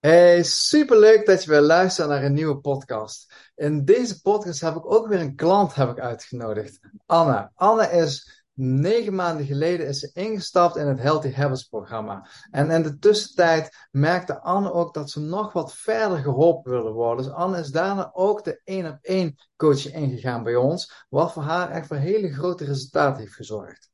Hey, 0.00 0.42
superleuk 0.42 1.26
dat 1.26 1.44
je 1.44 1.50
weer 1.50 1.60
luistert 1.60 2.08
naar 2.08 2.24
een 2.24 2.32
nieuwe 2.32 2.58
podcast. 2.58 3.32
In 3.54 3.84
deze 3.84 4.20
podcast 4.20 4.60
heb 4.60 4.76
ik 4.76 4.92
ook 4.92 5.08
weer 5.08 5.20
een 5.20 5.34
klant 5.34 5.74
heb 5.74 5.90
ik 5.90 5.98
uitgenodigd. 5.98 6.80
Anne. 7.06 7.50
Anne 7.54 7.90
is 7.90 8.44
negen 8.52 9.14
maanden 9.14 9.46
geleden 9.46 9.86
is 9.86 9.98
ze 9.98 10.10
ingestapt 10.12 10.76
in 10.76 10.86
het 10.86 10.98
Healthy 10.98 11.32
Habits 11.32 11.62
programma. 11.62 12.28
En 12.50 12.70
in 12.70 12.82
de 12.82 12.98
tussentijd 12.98 13.88
merkte 13.90 14.40
Anne 14.40 14.72
ook 14.72 14.94
dat 14.94 15.10
ze 15.10 15.20
nog 15.20 15.52
wat 15.52 15.74
verder 15.74 16.18
geholpen 16.18 16.70
wilde 16.70 16.90
worden. 16.90 17.24
Dus 17.24 17.34
Anne 17.34 17.58
is 17.58 17.70
daarna 17.70 18.10
ook 18.12 18.44
de 18.44 18.60
één 18.64 18.86
op 18.86 18.98
één 19.00 19.36
coaching 19.56 19.94
ingegaan 19.94 20.42
bij 20.42 20.56
ons. 20.56 21.06
Wat 21.08 21.32
voor 21.32 21.42
haar 21.42 21.70
echt 21.70 21.86
voor 21.86 21.96
hele 21.96 22.32
grote 22.32 22.64
resultaten 22.64 23.22
heeft 23.22 23.34
gezorgd. 23.34 23.90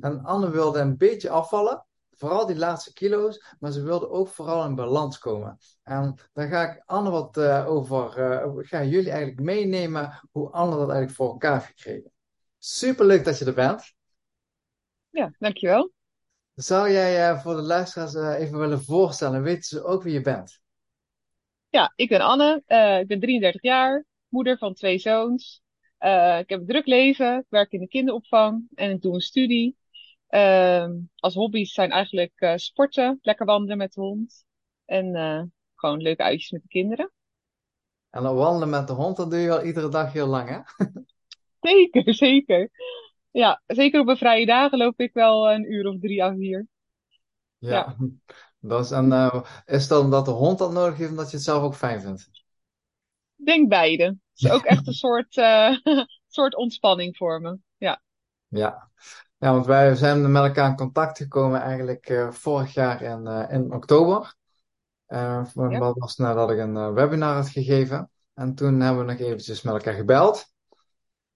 En 0.00 0.24
Anne 0.24 0.50
wilde 0.50 0.78
een 0.78 0.96
beetje 0.96 1.30
afvallen 1.30 1.86
vooral 2.16 2.46
die 2.46 2.56
laatste 2.56 2.92
kilo's, 2.92 3.54
maar 3.58 3.72
ze 3.72 3.82
wilde 3.82 4.08
ook 4.08 4.28
vooral 4.28 4.64
in 4.64 4.74
balans 4.74 5.18
komen. 5.18 5.58
En 5.82 6.18
daar 6.32 6.48
ga 6.48 6.70
ik 6.70 6.82
Anne 6.86 7.10
wat 7.10 7.36
uh, 7.36 7.68
over, 7.68 8.18
uh, 8.18 8.64
ga 8.66 8.84
jullie 8.84 9.10
eigenlijk 9.10 9.40
meenemen 9.40 10.20
hoe 10.30 10.50
Anne 10.50 10.76
dat 10.76 10.88
eigenlijk 10.88 11.16
voor 11.16 11.30
elkaar 11.30 11.52
heeft 11.52 11.66
gekregen. 11.66 12.12
Super 12.58 13.06
leuk 13.06 13.24
dat 13.24 13.38
je 13.38 13.44
er 13.44 13.54
bent. 13.54 13.94
Ja, 15.10 15.34
dankjewel. 15.38 15.92
Zou 16.54 16.90
jij 16.90 17.30
uh, 17.30 17.42
voor 17.42 17.54
de 17.54 17.62
luisteraars 17.62 18.14
even 18.38 18.58
willen 18.58 18.82
voorstellen? 18.82 19.42
Weten 19.42 19.62
ze 19.62 19.84
ook 19.84 20.02
wie 20.02 20.12
je 20.12 20.20
bent? 20.20 20.60
Ja, 21.68 21.92
ik 21.96 22.08
ben 22.08 22.20
Anne. 22.20 22.54
ik 23.00 23.06
ben 23.06 23.20
33 23.20 23.62
jaar, 23.62 24.04
moeder 24.28 24.58
van 24.58 24.74
twee 24.74 24.98
zoons. 24.98 25.62
ik 26.38 26.48
heb 26.48 26.60
een 26.60 26.66
druk 26.66 26.86
leven, 26.86 27.38
ik 27.38 27.46
werk 27.48 27.72
in 27.72 27.80
de 27.80 27.88
kinderopvang 27.88 28.68
en 28.74 28.90
ik 28.90 29.02
doe 29.02 29.14
een 29.14 29.20
studie. 29.20 29.76
Uh, 30.30 30.88
als 31.16 31.34
hobby's 31.34 31.72
zijn 31.72 31.90
eigenlijk 31.90 32.32
uh, 32.36 32.56
sporten, 32.56 33.18
lekker 33.22 33.46
wandelen 33.46 33.78
met 33.78 33.92
de 33.92 34.00
hond. 34.00 34.44
En 34.84 35.14
uh, 35.14 35.42
gewoon 35.74 36.02
leuke 36.02 36.22
uitjes 36.22 36.50
met 36.50 36.62
de 36.62 36.68
kinderen. 36.68 37.12
En 38.10 38.22
dan 38.22 38.34
wandelen 38.34 38.70
met 38.70 38.86
de 38.86 38.92
hond, 38.92 39.16
dat 39.16 39.30
doe 39.30 39.40
je 39.40 39.50
al 39.50 39.62
iedere 39.62 39.88
dag 39.88 40.12
heel 40.12 40.26
lang, 40.26 40.48
hè? 40.48 40.86
zeker, 41.70 42.14
zeker. 42.14 42.70
Ja, 43.30 43.62
zeker 43.66 44.00
op 44.00 44.08
een 44.08 44.16
vrije 44.16 44.46
dagen 44.46 44.78
loop 44.78 45.00
ik 45.00 45.12
wel 45.12 45.50
een 45.50 45.72
uur 45.72 45.86
of 45.86 45.98
drie 45.98 46.24
à 46.24 46.34
vier. 46.34 46.66
Ja, 47.58 47.70
ja. 47.70 47.96
Dat 48.58 48.84
is, 48.84 48.90
en 48.90 49.06
uh, 49.06 49.42
is 49.64 49.88
dat 49.88 50.02
omdat 50.02 50.24
de 50.24 50.30
hond 50.30 50.58
dat 50.58 50.72
nodig 50.72 50.96
heeft, 50.96 51.10
omdat 51.10 51.30
je 51.30 51.36
het 51.36 51.44
zelf 51.44 51.62
ook 51.62 51.74
fijn 51.74 52.00
vindt? 52.00 52.30
denk 53.36 53.68
beide. 53.68 54.04
Het 54.04 54.18
is 54.34 54.50
ook 54.50 54.64
echt 54.64 54.86
een 54.86 54.92
soort, 55.06 55.32
soort 56.26 56.54
ontspanning 56.56 57.16
voor 57.16 57.40
me. 57.40 57.58
Ja. 57.76 58.02
Ja. 58.48 58.85
Ja, 59.38 59.52
want 59.52 59.66
wij 59.66 59.94
zijn 59.94 60.32
met 60.32 60.42
elkaar 60.42 60.68
in 60.70 60.76
contact 60.76 61.16
gekomen 61.16 61.60
eigenlijk 61.60 62.08
uh, 62.08 62.30
vorig 62.30 62.74
jaar 62.74 63.02
in, 63.02 63.26
uh, 63.26 63.46
in 63.50 63.72
oktober. 63.72 64.34
Uh, 65.08 65.46
ja. 65.54 65.78
Dat 65.78 65.98
was 65.98 66.16
nadat 66.16 66.50
ik 66.50 66.58
een 66.58 66.94
webinar 66.94 67.34
had 67.34 67.48
gegeven. 67.48 68.10
En 68.34 68.54
toen 68.54 68.80
hebben 68.80 69.06
we 69.06 69.12
nog 69.12 69.20
eventjes 69.20 69.62
met 69.62 69.74
elkaar 69.74 69.94
gebeld. 69.94 70.52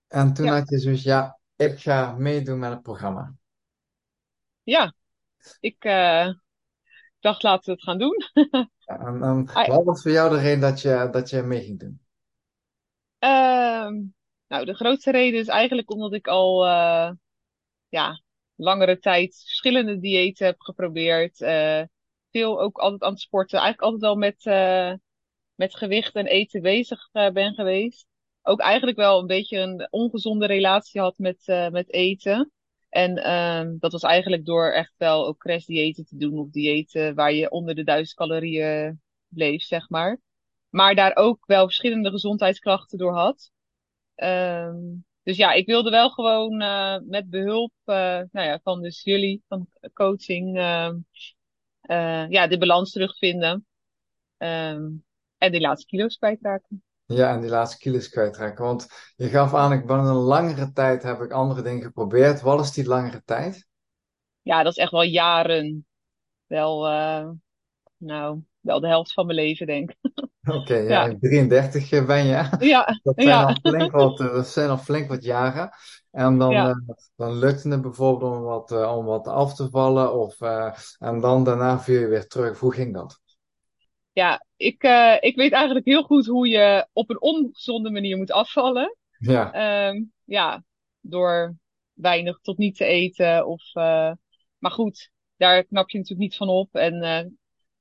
En 0.09 0.33
toen 0.33 0.47
ja. 0.47 0.53
had 0.53 0.69
je 0.69 0.79
zoiets, 0.79 1.03
ja, 1.03 1.39
ik 1.57 1.79
ga 1.79 2.13
meedoen 2.13 2.59
met 2.59 2.71
het 2.71 2.83
programma. 2.83 3.35
Ja, 4.63 4.95
ik 5.61 5.83
dacht 7.21 7.43
laten 7.43 7.65
we 7.65 7.73
het 7.73 7.83
gaan 7.83 7.99
doen. 7.99 8.17
ja, 8.79 8.99
en, 8.99 9.23
en 9.23 9.45
wat 9.45 9.85
was 9.85 10.03
voor 10.03 10.11
jou 10.11 10.31
de 10.31 10.41
reden 10.41 10.61
dat 10.61 10.81
je, 10.81 11.09
dat 11.11 11.31
je 11.31 11.43
mee 11.43 11.63
ging 11.63 11.79
doen? 11.79 12.01
Ehm, 13.19 13.95
nou, 14.47 14.65
de 14.65 14.75
grootste 14.75 15.11
reden 15.11 15.41
is 15.41 15.49
eigenlijk 15.49 15.91
omdat 15.91 16.13
ik 16.13 16.27
al 16.27 16.67
ja, 17.91 18.23
langere 18.55 18.99
tijd 18.99 19.35
verschillende 19.35 19.99
diëten 19.99 20.47
heb 20.47 20.61
geprobeerd. 20.61 21.41
Uh, 21.41 21.83
veel 22.31 22.61
ook 22.61 22.79
altijd 22.79 23.03
aan 23.03 23.13
het 23.13 23.21
sporten. 23.21 23.59
Eigenlijk 23.59 23.93
altijd 23.93 24.13
wel 24.13 24.17
met, 24.17 24.45
uh, 24.45 24.95
met 25.55 25.77
gewicht 25.77 26.15
en 26.15 26.27
eten 26.27 26.63
bezig 26.63 27.09
uh, 27.13 27.31
ben 27.31 27.55
geweest. 27.55 28.07
Ook 28.43 28.61
eigenlijk 28.61 28.97
wel 28.97 29.21
een 29.21 29.27
beetje 29.27 29.59
een 29.59 29.89
ongezonde 29.91 30.47
relatie 30.47 31.01
had 31.01 31.19
met, 31.19 31.43
met 31.71 31.93
eten. 31.93 32.53
En 32.89 33.33
um, 33.33 33.77
dat 33.79 33.93
was 33.93 34.03
eigenlijk 34.03 34.45
door 34.45 34.71
echt 34.71 34.95
wel 34.97 35.27
ook 35.27 35.39
crashdiëten 35.39 36.05
te 36.05 36.17
doen. 36.17 36.39
Of 36.39 36.51
diëten 36.51 37.15
waar 37.15 37.33
je 37.33 37.51
onder 37.51 37.75
de 37.75 37.85
duizend 37.85 38.19
calorieën 38.19 39.01
bleef, 39.29 39.63
zeg 39.63 39.89
maar. 39.89 40.21
Maar 40.69 40.95
daar 40.95 41.17
ook 41.17 41.47
wel 41.47 41.65
verschillende 41.65 42.11
gezondheidsklachten 42.11 42.99
door 42.99 43.15
had. 43.15 43.51
Um, 44.17 45.05
dus 45.23 45.37
ja, 45.37 45.53
ik 45.53 45.67
wilde 45.67 45.91
wel 45.91 46.11
gewoon 46.11 46.63
uh, 46.63 46.97
met 47.05 47.31
behulp 47.31 47.73
uh, 47.85 47.95
nou 48.31 48.47
ja, 48.47 48.61
van 48.63 48.83
dus 48.83 49.03
jullie, 49.03 49.43
van 49.49 49.67
coaching, 49.93 50.57
uh, 50.57 50.93
ja, 52.29 52.47
de 52.47 52.59
balans 52.59 52.93
terugvinden. 52.93 53.67
Um, 54.39 55.05
en 55.39 55.53
die 55.53 55.61
laatste 55.61 55.87
kilo's 55.87 56.17
kwijtraken. 56.17 56.83
Ja, 57.05 57.35
en 57.35 57.41
die 57.41 57.51
laatste 57.51 57.79
kilo's 57.79 58.09
kwijtraken. 58.09 58.65
Want 58.65 58.87
je 59.17 59.29
gaf 59.29 59.55
aan, 59.55 59.73
ik 59.73 59.87
ben 59.87 59.99
een 59.99 60.15
langere 60.15 60.73
tijd 60.73 61.03
heb 61.03 61.21
ik 61.21 61.33
andere 61.33 61.63
dingen 61.63 61.83
geprobeerd. 61.83 62.41
Wat 62.41 62.61
is 62.61 62.71
die 62.71 62.87
langere 62.87 63.23
tijd? 63.25 63.69
Ja, 64.43 64.63
dat 64.63 64.73
is 64.73 64.79
echt 64.79 64.91
wel 64.91 65.03
jaren. 65.03 65.87
Wel, 66.47 66.83
nou, 67.97 68.43
wel 68.61 68.81
de 68.81 68.87
helft 68.87 69.13
van 69.13 69.27
mijn 69.27 69.39
leven, 69.39 69.67
denk 69.67 69.91
ik. 69.91 69.97
Oké, 70.47 70.59
okay, 70.59 70.89
ja, 70.89 71.05
ja, 71.05 71.17
33 71.21 71.91
eh, 71.91 72.07
ben 72.07 72.25
je. 72.25 72.57
Ja, 72.59 72.85
dat 73.03 73.15
zijn, 73.15 73.29
ja. 73.29 73.45
Al 73.45 73.55
flink 73.71 73.93
wat, 73.93 74.21
eh, 74.21 74.33
dat 74.33 74.49
zijn 74.49 74.71
al 74.71 74.79
flink 74.79 75.09
wat 75.09 75.25
jaren. 75.25 75.71
En 76.11 76.39
dan, 76.39 76.51
ja. 76.51 76.69
uh, 76.69 76.97
dan 77.17 77.39
lukte 77.39 77.69
het 77.69 77.83
bijvoorbeeld 77.83 78.37
om 78.37 78.43
wat, 78.43 78.71
uh, 78.71 78.97
om 78.97 79.05
wat 79.05 79.27
af 79.27 79.55
te 79.55 79.71
vallen. 79.71 80.15
Of, 80.15 80.41
uh, 80.41 80.75
en 80.99 81.21
dan 81.21 81.45
daarna 81.45 81.81
viel 81.81 82.01
je 82.01 82.07
weer 82.07 82.27
terug. 82.27 82.59
Hoe 82.59 82.75
ging 82.75 82.95
dat? 82.95 83.21
Ja, 84.13 84.45
ik, 84.57 84.83
ik 85.21 85.37
weet 85.37 85.53
eigenlijk 85.53 85.87
heel 85.87 86.03
goed 86.03 86.27
hoe 86.27 86.49
je 86.49 86.89
op 86.93 87.11
een 87.11 87.21
ongezonde 87.21 87.91
manier 87.91 88.17
moet 88.17 88.33
afvallen. 88.33 88.97
Ja. 89.19 89.89
Um, 89.89 90.13
ja, 90.25 90.65
door 91.01 91.57
weinig 91.93 92.39
tot 92.41 92.59
niet 92.59 92.77
te 92.77 92.85
eten. 92.85 93.47
Of, 93.47 93.75
maar 94.59 94.71
goed, 94.71 95.11
daar 95.37 95.65
knap 95.65 95.91
je 95.91 95.99
natuurlijk 95.99 96.29
niet 96.29 96.37
van 96.37 96.49
op. 96.49 96.75
En 96.75 97.40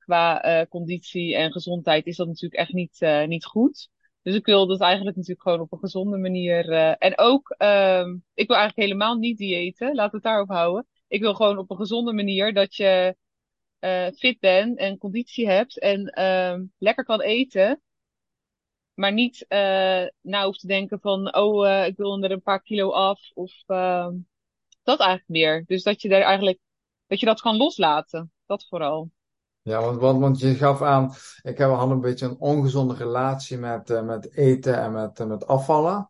qua 0.09 0.45
uh, 0.45 0.65
conditie 0.69 1.35
en 1.35 1.51
gezondheid 1.51 2.05
is 2.05 2.15
dat 2.15 2.27
natuurlijk 2.27 2.61
echt 2.61 2.73
niet, 2.73 3.01
uh, 3.01 3.25
niet 3.25 3.45
goed. 3.45 3.89
Dus 4.21 4.35
ik 4.35 4.45
wil 4.45 4.67
dat 4.67 4.81
eigenlijk 4.81 5.15
natuurlijk 5.15 5.41
gewoon 5.41 5.59
op 5.59 5.71
een 5.71 5.79
gezonde 5.79 6.17
manier. 6.17 6.69
Uh, 6.69 6.93
en 6.97 7.17
ook, 7.17 7.55
um, 7.57 8.23
ik 8.33 8.47
wil 8.47 8.57
eigenlijk 8.57 8.87
helemaal 8.87 9.15
niet 9.15 9.37
diëten. 9.37 9.95
Laat 9.95 10.11
het 10.11 10.23
daarop 10.23 10.49
houden. 10.49 10.87
Ik 11.07 11.21
wil 11.21 11.33
gewoon 11.33 11.57
op 11.57 11.71
een 11.71 11.77
gezonde 11.77 12.13
manier 12.13 12.53
dat 12.53 12.75
je 12.75 13.15
fit 14.15 14.39
bent 14.39 14.77
en 14.77 14.97
conditie 14.97 15.49
hebt 15.49 15.79
en 15.79 16.23
um, 16.23 16.73
lekker 16.77 17.05
kan 17.05 17.21
eten. 17.21 17.81
Maar 18.93 19.13
niet 19.13 19.45
na 20.21 20.45
hoeft 20.45 20.59
te 20.59 20.67
denken 20.67 20.99
van, 20.99 21.35
oh, 21.35 21.85
ik 21.85 21.97
wil 21.97 22.23
er 22.23 22.31
een 22.31 22.41
paar 22.41 22.61
kilo 22.61 22.91
af. 22.91 23.31
Of 23.33 23.63
dat 24.83 24.99
eigenlijk 24.99 25.29
meer. 25.29 25.63
Dus 25.65 25.83
dat 25.83 26.01
je 26.01 26.09
daar 26.09 26.21
eigenlijk, 26.21 26.59
dat 27.07 27.19
je 27.19 27.25
dat 27.25 27.41
kan 27.41 27.57
loslaten. 27.57 28.31
Dat 28.45 28.67
vooral. 28.67 29.11
Ja, 29.69 29.95
want, 29.95 30.19
want, 30.19 30.39
je 30.39 30.55
gaf 30.55 30.81
aan, 30.81 31.13
ik 31.41 31.57
heb 31.57 31.69
al 31.69 31.91
een 31.91 32.01
beetje 32.01 32.25
een 32.25 32.39
ongezonde 32.39 32.93
relatie 32.93 33.57
met, 33.57 33.89
uh, 33.89 34.01
met 34.01 34.35
eten 34.35 34.81
en 34.81 34.91
met, 34.91 35.19
uh, 35.19 35.27
met 35.27 35.47
afvallen. 35.47 36.07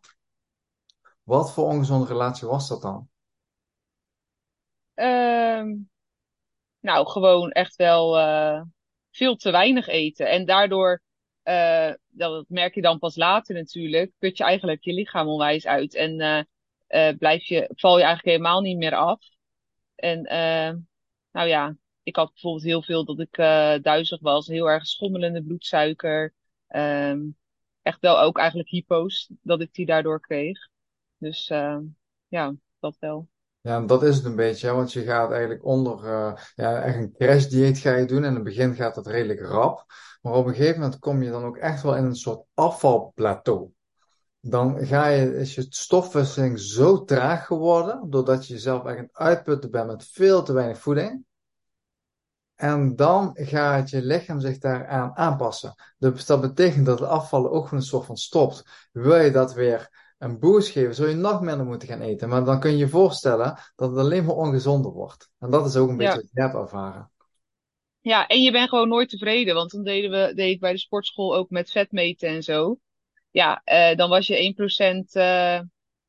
Wat 1.22 1.52
voor 1.52 1.64
ongezonde 1.64 2.06
relatie 2.06 2.48
was 2.48 2.68
dat 2.68 2.82
dan? 2.82 3.08
Um, 4.94 5.90
nou, 6.80 7.06
gewoon 7.06 7.50
echt 7.50 7.76
wel 7.76 8.18
uh, 8.18 8.62
veel 9.10 9.36
te 9.36 9.50
weinig 9.50 9.86
eten. 9.86 10.30
En 10.30 10.44
daardoor, 10.46 11.02
dat 12.08 12.44
merk 12.48 12.74
je 12.74 12.82
dan 12.82 12.98
pas 12.98 13.16
later 13.16 13.54
natuurlijk, 13.54 14.12
put 14.18 14.36
je 14.36 14.44
eigenlijk 14.44 14.84
je 14.84 14.92
lichaam 14.92 15.28
onwijs 15.28 15.66
uit. 15.66 15.94
En 15.94 16.48
blijf 17.18 17.44
je, 17.44 17.70
val 17.74 17.98
je 17.98 18.04
eigenlijk 18.04 18.36
helemaal 18.36 18.60
niet 18.60 18.76
meer 18.76 18.94
af. 18.94 19.20
En 19.94 20.22
nou 21.32 21.48
ja, 21.48 21.76
ik 22.02 22.16
had 22.16 22.32
bijvoorbeeld 22.32 22.64
heel 22.64 22.82
veel 22.82 23.04
dat 23.04 23.18
ik 23.18 23.38
uh, 23.38 23.74
duizelig 23.82 24.20
was, 24.20 24.46
heel 24.46 24.70
erg 24.70 24.86
schommelende 24.86 25.42
bloedsuiker. 25.42 26.34
Um, 26.68 27.36
echt 27.82 28.00
wel 28.00 28.20
ook 28.20 28.38
eigenlijk 28.38 28.68
hypo's, 28.68 29.30
dat 29.42 29.60
ik 29.60 29.74
die 29.74 29.86
daardoor 29.86 30.20
kreeg. 30.20 30.68
Dus 31.18 31.50
uh, 31.50 31.78
ja, 32.28 32.54
dat 32.78 32.96
wel. 32.98 33.28
Ja, 33.60 33.80
dat 33.80 34.02
is 34.02 34.16
het 34.16 34.24
een 34.24 34.36
beetje, 34.36 34.72
want 34.72 34.92
je 34.92 35.02
gaat 35.02 35.30
eigenlijk 35.30 35.64
onder, 35.64 36.04
uh, 36.04 36.32
ja, 36.54 36.82
echt 36.82 36.96
een 36.96 37.12
crashdieet 37.12 37.78
ga 37.78 37.94
je 37.94 38.06
doen. 38.06 38.22
En 38.22 38.28
in 38.28 38.34
het 38.34 38.44
begin 38.44 38.74
gaat 38.74 38.94
dat 38.94 39.06
redelijk 39.06 39.40
rap. 39.40 39.84
Maar 40.22 40.32
op 40.32 40.46
een 40.46 40.54
gegeven 40.54 40.80
moment 40.80 40.98
kom 40.98 41.22
je 41.22 41.30
dan 41.30 41.44
ook 41.44 41.56
echt 41.56 41.82
wel 41.82 41.96
in 41.96 42.04
een 42.04 42.16
soort 42.16 42.46
afvalplateau. 42.54 43.70
Dan 44.40 44.86
ga 44.86 45.06
je, 45.06 45.36
is 45.36 45.54
je 45.54 45.66
stofwisseling 45.68 46.58
zo 46.58 47.04
traag 47.04 47.46
geworden, 47.46 48.10
doordat 48.10 48.46
je 48.46 48.52
jezelf 48.52 48.84
echt 48.84 49.04
uitputten 49.12 49.70
bent 49.70 49.86
met 49.86 50.04
veel 50.04 50.42
te 50.42 50.52
weinig 50.52 50.78
voeding. 50.78 51.24
En 52.60 52.96
dan 52.96 53.30
gaat 53.34 53.90
je 53.90 54.02
lichaam 54.02 54.40
zich 54.40 54.58
daaraan 54.58 55.16
aanpassen. 55.16 55.74
Dus 55.98 56.26
dat 56.26 56.40
betekent 56.40 56.86
dat 56.86 56.98
het 56.98 57.08
afvallen 57.08 57.50
ook 57.50 57.64
gewoon 57.64 57.80
een 57.80 57.86
soort 57.86 58.06
van 58.06 58.16
stopt. 58.16 58.88
Wil 58.92 59.16
je 59.16 59.30
dat 59.30 59.54
weer 59.54 59.88
een 60.18 60.38
boost 60.38 60.68
geven, 60.68 60.94
zul 60.94 61.06
je 61.06 61.14
nog 61.14 61.40
minder 61.40 61.66
moeten 61.66 61.88
gaan 61.88 62.00
eten. 62.00 62.28
Maar 62.28 62.44
dan 62.44 62.60
kun 62.60 62.70
je 62.70 62.76
je 62.76 62.88
voorstellen 62.88 63.58
dat 63.76 63.90
het 63.90 63.98
alleen 63.98 64.24
maar 64.24 64.34
ongezonder 64.34 64.92
wordt. 64.92 65.30
En 65.38 65.50
dat 65.50 65.66
is 65.66 65.76
ook 65.76 65.88
een 65.88 65.96
beetje 65.96 66.12
ja. 66.12 66.18
wat 66.20 66.30
je 66.32 66.40
hebt 66.40 66.54
ervaren. 66.54 67.10
Ja, 68.00 68.26
en 68.26 68.42
je 68.42 68.52
bent 68.52 68.68
gewoon 68.68 68.88
nooit 68.88 69.08
tevreden, 69.08 69.54
want 69.54 69.70
dan 69.70 69.84
deden 69.84 70.10
we, 70.10 70.34
deed 70.34 70.54
ik 70.54 70.60
bij 70.60 70.72
de 70.72 70.78
sportschool 70.78 71.36
ook 71.36 71.50
met 71.50 71.70
vetmeten 71.70 72.28
en 72.28 72.42
zo. 72.42 72.78
Ja, 73.30 73.60
eh, 73.64 73.96
dan 73.96 74.08
was 74.08 74.26
je 74.26 74.36
1% 74.36 75.14
eh 75.14 75.60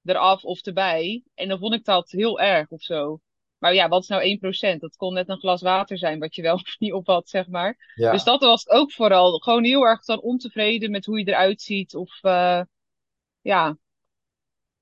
eraf 0.04 0.44
of 0.44 0.62
erbij. 0.62 1.24
En 1.34 1.48
dan 1.48 1.60
vond 1.60 1.74
ik 1.74 1.86
dat 1.86 2.10
heel 2.10 2.40
erg 2.40 2.70
of 2.70 2.82
zo. 2.82 3.20
Maar 3.62 3.74
ja, 3.74 3.88
wat 3.88 4.02
is 4.02 4.08
nou 4.08 4.22
1%? 4.24 4.80
Dat 4.82 4.96
kon 4.96 5.14
net 5.14 5.30
een 5.30 5.40
glas 5.40 5.62
water 5.62 5.98
zijn 5.98 6.20
wat 6.20 6.36
je 6.36 6.42
wel 6.42 6.54
of 6.66 6.80
niet 6.80 6.94
op 6.94 7.08
had, 7.08 7.30
zeg 7.30 7.48
maar. 7.48 7.94
Dus 7.96 8.24
dat 8.24 8.42
was 8.42 8.70
ook 8.70 8.92
vooral. 8.92 9.40
Gewoon 9.40 9.64
heel 9.64 9.84
erg 9.84 10.06
dan 10.06 10.22
ontevreden 10.22 10.92
met 10.92 11.06
hoe 11.06 11.20
je 11.20 11.26
eruit 11.28 11.62
ziet. 11.62 11.96
Of 11.96 12.24
eh, 12.24 12.62
ja, 13.42 13.78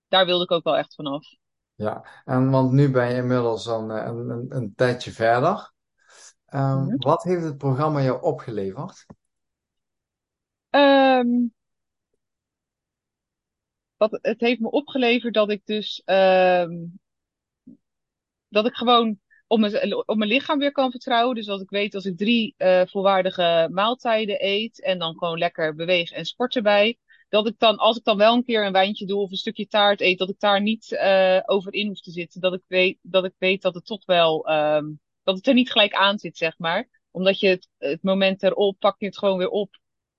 daar 0.07 0.25
wilde 0.25 0.43
ik 0.43 0.51
ook 0.51 0.63
wel 0.63 0.77
echt 0.77 0.95
vanaf. 0.95 1.27
ja. 1.75 2.05
En 2.25 2.49
want 2.49 2.71
nu 2.71 2.91
ben 2.91 3.09
je 3.09 3.15
inmiddels 3.15 3.65
een, 3.65 3.91
eh, 3.91 4.05
een, 4.05 4.29
een, 4.29 4.45
een 4.55 4.73
tijdje 4.75 5.11
verder. 5.11 5.71
Ehm, 6.45 6.83
Mhm. 6.85 6.97
wat 6.97 7.23
heeft 7.23 7.43
het 7.43 7.57
programma 7.57 8.01
jou 8.01 8.21
opgeleverd? 8.21 9.05
Wat, 13.97 14.19
het 14.21 14.39
heeft 14.39 14.59
me 14.59 14.71
opgeleverd 14.71 15.33
dat 15.33 15.49
ik 15.51 15.61
dus 15.65 16.01
ehm, 16.05 16.71
dat 18.49 18.65
ik 18.65 18.73
gewoon 18.75 19.19
op 19.47 19.59
mijn, 19.59 19.95
op 20.07 20.15
mijn 20.17 20.29
lichaam 20.29 20.59
weer 20.59 20.71
kan 20.71 20.91
vertrouwen. 20.91 21.35
Dus 21.35 21.45
dat 21.45 21.61
ik 21.61 21.69
weet 21.69 21.95
als 21.95 22.05
ik 22.05 22.17
drie 22.17 22.53
eh, 22.57 22.81
volwaardige 22.85 23.67
maaltijden 23.71 24.45
eet 24.45 24.81
en 24.81 24.99
dan 24.99 25.17
gewoon 25.17 25.37
lekker 25.37 25.75
beweeg 25.75 26.11
en 26.11 26.25
sport 26.25 26.55
erbij. 26.55 26.97
Dat 27.29 27.47
ik 27.47 27.59
dan, 27.59 27.77
als 27.77 27.97
ik 27.97 28.03
dan 28.03 28.17
wel 28.17 28.33
een 28.33 28.43
keer 28.43 28.65
een 28.65 28.71
wijntje 28.71 29.05
doe 29.05 29.21
of 29.21 29.31
een 29.31 29.37
stukje 29.37 29.67
taart 29.67 30.01
eet, 30.01 30.17
dat 30.17 30.29
ik 30.29 30.39
daar 30.39 30.61
niet 30.61 30.91
eh, 30.91 31.39
over 31.45 31.73
in 31.73 31.87
hoef 31.87 31.99
te 32.01 32.11
zitten. 32.11 32.41
Dat 32.41 32.53
ik 32.53 32.63
weet 32.67 32.97
dat, 33.01 33.25
ik 33.25 33.33
weet 33.37 33.61
dat 33.61 33.73
het 33.73 33.85
toch 33.85 34.05
wel, 34.05 34.47
ehm, 34.47 34.85
dat 35.23 35.35
het 35.35 35.47
er 35.47 35.53
niet 35.53 35.71
gelijk 35.71 35.93
aan 35.93 36.19
zit, 36.19 36.37
zeg 36.37 36.57
maar. 36.57 36.87
Omdat 37.11 37.39
je 37.39 37.47
het, 37.47 37.67
het 37.77 38.03
moment 38.03 38.43
erop, 38.43 38.79
pak 38.79 38.99
je 38.99 39.05
het 39.05 39.17
gewoon 39.17 39.37
weer 39.37 39.49
op, 39.49 39.73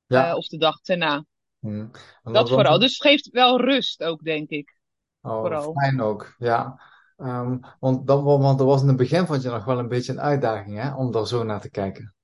eh, 0.06 0.19
Ja. 0.19 0.37
of 0.37 0.47
de 0.47 0.56
dag 0.59 0.79
erna. 0.83 1.25
Hm. 1.61 1.87
Wat 2.23 2.35
Dat 2.35 2.49
vooral. 2.49 2.79
Dus 2.79 2.93
het 2.93 3.03
geeft 3.03 3.29
wel 3.31 3.61
rust 3.61 4.03
ook, 4.03 4.25
denk 4.25 4.49
ik. 4.49 4.79
Oh, 5.23 5.41
Vooral. 5.41 5.73
fijn 5.73 6.00
ook, 6.00 6.35
ja. 6.38 6.81
Ehm, 7.20 7.58
want, 7.81 8.06
dat, 8.06 8.22
wa- 8.22 8.38
want 8.38 8.61
er 8.61 8.67
was 8.67 8.82
in 8.82 8.88
het 8.88 8.96
begin 8.96 9.26
vond 9.26 9.43
je 9.43 9.49
nog 9.50 9.64
wel 9.64 9.78
een 9.78 9.88
beetje 9.88 10.12
een 10.12 10.20
uitdaging, 10.20 10.78
hè, 10.78 10.94
om 10.94 11.12
daar 11.12 11.26
zo 11.26 11.43
naar 11.43 11.61
te 11.61 11.70
kijken. 11.70 12.14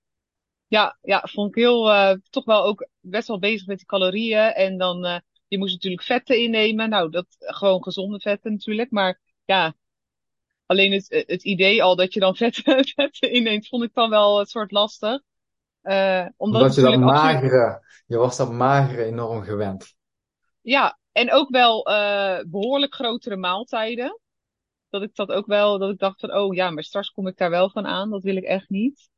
Ja, 0.67 0.99
ja, 1.03 1.23
vond 1.31 1.49
ik 1.49 1.55
heel, 1.63 1.93
eh, 1.93 2.17
toch 2.31 2.45
wel 2.45 2.65
ook 2.65 2.89
best 3.01 3.29
wel 3.29 3.39
bezig 3.39 3.67
met 3.67 3.77
die 3.77 3.87
calorieën. 3.87 4.53
En 4.55 4.79
dan, 4.79 5.05
eh, 5.05 5.19
je 5.49 5.59
moest 5.59 5.73
natuurlijk 5.73 6.03
vetten 6.03 6.43
innemen. 6.43 6.89
Nou, 6.89 7.11
dat, 7.11 7.27
gewoon 7.39 7.83
gezonde 7.83 8.21
vetten 8.21 8.53
natuurlijk. 8.53 8.91
Maar 8.91 9.21
ja, 9.45 9.75
alleen 10.67 10.93
het, 10.93 11.25
het 11.27 11.45
idee 11.45 11.83
al 11.83 11.97
dat 11.97 12.13
je 12.15 12.21
dan 12.21 12.37
vetten, 12.47 12.85
vetten 12.85 13.31
inneemt, 13.33 13.69
vond 13.69 13.83
ik 13.85 13.95
dan 13.95 14.11
wel 14.11 14.41
een 14.41 14.47
soort 14.47 14.71
lastig. 14.71 15.23
Eh, 15.83 16.27
omdat 16.37 16.75
je 16.75 16.81
dat 16.83 16.93
absoluut, 17.03 17.13
magere, 17.13 17.83
je 18.07 18.17
was 18.17 18.37
dat 18.37 18.53
magere 18.53 19.05
enorm 19.05 19.43
gewend. 19.43 19.95
ja, 20.61 20.99
en 21.13 21.33
ook 21.33 21.51
wel, 21.51 21.87
eh, 21.87 22.41
behoorlijk 22.47 22.95
grotere 22.95 23.37
maaltijden. 23.37 24.21
Dat 24.91 25.03
ik 25.03 25.15
dat 25.15 25.29
ook 25.33 25.47
wel, 25.47 25.79
dat 25.79 25.91
ik 25.91 25.99
dacht 25.99 26.21
van, 26.21 26.35
oh 26.35 26.55
ja, 26.55 26.71
maar 26.71 26.83
straks 26.85 27.11
kom 27.11 27.27
ik 27.27 27.37
daar 27.37 27.51
wel 27.51 27.71
van 27.71 27.87
aan. 27.87 28.11
Dat 28.11 28.23
wil 28.23 28.37
ik 28.37 28.45
echt 28.45 28.69
niet. 28.69 29.11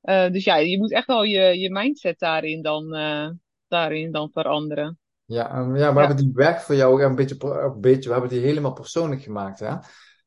Eh, 0.00 0.30
dus 0.32 0.44
ja, 0.44 0.56
je 0.56 0.78
moet 0.78 0.92
echt 0.92 1.06
wel 1.06 1.22
je, 1.24 1.58
je 1.60 1.70
mindset 1.70 2.18
daarin 2.18 2.62
dan, 2.62 2.94
eh, 2.94 3.30
daarin 3.68 4.12
dan 4.12 4.30
veranderen. 4.30 4.98
Ja, 5.24 5.50
ehm, 5.50 5.76
ja, 5.76 5.92
we 5.92 5.98
Ja, 5.98 6.06
hebben 6.06 6.16
die 6.16 6.30
weg 6.34 6.62
voor 6.64 6.74
jou 6.74 6.92
ook 6.92 7.00
een 7.08 7.14
beetje, 7.14 7.36
een 7.44 7.80
beetje, 7.80 8.08
we 8.08 8.12
hebben 8.12 8.30
die 8.30 8.40
helemaal 8.40 8.72
persoonlijk 8.72 9.22
gemaakt, 9.22 9.58
hè. 9.58 9.76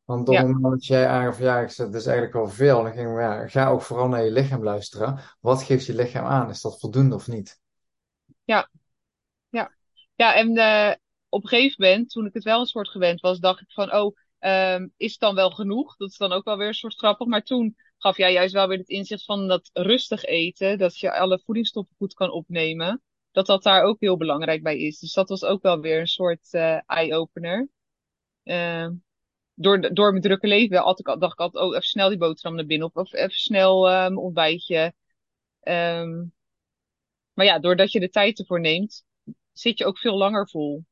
Want 0.06 0.30
op 0.30 0.38
het 0.38 0.38
ja, 0.38 0.44
moment 0.48 0.74
dat 0.74 0.86
jij 0.86 1.08
aangaf, 1.08 1.40
ja, 1.40 1.60
ik 1.60 1.70
is 1.70 1.80
eigenlijk 1.80 2.34
wel 2.34 2.48
veel, 2.50 2.84
dan 2.84 2.94
ging 2.94 3.20
ja, 3.20 3.48
ga 3.48 3.70
ook 3.70 3.82
vooral 3.82 4.08
naar 4.08 4.24
je 4.24 4.32
lichaam 4.32 4.64
luisteren. 4.64 5.20
Wat 5.40 5.64
geeft 5.64 5.86
je 5.86 5.94
lichaam 5.96 6.26
aan? 6.26 6.50
Is 6.50 6.62
dat 6.62 6.80
voldoende 6.80 7.16
of 7.16 7.28
niet? 7.28 7.60
ja, 8.46 8.70
ja. 9.50 9.72
Ja, 10.16 10.36
en 10.36 10.58
eh, 10.58 10.96
op 11.30 11.44
een 11.44 11.50
gegeven 11.50 11.86
moment, 11.88 12.10
toen 12.10 12.26
ik 12.26 12.34
het 12.34 12.44
wel 12.44 12.60
een 12.60 12.66
soort 12.66 12.90
gewend 12.90 13.22
was, 13.22 13.40
dacht 13.40 13.62
ik 13.62 13.72
van, 13.72 13.94
oh, 13.94 14.18
ehm, 14.48 14.88
is 14.98 15.12
het 15.12 15.20
dan 15.20 15.36
wel 15.36 15.52
genoeg? 15.52 15.98
Dat 15.98 16.10
is 16.10 16.18
dan 16.18 16.32
ook 16.32 16.46
wel 16.46 16.58
weer 16.58 16.68
een 16.68 16.74
soort 16.74 16.96
grappig. 16.96 17.28
Maar 17.28 17.44
toen 17.44 17.76
gaf 17.98 18.18
jij 18.18 18.34
juist 18.34 18.54
wel 18.54 18.68
weer 18.68 18.78
het 18.78 18.90
inzicht 18.90 19.26
van 19.26 19.48
dat 19.48 19.70
rustig 19.74 20.24
eten, 20.24 20.78
dat 20.78 21.00
je 21.00 21.14
alle 21.14 21.40
voedingsstoffen 21.46 21.96
goed 21.98 22.14
kan 22.14 22.32
opnemen, 22.32 23.02
dat 23.32 23.46
dat 23.46 23.64
daar 23.64 23.84
ook 23.84 24.00
heel 24.00 24.18
belangrijk 24.18 24.64
bij 24.64 24.78
is. 24.80 25.00
Dus 25.00 25.14
dat 25.14 25.30
was 25.30 25.44
ook 25.44 25.62
wel 25.62 25.80
weer 25.80 26.00
een 26.00 26.08
soort 26.08 26.54
eh, 26.54 26.80
eye-opener. 26.86 27.70
Eh, 28.44 28.88
door, 29.54 29.94
door 29.94 30.10
mijn 30.12 30.24
drukke 30.24 30.48
leven 30.48 30.78
had 30.78 30.98
dacht 30.98 31.34
ik 31.34 31.40
altijd, 31.40 31.64
oh, 31.64 31.70
even 31.70 31.88
snel 31.88 32.10
die 32.10 32.18
boterham 32.18 32.56
naar 32.56 32.66
binnen, 32.66 32.88
of, 32.88 32.96
of 32.96 33.14
even 33.14 33.36
snel 33.36 33.82
mijn 33.82 34.18
ontbijtje. 34.18 34.94
Ehm, 35.60 36.24
maar 37.34 37.46
ja, 37.46 37.60
doordat 37.60 37.92
je 37.92 38.00
de 38.00 38.10
tijd 38.10 38.40
ervoor 38.40 38.60
neemt, 38.60 39.04
zit 39.54 39.78
je 39.78 39.86
ook 39.86 39.98
veel 39.98 40.18
langer 40.18 40.50
vol. 40.50 40.86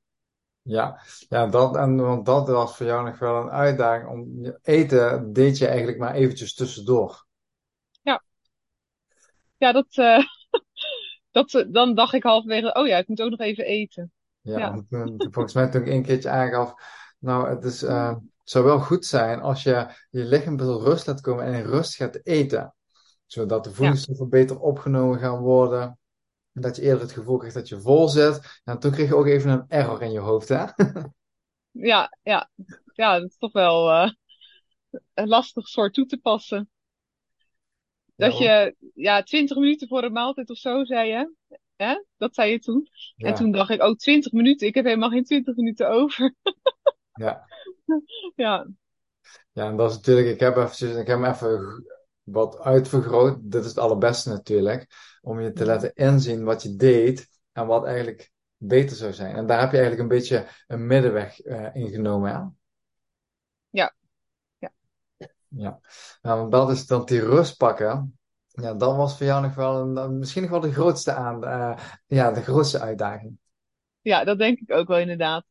Ja, 0.68 1.02
ja 1.30 1.48
dat, 1.48 1.76
en, 1.76 1.96
want 1.96 2.26
dat 2.26 2.48
was 2.48 2.78
voor 2.78 2.86
jou 2.86 3.06
nog 3.06 3.20
wel 3.20 3.42
een 3.42 3.50
uitdaging. 3.50 4.10
Om, 4.10 4.56
eten 4.62 5.34
deed 5.34 5.58
je 5.58 5.68
eigenlijk 5.68 5.98
maar 5.98 6.14
eventjes 6.14 6.54
tussendoor. 6.54 7.26
Ja, 8.02 8.24
ja 9.58 9.72
dat, 9.72 9.88
eh, 9.90 10.24
dat, 11.32 11.54
eh, 11.54 11.66
dan 11.72 11.96
dacht 11.96 12.14
ik 12.14 12.24
halverwege, 12.24 12.74
oh 12.74 12.88
ja, 12.88 12.98
ik 12.98 13.08
moet 13.08 13.22
ook 13.22 13.30
nog 13.30 13.40
even 13.40 13.66
eten. 13.66 14.12
Ja, 14.42 14.58
Ja, 14.60 14.70
want 14.72 14.90
toen 14.90 15.28
volgens 15.32 15.54
mij 15.54 15.70
toen 15.70 15.82
ik 15.82 15.88
een 15.88 16.04
keertje 16.04 16.30
aangaf, 16.30 16.74
nou, 17.20 17.50
het 17.50 17.64
is, 17.64 17.84
eh, 17.84 18.10
het 18.10 18.50
zou 18.50 18.66
wel 18.66 18.80
goed 18.80 19.06
zijn 19.06 19.42
als 19.42 19.64
je 19.64 19.88
je 20.10 20.24
lichaam 20.24 20.48
een 20.48 20.58
beetje 20.58 20.80
rust 20.80 21.08
laat 21.08 21.22
komen 21.22 21.46
en 21.46 21.54
in 21.54 21.66
rust 21.66 21.96
gaat 21.96 22.20
eten. 22.24 22.74
Zodat 23.26 23.64
de 23.64 23.70
ja, 23.70 23.76
voedingsstoffen 23.76 24.30
beter 24.30 24.60
opgenomen 24.60 25.20
gaan 25.20 25.40
worden. 25.40 26.00
En 26.56 26.62
dat 26.62 26.76
je 26.76 26.82
eerder 26.82 27.02
het 27.02 27.12
gevoel 27.12 27.38
krijgt 27.38 27.56
dat 27.56 27.70
je 27.70 27.82
vol 27.82 28.08
zit. 28.08 28.62
En 28.64 28.80
toen 28.80 28.92
kreeg 28.92 29.08
je 29.08 29.16
ook 29.16 29.26
even 29.26 29.50
een 29.50 29.66
error 29.68 30.02
in 30.02 30.12
je 30.12 30.20
hoofd, 30.20 30.50
hè? 30.50 30.66
ja, 31.92 32.18
ja, 32.24 32.50
ja, 32.94 33.20
dat 33.20 33.30
is 33.30 33.38
toch 33.38 33.52
wel 33.52 33.92
eh, 33.92 34.12
een 35.14 35.28
lastig 35.28 35.68
soort 35.68 35.94
toe 35.94 36.06
te 36.06 36.18
passen. 36.18 36.70
Dat 38.16 38.38
je, 38.38 38.76
ja, 38.94 39.24
twintig 39.24 39.58
minuten 39.58 39.88
voor 39.88 40.04
een 40.04 40.12
maaltijd 40.12 40.50
of 40.50 40.58
zo, 40.58 40.86
zei 40.86 41.10
je. 41.10 41.34
Hè? 41.76 42.04
Dat 42.18 42.36
zei 42.36 42.52
je 42.52 42.60
toen. 42.60 42.88
En 43.16 43.34
toen 43.34 43.52
dacht 43.52 43.70
ik, 43.70 43.82
oh, 43.82 43.96
twintig 43.96 44.32
minuten, 44.32 44.68
ik 44.68 44.76
heb 44.76 44.86
helemaal 44.86 45.10
geen 45.10 45.24
twintig 45.24 45.56
minuten 45.56 45.90
over. 45.90 46.36
ja. 47.14 47.46
Ja, 48.36 48.68
Ja, 49.52 49.68
en 49.68 49.78
dat 49.78 49.90
is 49.90 49.96
natuurlijk, 49.96 50.28
ik 50.28 50.40
heb 50.40 50.58
eventjes, 50.58 50.96
ik 50.96 51.08
heb 51.08 51.20
hem 51.20 51.26
even 51.26 51.86
wat 52.24 52.60
uitvergroot. 52.60 53.38
Dit 53.42 53.64
is 53.64 53.70
het 53.70 53.78
allerbeste 53.78 54.30
natuurlijk. 54.30 54.88
Om 55.26 55.42
je 55.42 55.52
te 55.52 55.66
laten 55.66 55.94
inzien 55.94 56.44
wat 56.44 56.64
je 56.64 56.76
deed 56.76 57.30
en 57.52 57.68
wat 57.68 57.86
eigenlijk 57.86 58.32
beter 58.58 58.96
zou 58.96 59.14
zijn. 59.14 59.36
En 59.36 59.46
daar 59.48 59.60
heb 59.60 59.72
je 59.72 59.78
eigenlijk 59.78 60.10
een 60.10 60.18
beetje 60.18 60.48
een 60.68 60.88
middenweg 60.88 61.40
eh 61.40 61.76
ingenomen, 61.76 62.32
hè? 62.32 62.38
ja, 63.70 63.96
ja, 64.58 64.72
Ja. 65.48 65.80
Nou, 66.22 66.50
dat 66.50 66.72
is 66.72 66.88
dan 66.88 67.06
die 67.06 67.20
rust 67.26 67.58
pakken. 67.58 68.18
Ja, 68.48 68.74
dat 68.74 68.96
was 68.96 69.18
voor 69.18 69.26
jou 69.26 69.42
nog 69.42 69.56
wel 69.56 69.98
een, 69.98 70.18
misschien 70.18 70.42
nog 70.42 70.52
wel 70.52 70.60
de 70.60 70.72
grootste 70.72 71.14
aan, 71.14 71.44
eh, 71.44 71.78
ja, 72.08 72.32
de 72.32 72.42
grootste 72.42 72.80
uitdaging. 72.80 73.38
ja, 74.02 74.24
dat 74.24 74.38
denk 74.38 74.60
ik 74.60 74.72
ook 74.72 74.88
wel 74.88 75.00
inderdaad. 75.00 75.46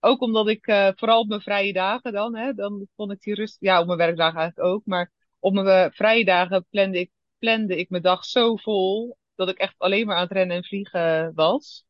Ook 0.00 0.20
omdat 0.20 0.48
ik, 0.48 0.66
eh, 0.66 0.88
vooral 0.96 1.20
op 1.20 1.28
mijn 1.28 1.40
vrije 1.40 1.72
dagen 1.72 2.12
dan, 2.12 2.36
hè, 2.36 2.54
dan 2.54 2.86
vond 2.96 3.12
ik 3.12 3.20
die 3.20 3.34
rust, 3.34 3.56
ja, 3.60 3.80
op 3.80 3.86
mijn 3.86 3.98
werkdagen 3.98 4.38
eigenlijk 4.38 4.68
ook, 4.74 4.82
maar 4.84 5.12
op 5.38 5.52
mijn 5.52 5.66
eh, 5.66 5.90
vrije 5.90 6.24
dagen 6.24 6.66
plande 6.70 6.98
ik, 6.98 7.10
plande 7.38 7.76
ik 7.76 7.90
mijn 7.90 8.02
dag 8.02 8.24
zo 8.24 8.56
vol, 8.56 9.16
dat 9.34 9.48
ik 9.48 9.58
echt 9.58 9.74
alleen 9.78 10.06
maar 10.06 10.16
aan 10.16 10.22
het 10.22 10.32
rennen 10.32 10.56
en 10.56 10.64
vliegen 10.64 11.32
was. 11.34 11.84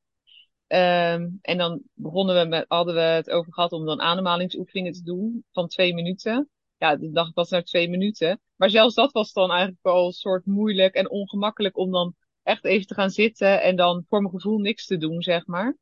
Ehm, 0.67 1.29
en 1.41 1.59
dan 1.59 1.83
begonnen 1.95 2.43
we 2.43 2.49
met, 2.49 2.65
hadden 2.69 2.95
we 2.95 3.01
het 3.01 3.31
over 3.31 3.53
gehad 3.53 3.73
om 3.73 3.85
dan 3.85 4.01
ademhalingsoefeningen 4.01 4.93
te 4.93 5.03
doen 5.03 5.45
van 5.53 5.69
twee 5.69 5.95
minuten. 5.95 6.51
Ja, 6.77 6.97
de 6.97 7.11
dag 7.11 7.31
was 7.35 7.51
naar 7.51 7.65
twee 7.65 7.89
minuten. 7.89 8.41
Maar 8.57 8.71
zelfs 8.71 8.95
dat 8.95 9.13
was 9.13 9.33
dan 9.33 9.51
eigenlijk 9.51 9.83
wel 9.83 10.07
een 10.07 10.13
soort 10.13 10.47
moeilijk 10.47 10.95
en 10.95 11.11
ongemakkelijk 11.11 11.77
om 11.77 11.91
dan 11.91 12.15
echt 12.43 12.65
even 12.65 12.87
te 12.87 12.95
gaan 12.95 13.11
zitten 13.11 13.63
en 13.63 13.77
dan 13.77 14.05
voor 14.09 14.21
mijn 14.21 14.35
gevoel 14.35 14.59
niks 14.59 14.87
te 14.87 14.97
doen, 14.97 15.23
zeg 15.23 15.47
maar. 15.47 15.77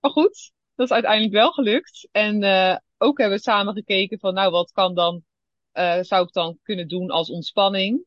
Maar 0.00 0.10
goed, 0.10 0.52
dat 0.74 0.86
is 0.86 0.92
uiteindelijk 0.92 1.34
wel 1.34 1.52
gelukt. 1.52 2.08
En 2.12 2.42
eh, 2.42 2.76
ook 2.98 3.18
hebben 3.18 3.36
we 3.36 3.42
samen 3.42 3.74
gekeken 3.74 4.18
van, 4.18 4.34
nou, 4.34 4.50
wat 4.50 4.72
kan 4.72 4.94
dan, 4.94 5.24
eh, 5.72 5.98
zou 6.00 6.26
ik 6.26 6.32
dan 6.32 6.58
kunnen 6.62 6.88
doen 6.88 7.10
als 7.10 7.30
ontspanning? 7.30 8.04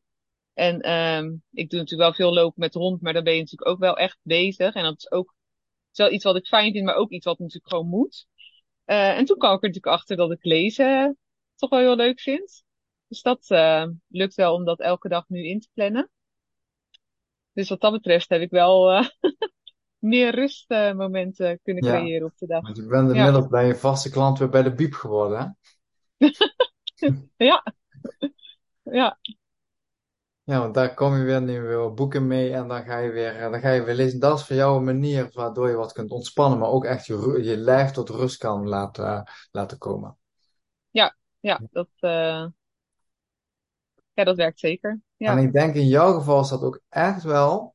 En 0.54 0.80
ehm, 0.80 1.26
ik 1.52 1.70
doe 1.70 1.78
natuurlijk 1.80 2.08
wel 2.08 2.12
veel 2.26 2.34
lopen 2.34 2.60
met 2.60 2.72
de 2.72 2.78
hond, 2.78 3.00
maar 3.00 3.12
dan 3.12 3.24
ben 3.24 3.32
je 3.34 3.40
natuurlijk 3.40 3.70
ook 3.70 3.78
wel 3.78 3.96
echt 3.96 4.18
bezig. 4.22 4.74
En 4.74 4.82
dat 4.82 4.96
is 4.98 5.10
ook 5.10 5.34
is 5.92 5.98
wel 5.98 6.12
iets 6.12 6.24
wat 6.24 6.36
ik 6.36 6.46
fijn 6.46 6.72
vind, 6.72 6.84
maar 6.84 6.94
ook 6.94 7.10
iets 7.10 7.24
wat 7.24 7.38
natuurlijk 7.38 7.68
gewoon 7.68 7.86
moet. 7.88 8.26
Eh, 8.84 9.18
en 9.18 9.24
toen 9.24 9.38
kwam 9.38 9.54
ik 9.54 9.62
er 9.62 9.68
natuurlijk 9.68 9.96
achter 9.96 10.16
dat 10.16 10.30
ik 10.32 10.44
lezen 10.44 11.18
toch 11.56 11.70
wel 11.70 11.78
heel 11.78 11.96
leuk 11.96 12.20
vind. 12.20 12.64
Dus 13.08 13.22
dat 13.22 13.50
eh, 13.50 13.86
lukt 14.08 14.34
wel 14.34 14.54
om 14.54 14.64
dat 14.64 14.80
elke 14.80 15.08
dag 15.08 15.28
nu 15.28 15.46
in 15.46 15.60
te 15.60 15.68
plannen. 15.74 16.10
Dus 17.52 17.68
wat 17.68 17.80
dat 17.80 17.92
betreft 17.92 18.28
heb 18.28 18.40
ik 18.40 18.50
wel 18.50 18.90
eh, 18.90 19.06
meer 19.98 20.34
rustmomenten 20.34 21.60
kunnen 21.62 21.84
Ja, 21.84 21.92
creëren 21.98 22.26
op 22.26 22.38
de 22.38 22.46
dag. 22.46 22.62
want 22.62 22.76
je 22.76 22.86
bent 22.86 23.10
Ja, 23.10 23.16
inmiddels 23.16 23.48
bij 23.48 23.66
je 23.66 23.74
vaste 23.76 24.10
klant 24.10 24.38
weer 24.38 24.48
bij 24.48 24.62
de 24.62 24.74
Biep 24.74 24.94
geworden, 24.94 25.38
hè? 25.38 25.46
ja, 27.36 27.62
ja, 28.92 29.18
Ja, 30.50 30.58
want 30.58 30.74
daar 30.74 30.94
kom 30.94 31.16
je 31.16 31.22
weer, 31.22 31.50
je 31.50 31.60
weer 31.60 31.94
boeken 31.94 32.26
mee 32.26 32.52
en 32.52 32.68
dan 32.68 32.84
ga 32.84 32.98
je 32.98 33.10
weer, 33.10 33.36
eh, 33.36 33.50
dan 33.50 33.60
ga 33.60 33.70
je 33.70 33.82
weer 33.82 33.94
lezen. 33.94 34.20
Dat 34.20 34.38
is 34.38 34.46
voor 34.46 34.56
jou 34.56 34.76
een 34.76 34.84
manier 34.84 35.30
waardoor 35.32 35.68
je 35.68 35.76
wat 35.76 35.92
kunt 35.92 36.10
ontspannen, 36.10 36.58
maar 36.58 36.68
ook 36.68 36.84
echt 36.84 37.06
je, 37.06 37.40
je 37.42 37.56
lijf 37.56 37.90
tot 37.90 38.08
rust 38.08 38.36
kan 38.36 38.68
laten, 38.68 39.30
laten 39.50 39.78
komen. 39.78 40.16
Ja, 40.90 41.16
ja, 41.40 41.60
dat, 41.70 41.88
eh, 41.98 42.46
ja, 44.12 44.24
dat 44.24 44.36
werkt 44.36 44.58
zeker. 44.58 44.90
En 44.90 45.00
Ja, 45.16 45.36
ik 45.36 45.52
denk 45.52 45.74
in 45.74 45.86
jouw 45.86 46.12
geval 46.18 46.40
is 46.40 46.48
dat 46.48 46.62
ook 46.62 46.80
echt 46.88 47.22
wel 47.22 47.74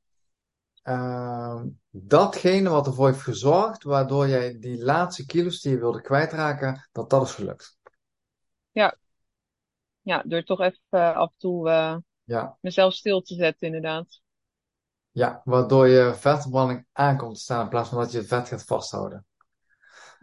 ehm, 0.84 1.68
datgene 1.90 2.70
wat 2.70 2.88
ervoor 2.88 3.08
heeft 3.08 3.22
gezorgd, 3.22 3.84
waardoor 3.84 4.28
jij 4.28 4.60
die 4.60 4.84
laatste 4.84 5.26
kilo's 5.26 5.62
die 5.62 5.72
je 5.72 5.78
wilde 5.80 6.02
kwijtraken, 6.02 6.88
dat 6.92 7.10
dat 7.10 7.24
is 7.24 7.34
gelukt. 7.34 7.78
ja, 8.72 8.98
ja, 10.02 10.24
door 10.26 10.44
toch 10.44 10.60
even 10.60 10.80
eh, 10.90 11.16
af 11.16 11.30
en 11.30 11.38
toe 11.38 11.70
eh, 11.70 11.98
Ja, 12.26 12.58
mezelf 12.62 12.94
stil 12.94 13.22
te 13.22 13.36
zetten, 13.36 13.68
inderdaad. 13.68 14.22
ja, 15.12 15.42
waardoor 15.44 15.88
je 15.88 16.14
vetverbranding 16.16 16.86
aankomt 16.92 17.36
te 17.36 17.42
staan 17.42 17.62
in 17.64 17.70
plaats 17.70 17.90
van 17.90 17.98
dat 17.98 18.12
je 18.12 18.18
het 18.18 18.28
vet 18.28 18.48
gaat 18.48 18.64
vasthouden. 18.64 19.26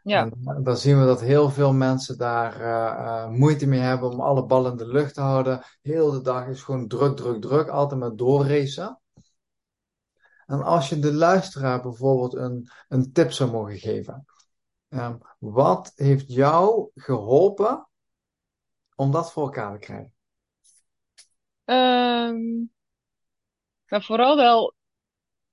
Ja, 0.04 0.28
En 0.44 0.62
dan 0.62 0.76
zien 0.76 1.00
we 1.00 1.06
dat 1.06 1.20
heel 1.20 1.50
veel 1.50 1.72
mensen 1.72 2.18
daar 2.18 2.60
eh, 2.60 3.22
eh, 3.22 3.28
moeite 3.30 3.66
mee 3.66 3.80
hebben 3.80 4.10
om 4.10 4.20
alle 4.20 4.46
ballen 4.46 4.70
in 4.70 4.76
de 4.76 4.86
lucht 4.86 5.14
te 5.14 5.20
houden. 5.20 5.62
Heel 5.82 6.10
de 6.10 6.20
dag 6.20 6.46
is 6.46 6.62
gewoon 6.62 6.88
druk, 6.88 7.16
druk, 7.16 7.40
druk, 7.40 7.68
altijd 7.68 8.00
maar 8.00 8.16
doorracen. 8.16 9.00
En 10.46 10.62
als 10.62 10.88
je 10.88 10.98
de 10.98 11.12
luisteraar 11.14 11.82
bijvoorbeeld 11.82 12.34
een, 12.34 12.70
een 12.88 13.12
tip 13.12 13.32
zou 13.32 13.50
mogen 13.50 13.78
geven. 13.78 14.24
ehm, 14.88 15.16
wat 15.38 15.92
heeft 15.94 16.32
jou 16.32 16.90
geholpen 16.94 17.88
om 18.94 19.10
dat 19.10 19.32
voor 19.32 19.42
elkaar 19.42 19.72
te 19.72 19.78
krijgen? 19.78 20.12
Ehm, 21.64 22.66
maar 23.88 24.02
vooral 24.02 24.36
wel 24.36 24.74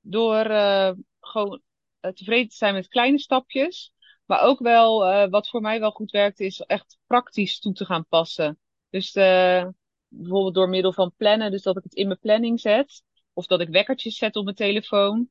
door 0.02 0.46
eh, 0.46 0.92
gewoon 1.20 1.62
eh, 2.00 2.12
tevreden 2.12 2.50
te 2.50 2.56
zijn 2.56 2.74
met 2.74 2.88
kleine 2.88 3.20
stapjes. 3.20 3.94
Maar 4.26 4.42
ook 4.42 4.60
wel, 4.60 5.06
eh, 5.06 5.30
wat 5.30 5.50
voor 5.50 5.62
mij 5.62 5.80
wel 5.80 5.92
goed 5.92 6.12
werkt, 6.12 6.40
is 6.40 6.60
echt 6.60 6.98
praktisch 7.08 7.60
toe 7.60 7.74
te 7.74 7.86
gaan 7.86 8.06
passen. 8.08 8.60
Dus 8.90 9.12
bijvoorbeeld 10.08 10.54
door 10.54 10.70
middel 10.70 10.94
van 10.94 11.14
plannen, 11.18 11.52
dus 11.52 11.62
dat 11.64 11.78
ik 11.78 11.84
het 11.84 11.94
in 11.94 12.08
mijn 12.08 12.20
planning 12.20 12.60
zet. 12.60 13.04
Of 13.34 13.46
dat 13.46 13.62
ik 13.62 13.70
wekkertjes 13.70 14.18
zet 14.18 14.36
op 14.36 14.44
mijn 14.44 14.56
telefoon. 14.56 15.30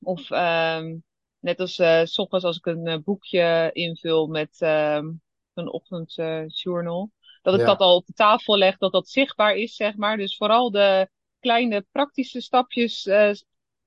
Of 0.00 0.30
ehm, 0.30 0.98
net 1.38 1.60
als 1.60 1.78
eh 1.78 2.04
's 2.04 2.18
ochtends 2.18 2.44
als 2.44 2.56
ik 2.56 2.66
een 2.66 3.02
boekje 3.04 3.70
invul 3.72 4.26
met 4.26 4.60
ehm 4.60 5.08
een 5.54 5.68
ochtendjournal. 5.70 7.10
Dat 7.42 7.54
ik 7.54 7.66
dat 7.66 7.78
al 7.78 7.96
op 7.96 8.06
de 8.06 8.12
tafel 8.12 8.56
leg, 8.56 8.76
dat 8.76 8.92
dat 8.92 9.08
zichtbaar 9.08 9.54
is, 9.54 9.74
zeg 9.74 9.96
maar. 9.96 10.16
Dus 10.16 10.36
vooral 10.36 10.70
de 10.70 11.08
kleine 11.40 11.86
praktische 11.90 12.40
stapjes 12.40 13.06
eh, 13.06 13.30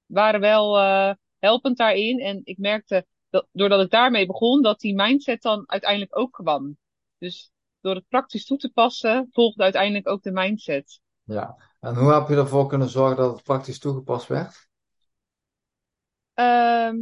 waren 0.05 0.39
wel 0.39 0.79
eh, 0.79 1.13
helpend 1.39 1.77
daarin. 1.77 2.19
En 2.19 2.41
ik 2.43 2.57
merkte, 2.57 3.05
dat, 3.29 3.48
doordat 3.51 3.81
ik 3.81 3.89
daarmee 3.89 4.25
begon, 4.25 4.62
dat 4.62 4.79
die 4.79 4.95
mindset 4.95 5.41
dan 5.41 5.63
uiteindelijk 5.65 6.17
ook 6.17 6.31
kwam. 6.31 6.77
Dus 7.17 7.51
door 7.81 7.95
het 7.95 8.07
praktisch 8.07 8.45
toe 8.45 8.57
te 8.57 8.72
passen, 8.72 9.27
volgde 9.31 9.63
uiteindelijk 9.63 10.07
ook 10.07 10.24
de 10.24 10.31
mindset. 10.31 11.00
ja. 11.24 11.72
En 11.79 11.95
hoe 11.95 12.13
heb 12.13 12.27
je 12.27 12.36
ervoor 12.36 12.67
kunnen 12.67 12.89
zorgen 12.89 13.17
dat 13.17 13.33
het 13.33 13.43
praktisch 13.43 13.79
toegepast 13.79 14.27
werd? 14.27 14.67
Ehm 16.33 16.95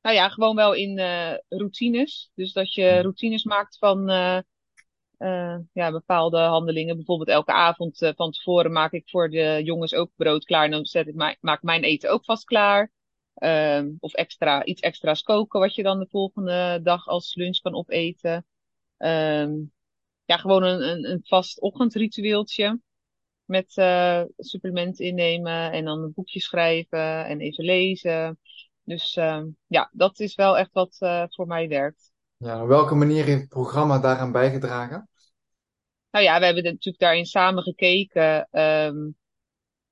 nou 0.00 0.20
ja, 0.20 0.28
gewoon 0.28 0.56
wel 0.56 0.74
in 0.74 0.98
eh, 0.98 1.34
routines. 1.48 2.30
Dus 2.34 2.52
dat 2.52 2.74
je 2.74 3.00
routines 3.00 3.44
maakt 3.44 3.78
van 3.78 4.10
eh, 5.18 5.56
ja, 5.72 5.90
bepaalde 5.90 6.38
handelingen. 6.38 6.96
Bijvoorbeeld 6.96 7.28
elke 7.28 7.52
avond 7.52 8.02
eh, 8.02 8.12
van 8.16 8.30
tevoren 8.30 8.72
maak 8.72 8.92
ik 8.92 9.08
voor 9.08 9.30
de 9.30 9.60
jongens 9.64 9.94
ook 9.94 10.10
brood 10.16 10.44
klaar. 10.44 10.64
En 10.64 10.70
dan 10.70 10.84
zet 10.84 11.08
ik 11.08 11.36
maak 11.40 11.62
mijn 11.62 11.82
eten 11.82 12.10
ook 12.10 12.24
vast 12.24 12.44
klaar. 12.44 12.92
Ehm, 13.34 13.90
of 14.00 14.12
extra, 14.12 14.64
iets 14.64 14.80
extra's 14.80 15.22
koken 15.22 15.60
wat 15.60 15.74
je 15.74 15.82
dan 15.82 15.98
de 15.98 16.06
volgende 16.10 16.80
dag 16.82 17.06
als 17.06 17.34
lunch 17.34 17.58
kan 17.58 17.74
opeten. 17.74 18.46
Ehm, 18.96 19.52
ja, 20.24 20.36
gewoon 20.36 20.62
een, 20.62 20.82
een, 20.88 21.10
een 21.10 21.20
vast 21.24 21.60
ochtendritueeltje. 21.60 22.80
Met 23.44 23.76
eh 23.76 24.22
supplementen 24.36 25.04
innemen 25.04 25.72
en 25.72 25.84
dan 25.84 26.02
een 26.02 26.12
boekje 26.14 26.40
schrijven 26.40 27.26
en 27.26 27.40
even 27.40 27.64
lezen. 27.64 28.38
Dus 28.82 29.16
ehm, 29.16 29.46
ja, 29.66 29.90
dat 29.92 30.20
is 30.20 30.34
wel 30.34 30.58
echt 30.58 30.72
wat 30.72 30.96
voor 31.28 31.46
mij 31.46 31.68
werkt. 31.68 32.07
Ja, 32.38 32.62
op 32.62 32.68
welke 32.68 32.94
manier 32.94 33.24
heeft 33.24 33.40
het 33.40 33.48
programma 33.48 33.98
daaraan 33.98 34.32
bijgedragen? 34.32 35.08
Nou 36.10 36.24
ja, 36.24 36.38
we 36.38 36.44
hebben 36.44 36.64
natuurlijk 36.64 36.98
daarin 36.98 37.26
samen 37.26 37.62
gekeken. 37.62 38.48
ehm, 38.50 38.96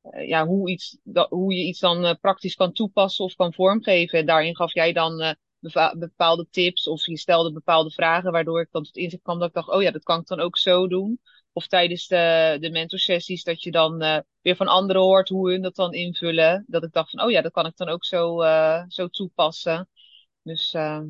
eh, 0.00 0.28
ja, 0.28 0.46
hoe, 0.46 0.70
iets, 0.70 0.98
hoe 1.28 1.54
je 1.54 1.64
iets 1.64 1.80
dan 1.80 2.04
eh, 2.04 2.14
praktisch 2.20 2.54
kan 2.54 2.72
toepassen 2.72 3.24
of 3.24 3.34
kan 3.34 3.52
vormgeven. 3.52 4.18
En 4.18 4.26
daarin 4.26 4.56
gaf 4.56 4.74
jij 4.74 4.92
dan 4.92 5.20
eh, 5.20 5.92
bepaalde 5.98 6.46
tips 6.50 6.88
of 6.88 7.06
je 7.06 7.18
stelde 7.18 7.52
bepaalde 7.52 7.90
vragen, 7.90 8.32
waardoor 8.32 8.60
ik 8.60 8.68
dan 8.70 8.82
tot 8.82 8.96
inzicht 8.96 9.22
kwam 9.22 9.38
dat 9.38 9.48
ik 9.48 9.54
dacht, 9.54 9.68
oh 9.68 9.82
ja, 9.82 9.90
dat 9.90 10.02
kan 10.02 10.20
ik 10.20 10.26
dan 10.26 10.40
ook 10.40 10.56
zo 10.56 10.88
doen. 10.88 11.20
Of 11.52 11.66
tijdens 11.66 12.06
de, 12.06 12.56
de 12.60 12.70
mentorsessies 12.70 13.44
dat 13.44 13.62
je 13.62 13.70
dan 13.70 13.98
weer 14.40 14.56
van 14.56 14.66
anderen 14.66 15.02
hoort 15.02 15.28
hoe 15.28 15.50
hun 15.50 15.62
dat 15.62 15.74
dan 15.74 15.92
invullen. 15.92 16.64
Dat 16.66 16.82
ik 16.84 16.92
dacht 16.92 17.10
van, 17.10 17.22
oh 17.22 17.30
ja, 17.30 17.40
dat 17.42 17.52
kan 17.52 17.66
ik 17.66 17.76
dan 17.76 17.88
ook 17.88 18.04
zo, 18.04 18.40
zo 18.88 19.08
toepassen. 19.08 19.88
Dus 20.42 20.74
eh, 20.74 21.00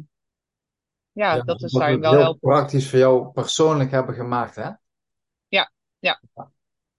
ja, 1.16 1.34
Ja, 1.34 1.42
dat 1.42 1.62
is 1.62 1.72
daarin 1.72 2.02
het 2.02 2.10
wel 2.12 2.20
heel 2.20 2.36
praktisch 2.36 2.90
voor 2.90 2.98
jou 2.98 3.30
persoonlijk 3.32 3.90
hebben 3.90 4.14
gemaakt, 4.14 4.54
hè? 4.54 4.70
Ja, 5.48 5.72
ja. 5.98 6.20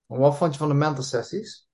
En 0.07 0.17
wat 0.17 0.37
vond 0.37 0.53
je 0.53 0.59
van 0.59 0.67
de 0.67 0.73
mentorsessies? 0.73 1.67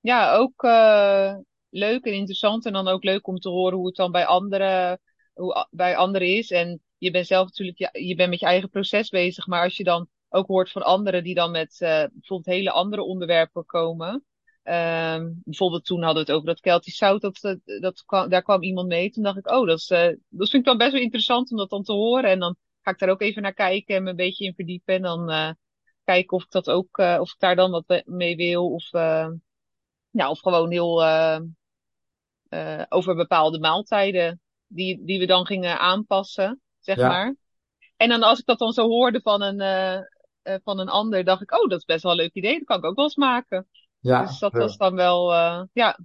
Ja, 0.00 0.34
ook 0.34 0.62
eh, 0.62 1.36
leuk 1.68 2.04
en 2.04 2.12
interessant. 2.12 2.66
En 2.66 2.72
dan 2.72 2.88
ook 2.88 3.04
leuk 3.04 3.26
om 3.26 3.38
te 3.38 3.48
horen 3.48 3.76
hoe 3.76 3.86
het 3.86 3.96
dan 3.96 4.12
bij 4.12 4.26
anderen, 4.26 5.00
hoe, 5.32 5.66
bij 5.70 5.96
anderen 5.96 6.36
is. 6.36 6.50
En 6.50 6.80
je 6.98 7.10
bent 7.10 7.26
zelf 7.26 7.46
natuurlijk, 7.46 7.78
ja, 7.78 7.90
je 7.92 8.14
bent 8.14 8.30
met 8.30 8.40
je 8.40 8.46
eigen 8.46 8.70
proces 8.70 9.08
bezig. 9.08 9.46
Maar 9.46 9.62
als 9.62 9.76
je 9.76 9.84
dan 9.84 10.08
ook 10.28 10.46
hoort 10.46 10.70
van 10.70 10.82
anderen 10.82 11.24
die 11.24 11.34
dan 11.34 11.50
met 11.50 11.80
eh, 11.80 12.04
bijvoorbeeld 12.12 12.56
hele 12.56 12.70
andere 12.70 13.02
onderwerpen 13.02 13.66
komen. 13.66 14.24
Ehm, 14.62 15.30
bijvoorbeeld 15.44 15.84
toen 15.84 16.02
hadden 16.02 16.24
we 16.24 16.30
het 16.30 16.38
over 16.38 16.46
dat 16.46 16.60
Keltisch 16.60 16.96
zout. 16.96 17.20
Dat, 17.20 17.38
dat, 17.40 17.58
dat 17.80 18.04
kwam, 18.04 18.28
daar 18.28 18.42
kwam 18.42 18.62
iemand 18.62 18.88
mee. 18.88 19.10
Toen 19.10 19.22
dacht 19.22 19.38
ik, 19.38 19.50
oh, 19.50 19.66
dat 19.66 19.78
is, 19.78 19.90
eh, 19.90 20.06
dat 20.28 20.50
vind 20.50 20.52
ik 20.52 20.64
dan 20.64 20.78
best 20.78 20.92
wel 20.92 21.00
interessant 21.00 21.50
om 21.50 21.56
dat 21.56 21.70
dan 21.70 21.82
te 21.82 21.92
horen. 21.92 22.30
En 22.30 22.38
dan 22.38 22.56
ga 22.82 22.90
ik 22.90 22.98
daar 22.98 23.08
ook 23.08 23.20
even 23.22 23.42
naar 23.42 23.54
kijken 23.54 23.96
en 23.96 24.02
me 24.02 24.10
een 24.10 24.16
beetje 24.16 24.44
in 24.44 24.54
verdiepen. 24.54 24.94
En 24.94 25.02
dan 25.02 25.30
eh, 25.30 25.50
kijken 26.04 26.36
of 26.36 26.42
ik 26.44 26.50
dat 26.50 26.70
ook, 26.70 26.98
eh, 26.98 27.16
of 27.20 27.32
ik 27.32 27.38
daar 27.38 27.56
dan 27.56 27.70
wat 27.70 28.02
mee 28.06 28.36
wil. 28.36 28.72
Of, 28.72 28.92
eh, 28.92 29.28
ja, 30.10 30.30
of 30.30 30.40
gewoon 30.40 30.70
heel 30.70 31.02
eh, 31.04 31.38
eh, 32.48 32.82
over 32.88 33.14
bepaalde 33.14 33.58
maaltijden 33.58 34.40
die, 34.66 35.04
die 35.04 35.18
we 35.18 35.26
dan 35.26 35.46
gingen 35.46 35.78
aanpassen, 35.78 36.60
zeg 36.80 36.96
Ja, 36.96 37.08
maar. 37.08 37.36
En 37.96 38.08
dan 38.08 38.22
als 38.22 38.38
ik 38.38 38.44
dat 38.46 38.58
dan 38.58 38.72
zo 38.72 38.88
hoorde 38.88 39.20
van 39.20 39.42
een, 39.42 39.60
eh, 39.60 39.96
eh, 40.42 40.60
van 40.64 40.78
een 40.78 40.88
ander, 40.88 41.24
dacht 41.24 41.42
ik, 41.42 41.52
oh, 41.52 41.68
dat 41.68 41.78
is 41.78 41.84
best 41.84 42.02
wel 42.02 42.12
een 42.12 42.18
leuk 42.18 42.34
idee. 42.34 42.58
Dat 42.58 42.64
kan 42.66 42.78
ik 42.78 42.84
ook 42.84 42.96
wel 42.96 43.04
eens 43.04 43.16
maken. 43.16 43.68
Dus 44.02 44.10
ja. 44.10 44.36
dat 44.38 44.52
was 44.52 44.76
dan 44.76 44.94
wel, 44.94 45.32
eh, 45.32 45.62
ja, 45.72 45.98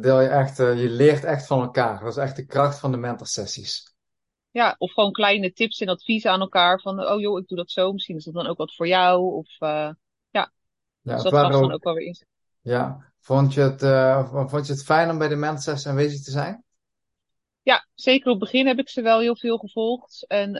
deel 0.00 0.20
je 0.20 0.28
echt, 0.28 0.58
eh, 0.58 0.80
je 0.82 0.88
leert 0.88 1.24
echt 1.24 1.46
van 1.46 1.60
elkaar. 1.60 2.00
Dat 2.00 2.08
is 2.08 2.16
echt 2.16 2.36
de 2.36 2.46
kracht 2.46 2.78
van 2.78 2.90
de 2.90 2.96
mentorsessies. 2.96 3.94
ja, 4.50 4.74
of 4.78 4.92
gewoon 4.92 5.12
kleine 5.12 5.52
tips 5.52 5.80
en 5.80 5.88
adviezen 5.88 6.30
aan 6.30 6.40
elkaar 6.40 6.80
van, 6.80 7.06
oh 7.06 7.20
joh, 7.20 7.38
ik 7.38 7.48
doe 7.48 7.56
dat 7.56 7.70
zo. 7.70 7.92
Misschien 7.92 8.16
is 8.16 8.24
dat 8.24 8.34
dan 8.34 8.46
ook 8.46 8.56
wat 8.56 8.74
voor 8.74 8.86
jou. 8.86 9.34
Of 9.34 9.60
uh, 9.60 9.90
ja, 10.30 10.52
Ja, 11.00 11.14
dus 11.14 11.22
dat 11.22 11.32
waren 11.32 11.50
dan 11.50 11.72
ook, 11.72 11.84
wel 11.84 11.94
weer 11.94 12.06
inzicht. 12.06 12.30
ja. 12.60 13.10
Vond 13.20 13.54
je 13.54 13.60
het, 13.60 13.82
eh, 13.82 14.48
vond 14.48 14.66
je 14.66 14.72
het 14.72 14.84
fijn 14.84 15.10
om 15.10 15.18
bij 15.18 15.28
de 15.28 15.36
mentorsessies 15.36 15.86
aanwezig 15.86 16.22
te 16.22 16.30
zijn? 16.30 16.64
Ja, 17.62 17.86
zeker 17.94 18.32
op 18.32 18.40
het 18.40 18.50
begin 18.50 18.66
heb 18.66 18.78
ik 18.78 18.88
ze 18.88 19.02
wel 19.02 19.20
heel 19.20 19.36
veel 19.36 19.58
gevolgd. 19.58 20.26
En 20.26 20.50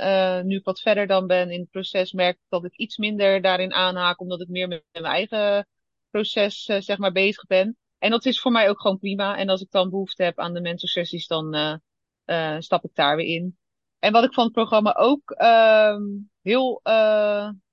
nu 0.46 0.56
ik 0.56 0.64
wat 0.64 0.80
verder 0.80 1.06
dan 1.06 1.26
ben 1.26 1.50
in 1.50 1.60
het 1.60 1.70
proces, 1.70 2.12
merk 2.12 2.34
ik 2.34 2.44
dat 2.48 2.64
ik 2.64 2.76
iets 2.76 2.96
minder 2.96 3.42
daarin 3.42 3.72
aanhaak, 3.72 4.20
omdat 4.20 4.40
ik 4.40 4.48
meer 4.48 4.68
met 4.68 4.84
mijn 4.92 5.04
eigen 5.04 5.66
proces, 6.12 6.68
uh, 6.68 6.80
zeg 6.80 6.98
maar, 6.98 7.12
bezig 7.12 7.46
ben. 7.46 7.76
En 7.98 8.10
dat 8.10 8.24
is 8.24 8.40
voor 8.40 8.52
mij 8.52 8.68
ook 8.68 8.80
gewoon 8.80 8.98
prima. 8.98 9.36
En 9.36 9.48
als 9.48 9.60
ik 9.60 9.70
dan 9.70 9.90
behoefte 9.90 10.22
heb 10.22 10.38
aan 10.38 10.54
de 10.54 10.60
mentorsessies, 10.60 11.26
dan 11.26 11.54
uh, 12.26 12.56
stap 12.58 12.84
ik 12.84 12.94
daar 12.94 13.16
weer 13.16 13.26
in. 13.26 13.56
En 13.98 14.12
wat 14.12 14.24
ik 14.24 14.32
van 14.32 14.44
het 14.44 14.52
programma 14.52 14.94
ook 14.94 15.34
heel 16.42 16.80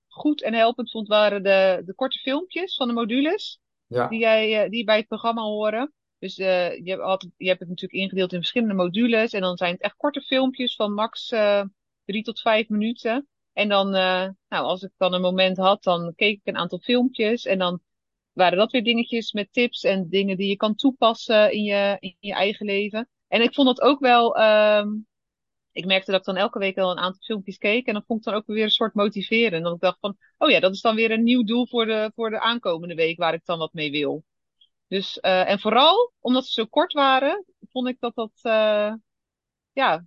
goed 0.08 0.44
en 0.44 0.54
helpend 0.54 0.92
vond, 0.92 1.08
waren 1.08 1.44
de, 1.44 1.82
de 1.86 1.94
korte 1.94 2.20
filmpjes 2.20 2.76
van 2.76 2.88
de 2.88 2.94
modules. 2.94 3.60
Ja. 3.88 4.08
Die, 4.08 4.20
jij, 4.20 4.70
die 4.70 4.84
bij 4.84 4.98
het 4.98 5.08
programma 5.08 5.42
horen. 5.42 5.94
Dus 6.20 6.36
je, 6.36 6.82
hebt 6.84 7.02
altijd, 7.02 7.32
je 7.38 7.48
hebt 7.48 7.60
het 7.60 7.70
natuurlijk 7.70 8.02
ingedeeld 8.02 8.34
in 8.34 8.40
verschillende 8.40 8.74
modules. 8.74 9.34
En 9.34 9.42
dan 9.42 9.58
zijn 9.58 9.74
het 9.74 9.82
echt 9.82 9.96
korte 9.96 10.22
filmpjes 10.22 10.76
van 10.76 10.94
max 10.94 11.34
drie 12.06 12.24
tot 12.24 12.42
vijf 12.42 12.70
minuten. 12.70 13.28
En 13.54 13.70
dan, 13.70 13.88
uh, 13.88 14.28
nou, 14.48 14.66
als 14.66 14.84
ik 14.84 14.92
dan 14.98 15.14
een 15.14 15.22
moment 15.22 15.58
had, 15.58 15.84
dan 15.84 16.14
keek 16.16 16.38
ik 16.38 16.48
een 16.48 16.58
aantal 16.58 16.80
filmpjes. 16.80 17.46
En 17.46 17.58
dan 17.58 17.82
waren 18.40 18.58
dat 18.58 18.72
weer 18.72 18.84
dingetjes 18.84 19.32
met 19.32 19.54
tips 19.54 19.84
en 19.84 20.10
dingen 20.10 20.38
die 20.38 20.48
je 20.48 20.56
kan 20.56 20.76
toepassen 20.76 21.52
in 21.52 21.64
je, 21.64 21.98
in 22.00 22.16
je 22.20 22.34
eigen 22.34 22.66
leven. 22.66 23.10
En 23.28 23.42
ik 23.42 23.54
vond 23.54 23.68
het 23.68 23.82
ook 23.82 24.00
wel, 24.00 24.42
um, 24.42 25.08
ik 25.72 25.86
merkte 25.86 26.12
dat 26.12 26.20
ik 26.20 26.26
dan 26.26 26.36
elke 26.36 26.60
week 26.60 26.76
wel 26.76 26.92
een 26.92 26.98
aantal 26.98 27.22
filmpjes 27.22 27.58
keek. 27.58 27.88
En 27.88 27.94
dan 27.94 28.04
vond 28.08 28.20
ik 28.20 28.26
dan 28.26 28.34
ook 28.34 28.46
weer 28.46 28.64
een 28.64 28.70
soort 28.70 28.94
motiveren. 28.94 29.64
Dat 29.64 29.74
ik 29.74 29.82
dacht 29.82 30.00
van, 30.00 30.18
oh 30.38 30.50
ja, 30.50 30.60
dat 30.60 30.74
is 30.74 30.82
dan 30.82 30.96
weer 30.96 31.12
een 31.12 31.24
nieuw 31.24 31.44
doel 31.44 31.68
voor 31.68 31.86
de, 31.86 32.12
voor 32.16 32.30
de 32.30 32.40
aankomende 32.40 32.96
week 32.96 33.18
waar 33.18 33.34
ik 33.34 33.46
dan 33.46 33.60
wat 33.60 33.74
mee 33.74 33.92
wil. 33.92 34.24
Dus, 34.88 35.18
uh, 35.22 35.50
en 35.50 35.60
vooral 35.60 36.14
omdat 36.20 36.46
ze 36.46 36.52
zo 36.52 36.66
kort 36.66 36.94
waren, 36.94 37.46
vond 37.70 37.88
ik 37.88 38.00
dat 38.00 38.16
dat, 38.16 38.32
uh, 38.44 38.94
ja, 39.72 40.06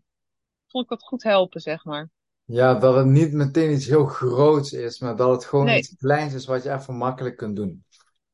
vond 0.66 0.84
ik 0.84 0.90
dat 0.90 1.02
goed 1.02 1.22
helpen, 1.22 1.60
zeg 1.60 1.84
maar. 1.84 2.10
Ja, 2.44 2.74
dat 2.74 2.94
het 2.94 3.06
niet 3.06 3.32
meteen 3.32 3.72
iets 3.72 3.86
heel 3.86 4.04
groots 4.04 4.72
is, 4.72 4.98
maar 4.98 5.16
dat 5.16 5.30
het 5.30 5.44
gewoon 5.44 5.64
nee. 5.64 5.78
iets 5.78 5.96
kleins 5.96 6.34
is 6.34 6.46
wat 6.46 6.62
je 6.62 6.72
even 6.72 6.96
makkelijk 6.96 7.36
kunt 7.36 7.56
doen. 7.56 7.84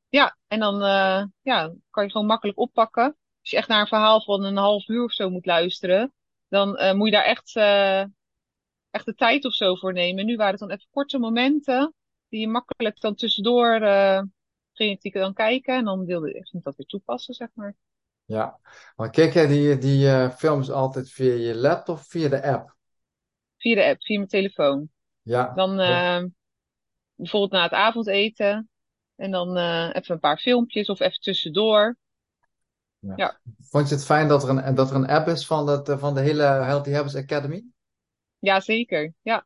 Ja, 0.08 0.36
en 0.46 0.58
dan 0.58 0.74
uh, 0.74 1.24
ja, 1.42 1.74
kan 1.90 2.04
je 2.04 2.10
gewoon 2.10 2.26
makkelijk 2.26 2.58
oppakken. 2.58 3.04
Als 3.40 3.50
je 3.50 3.56
echt 3.56 3.68
naar 3.68 3.80
een 3.80 3.86
verhaal 3.86 4.22
van 4.22 4.44
een 4.44 4.56
half 4.56 4.88
uur 4.88 5.04
of 5.04 5.12
zo 5.12 5.30
moet 5.30 5.46
luisteren, 5.46 6.12
dan 6.48 6.80
uh, 6.80 6.92
moet 6.92 7.06
je 7.06 7.12
daar 7.12 7.24
echt, 7.24 7.56
uh, 7.56 8.00
echt 8.90 9.04
de 9.04 9.14
tijd 9.14 9.44
of 9.44 9.52
zo 9.52 9.74
voor 9.74 9.92
nemen. 9.92 10.26
Nu 10.26 10.36
waren 10.36 10.50
het 10.50 10.60
dan 10.60 10.70
even 10.70 10.88
korte 10.90 11.18
momenten 11.18 11.94
die 12.28 12.40
je 12.40 12.48
makkelijk 12.48 13.00
dan 13.00 13.14
tussendoor 13.14 13.80
ging 14.72 14.98
ik 15.00 15.12
dan 15.12 15.34
kijken 15.34 15.74
en 15.74 15.84
dan 15.84 16.04
wilde 16.04 16.32
ik 16.32 16.48
dat 16.52 16.76
weer 16.76 16.86
toepassen, 16.86 17.34
zeg 17.34 17.48
maar. 17.54 17.74
Ja, 18.24 18.60
maar 18.96 19.10
kijk 19.10 19.32
jij 19.32 19.46
die, 19.46 19.78
die 19.78 20.30
films 20.30 20.70
altijd 20.70 21.10
via 21.10 21.32
je 21.32 21.56
laptop 21.56 21.96
of 21.96 22.06
via 22.06 22.28
de 22.28 22.42
app? 22.42 22.76
Via 23.56 23.74
de 23.74 23.84
app, 23.84 24.02
via 24.02 24.16
mijn 24.16 24.28
telefoon. 24.28 24.90
Ja. 25.22 25.52
Dan 25.54 25.76
bijvoorbeeld 27.14 27.52
na 27.52 27.62
het 27.62 27.72
avondeten 27.72 28.70
en 29.18 29.30
dan 29.30 29.56
uh, 29.56 29.90
even 29.92 30.14
een 30.14 30.20
paar 30.20 30.38
filmpjes 30.38 30.88
of 30.88 31.00
even 31.00 31.20
tussendoor. 31.20 31.96
Ja. 32.98 33.12
ja. 33.16 33.40
Vond 33.58 33.88
je 33.88 33.94
het 33.94 34.04
fijn 34.04 34.28
dat 34.28 34.42
er 34.42 34.48
een, 34.48 34.74
dat 34.74 34.90
er 34.90 34.96
een 34.96 35.08
app 35.08 35.28
is 35.28 35.46
van, 35.46 35.66
dat, 35.66 35.96
van 35.98 36.14
de 36.14 36.20
hele 36.20 36.42
Healthy 36.42 36.90
Habits 36.90 37.16
Academy? 37.16 37.64
Ja, 38.38 38.60
zeker. 38.60 39.14
Ja. 39.22 39.36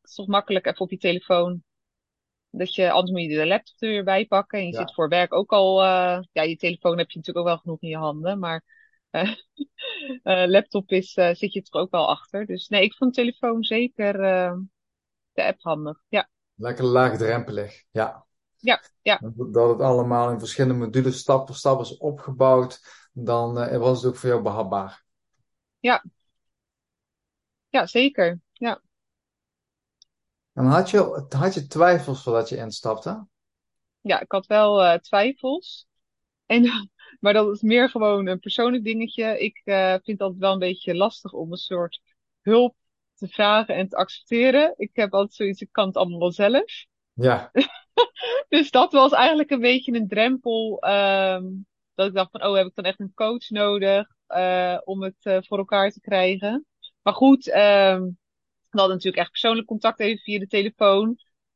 Het 0.00 0.10
is 0.10 0.14
toch 0.14 0.26
makkelijk 0.26 0.66
even 0.66 0.80
op 0.80 0.90
je 0.90 0.96
telefoon. 0.96 1.62
Dat 2.50 2.74
je, 2.74 2.90
anders 2.90 3.10
moet 3.10 3.30
je 3.30 3.38
de 3.38 3.46
laptop 3.46 3.74
er 3.78 3.88
weer 3.88 4.04
bij 4.04 4.26
pakken. 4.26 4.58
En 4.58 4.66
je 4.66 4.72
ja. 4.72 4.78
zit 4.78 4.94
voor 4.94 5.08
werk 5.08 5.32
ook 5.32 5.52
al, 5.52 5.82
uh, 5.82 6.20
ja, 6.32 6.42
je 6.42 6.56
telefoon 6.56 6.98
heb 6.98 7.10
je 7.10 7.18
natuurlijk 7.18 7.46
ook 7.46 7.52
wel 7.52 7.62
genoeg 7.62 7.82
in 7.82 7.88
je 7.88 7.96
handen. 7.96 8.38
Maar 8.38 8.64
uh, 9.10 9.22
uh, 10.24 10.46
laptop 10.46 10.90
is, 10.90 11.12
zit 11.12 11.52
je 11.52 11.66
er 11.70 11.80
ook 11.80 11.90
wel 11.90 12.08
achter. 12.08 12.46
Dus 12.46 12.68
nee, 12.68 12.82
ik 12.82 12.94
vond 12.94 13.14
telefoon 13.14 13.64
zeker 13.64 14.12
de 15.32 15.44
app 15.44 15.60
handig. 15.60 16.02
Ja. 16.08 16.30
Lekker 16.54 16.84
laagdrempelig, 16.84 17.82
ja. 17.90 18.26
Ja, 18.62 18.82
ja. 19.02 19.20
Dat 19.34 19.68
het 19.68 19.80
allemaal 19.80 20.30
in 20.30 20.38
verschillende 20.38 20.84
modules 20.84 21.18
stap 21.18 21.46
voor 21.46 21.56
stap 21.56 21.80
is 21.80 21.96
opgebouwd, 21.96 22.80
dan 23.12 23.58
uh, 23.58 23.78
was 23.78 24.02
het 24.02 24.12
ook 24.12 24.18
voor 24.18 24.28
jou 24.28 24.42
behapbaar. 24.42 25.04
Ja. 25.78 26.04
Ja, 27.68 27.86
zeker. 27.86 28.40
Ja. 28.52 28.80
En 30.52 30.64
had 30.64 30.90
je, 30.90 31.26
had 31.28 31.54
je 31.54 31.66
twijfels 31.66 32.22
voordat 32.22 32.48
je 32.48 32.56
instapte? 32.56 33.26
Ja, 34.00 34.20
ik 34.20 34.32
had 34.32 34.46
wel 34.46 34.84
uh, 34.84 34.94
twijfels. 34.94 35.86
En, 36.46 36.90
maar 37.20 37.32
dat 37.32 37.54
is 37.54 37.62
meer 37.62 37.90
gewoon 37.90 38.26
een 38.26 38.40
persoonlijk 38.40 38.84
dingetje. 38.84 39.40
Ik 39.40 39.62
uh, 39.64 39.94
vind 40.02 40.18
dat 40.18 40.36
wel 40.36 40.52
een 40.52 40.58
beetje 40.58 40.94
lastig 40.94 41.32
om 41.32 41.52
een 41.52 41.58
soort 41.58 42.00
hulp 42.40 42.76
te 43.14 43.28
vragen 43.28 43.74
en 43.74 43.88
te 43.88 43.96
accepteren. 43.96 44.74
Ik 44.76 44.90
heb 44.92 45.14
altijd 45.14 45.34
zoiets, 45.34 45.60
ik 45.60 45.72
kan 45.72 45.86
het 45.86 45.96
allemaal 45.96 46.18
wel 46.18 46.32
zelf. 46.32 46.86
Ja. 47.12 47.50
dus 48.48 48.70
dat 48.70 48.92
was 48.92 49.12
eigenlijk 49.12 49.50
een 49.50 49.60
beetje 49.60 49.92
een 49.92 50.08
drempel. 50.08 50.84
Um, 50.88 51.66
dat 51.94 52.06
ik 52.06 52.14
dacht 52.14 52.30
van, 52.30 52.44
oh, 52.44 52.56
heb 52.56 52.66
ik 52.66 52.74
dan 52.74 52.84
echt 52.84 53.00
een 53.00 53.14
coach 53.14 53.50
nodig 53.50 54.06
uh, 54.28 54.78
om 54.84 55.02
het 55.02 55.16
uh, 55.22 55.38
voor 55.40 55.58
elkaar 55.58 55.90
te 55.90 56.00
krijgen? 56.00 56.66
Maar 57.02 57.14
goed, 57.14 57.46
um, 57.46 58.18
we 58.70 58.78
hadden 58.78 58.96
natuurlijk 58.96 59.22
echt 59.22 59.30
persoonlijk 59.30 59.66
contact 59.66 60.00
even 60.00 60.22
via 60.22 60.38
de 60.38 60.46
telefoon. 60.46 61.08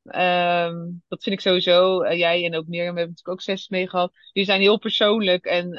Um, 0.02 1.02
dat 1.08 1.22
vind 1.22 1.34
ik 1.34 1.40
sowieso. 1.40 2.02
Uh, 2.02 2.18
jij 2.18 2.44
en 2.44 2.56
ook 2.56 2.66
Mirjam 2.66 2.96
hebben 2.96 3.08
natuurlijk 3.08 3.28
ook 3.28 3.40
sessies 3.40 3.68
mee 3.68 3.88
gehad. 3.88 4.12
Die 4.32 4.44
zijn 4.44 4.60
heel 4.60 4.78
persoonlijk 4.78 5.44
en 5.44 5.78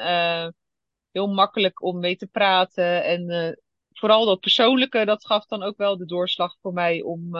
heel 1.12 1.26
makkelijk 1.26 1.82
om 1.82 1.98
mee 1.98 2.16
te 2.16 2.26
praten. 2.26 3.04
En 3.04 3.58
vooral 3.92 4.26
dat 4.26 4.40
persoonlijke, 4.40 5.04
dat 5.04 5.26
gaf 5.26 5.46
dan 5.46 5.62
ook 5.62 5.76
wel 5.76 5.96
de 5.96 6.06
doorslag 6.06 6.56
voor 6.60 6.72
mij 6.72 7.02
om, 7.02 7.36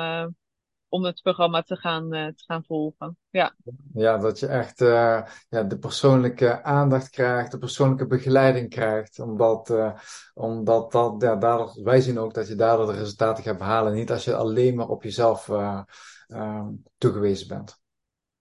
om 0.88 1.05
het 1.05 1.22
programma 1.22 1.62
te 1.62 1.77
gaan, 1.77 2.14
uh, 2.14 2.27
te 2.27 2.44
gaan 2.46 2.64
volgen. 2.64 3.16
Ja. 3.31 3.55
ja, 3.94 4.18
dat 4.18 4.38
je 4.38 4.46
echt 4.46 4.81
uh, 4.81 5.22
ja, 5.48 5.62
de 5.62 5.79
persoonlijke 5.79 6.62
aandacht 6.62 7.11
krijgt, 7.11 7.51
de 7.51 7.59
persoonlijke 7.59 8.07
begeleiding 8.07 8.68
krijgt. 8.68 9.18
Omdat, 9.18 9.70
uh, 9.70 9.98
omdat 10.35 10.92
dat, 10.92 11.22
ja, 11.22 11.37
daardoor, 11.37 11.83
wij 11.83 12.01
zien 12.01 12.18
ook 12.18 12.35
dat 12.35 12.48
je 12.48 12.55
daardoor 12.55 12.87
de 12.87 12.98
resultaten 12.98 13.44
gaat 13.44 13.59
behalen. 13.59 13.94
Niet 13.94 14.11
als 14.11 14.24
je 14.24 14.35
alleen 14.35 14.74
maar 14.74 14.88
op 14.88 15.03
jezelf 15.03 15.51
toegewezen 16.98 17.48
bent. 17.48 17.81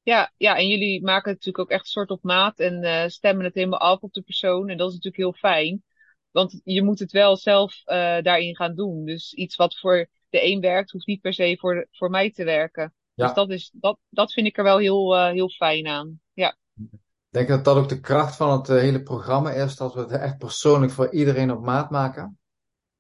Ja, 0.02 0.32
ja, 0.38 0.58
en 0.58 0.68
jullie 0.68 1.04
maken 1.04 1.32
het 1.32 1.46
natuurlijk 1.46 1.60
ook 1.60 1.80
echt 1.80 1.88
soort 1.88 2.10
op 2.10 2.24
maat 2.24 2.60
en 2.60 3.12
stemmen 3.12 3.46
het 3.46 3.56
helemaal 3.56 3.80
af 3.80 4.00
op 4.02 4.14
de 4.14 4.22
persoon. 4.22 4.70
En 4.70 4.78
dat 4.78 4.88
is 4.88 4.94
natuurlijk 4.94 5.24
heel 5.24 5.50
fijn. 5.52 5.84
Want 6.32 6.62
je 6.64 6.84
moet 6.84 7.00
het 7.00 7.12
wel 7.12 7.38
zelf 7.38 7.82
daarin 8.22 8.56
gaan 8.56 8.76
doen. 8.76 9.06
Dus 9.06 9.34
iets 9.34 9.56
wat 9.56 9.80
voor 9.80 10.08
de 10.30 10.46
een 10.46 10.62
werkt, 10.62 10.92
hoeft 10.92 11.08
niet 11.08 11.22
per 11.22 11.34
se 11.34 11.58
voor, 11.60 11.88
voor 11.92 12.10
mij 12.10 12.32
te 12.32 12.44
werken. 12.44 12.94
Ja. 13.14 13.26
Dus 13.26 13.36
dat, 13.36 13.50
is, 13.50 13.72
dat, 13.74 14.00
dat 14.10 14.34
vind 14.34 14.48
ik 14.48 14.58
er 14.58 14.64
wel 14.64 14.78
heel, 14.78 15.16
uh, 15.16 15.30
heel 15.30 15.50
fijn 15.50 15.88
aan. 15.88 16.22
Ja. 16.34 16.58
Ik 16.76 17.00
denk 17.30 17.48
dat 17.48 17.66
dat 17.66 17.78
ook 17.78 17.90
de 17.90 18.00
kracht 18.00 18.36
van 18.36 18.52
het 18.58 18.70
uh, 18.70 18.78
hele 18.78 19.04
programma 19.04 19.52
is, 19.52 19.76
dat 19.76 19.94
we 19.94 20.00
het 20.00 20.12
echt 20.12 20.38
persoonlijk 20.38 20.92
voor 20.92 21.12
iedereen 21.12 21.52
op 21.52 21.64
maat 21.64 21.90
maken. 21.90 22.40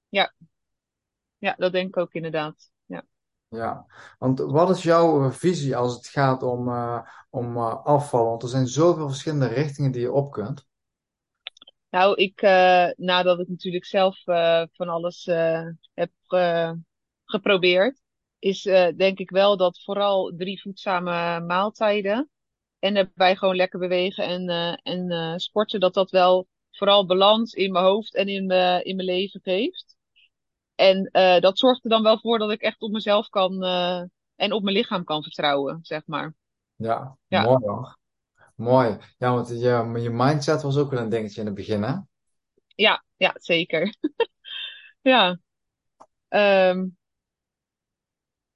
Ja, 0.09 0.33
ja 1.37 1.55
dat 1.57 1.71
denk 1.71 1.87
ik 1.87 1.97
ook 1.97 2.13
inderdaad. 2.13 2.69
Ja. 2.85 3.05
Ja, 3.47 3.85
want 4.17 4.39
wat 4.39 4.69
is 4.69 4.83
jouw 4.83 5.31
visie 5.31 5.75
als 5.75 5.95
het 5.95 6.07
gaat 6.07 6.43
om, 6.43 6.67
uh, 6.67 7.07
om 7.29 7.57
afvallen? 7.57 8.29
Want 8.29 8.43
er 8.43 8.49
zijn 8.49 8.67
zoveel 8.67 9.07
verschillende 9.07 9.47
richtingen 9.47 9.91
die 9.91 10.01
je 10.01 10.11
op 10.11 10.31
kunt. 10.31 10.65
Nou, 11.89 12.15
ik, 12.15 12.41
nadat 12.97 13.39
ik 13.39 13.47
natuurlijk 13.47 13.85
zelf 13.85 14.23
van 14.71 14.87
alles 14.87 15.25
heb 15.93 16.11
geprobeerd, 17.29 18.01
is 18.39 18.65
uh, 18.65 18.87
denk 18.95 19.19
ik 19.19 19.29
wel 19.29 19.57
dat 19.57 19.83
vooral 19.83 20.33
drie 20.37 20.61
voedzame 20.61 21.39
maaltijden 21.39 22.29
en 22.79 22.93
daarbij 22.93 23.35
gewoon 23.35 23.55
lekker 23.55 23.79
bewegen 23.79 24.25
en, 24.25 24.49
uh, 24.49 24.77
en 24.83 25.11
uh, 25.11 25.33
sporten, 25.35 25.79
dat 25.79 25.93
dat 25.93 26.11
wel 26.11 26.47
vooral 26.71 27.05
balans 27.05 27.53
in 27.53 27.71
mijn 27.71 27.85
hoofd 27.85 28.15
en 28.15 28.27
in, 28.27 28.45
mijn 28.45 28.83
in 28.83 28.95
mijn 28.95 29.07
leven 29.07 29.39
geeft. 29.43 29.95
En 30.75 31.09
dat 31.39 31.59
zorgt 31.59 31.83
er 31.83 31.89
dan 31.89 32.03
wel 32.03 32.19
voor 32.19 32.39
dat 32.39 32.51
ik 32.51 32.61
echt 32.61 32.81
op 32.81 32.91
mezelf 32.91 33.29
kan 33.29 33.63
en 34.35 34.51
op 34.51 34.63
mijn 34.63 34.75
lichaam 34.75 35.03
kan 35.03 35.23
vertrouwen, 35.23 35.79
zeg 35.81 36.01
maar. 36.05 36.35
Ja, 36.75 37.17
ja. 37.27 37.43
mooi 37.43 37.65
hoor. 37.65 37.97
Mooi. 38.55 38.97
Ja, 39.17 39.33
want 39.33 39.47
je, 39.47 39.99
je 40.01 40.09
mindset 40.09 40.61
was 40.61 40.77
ook 40.77 40.91
wel 40.91 40.99
een 40.99 41.09
dingetje 41.09 41.39
in 41.39 41.45
het 41.45 41.55
begin, 41.55 41.83
hè? 41.83 41.95
Ja, 42.75 43.03
ja, 43.15 43.35
zeker. 43.39 43.95
ja. 45.01 45.39
Um, 46.29 46.97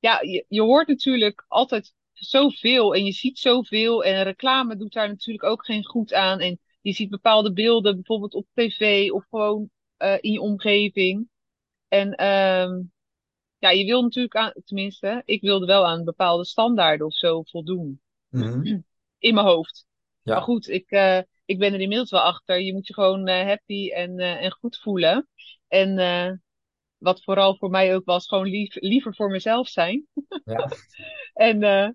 ja, 0.01 0.21
je, 0.21 0.45
je 0.47 0.61
hoort 0.61 0.87
natuurlijk 0.87 1.45
altijd 1.47 1.93
zoveel 2.13 2.95
en 2.95 3.05
je 3.05 3.11
ziet 3.11 3.39
zoveel 3.39 4.03
en 4.03 4.23
reclame 4.23 4.75
doet 4.75 4.93
daar 4.93 5.07
natuurlijk 5.07 5.45
ook 5.45 5.65
geen 5.65 5.85
goed 5.85 6.13
aan. 6.13 6.39
En 6.39 6.59
je 6.81 6.91
ziet 6.91 7.09
bepaalde 7.09 7.53
beelden 7.53 7.95
bijvoorbeeld 7.95 8.33
op 8.33 8.47
tv 8.53 9.09
of 9.11 9.25
gewoon 9.29 9.69
uh, 9.97 10.17
in 10.19 10.31
je 10.31 10.41
omgeving. 10.41 11.29
En 11.87 12.07
um, 12.07 12.91
ja, 13.57 13.69
je 13.69 13.85
wil 13.85 14.01
natuurlijk 14.01 14.35
aan, 14.35 14.53
tenminste, 14.65 15.21
ik 15.25 15.41
wilde 15.41 15.65
wel 15.65 15.87
aan 15.87 16.03
bepaalde 16.03 16.45
standaarden 16.45 17.05
of 17.05 17.13
zo 17.13 17.41
voldoen. 17.41 18.01
Mm-hmm. 18.29 18.63
In 19.19 19.33
mijn 19.33 19.45
hoofd. 19.45 19.85
Ja. 20.23 20.33
Maar 20.33 20.43
goed, 20.43 20.69
ik, 20.69 20.91
uh, 20.91 21.17
ik 21.45 21.59
ben 21.59 21.73
er 21.73 21.79
inmiddels 21.79 22.11
wel 22.11 22.21
achter. 22.21 22.59
Je 22.59 22.73
moet 22.73 22.87
je 22.87 22.93
gewoon 22.93 23.29
uh, 23.29 23.45
happy 23.45 23.89
en, 23.89 24.19
en 24.19 24.51
goed 24.51 24.77
voelen. 24.77 25.27
En 25.67 25.97
wat 27.01 27.23
vooral 27.23 27.55
voor 27.55 27.69
mij 27.69 27.95
ook 27.95 28.05
was, 28.05 28.27
gewoon 28.27 28.47
lief, 28.47 28.75
liever 28.75 29.15
voor 29.15 29.29
mezelf 29.29 29.67
zijn. 29.67 30.07
Ja. 30.43 30.71
en 31.33 31.61
uh, 31.61 31.89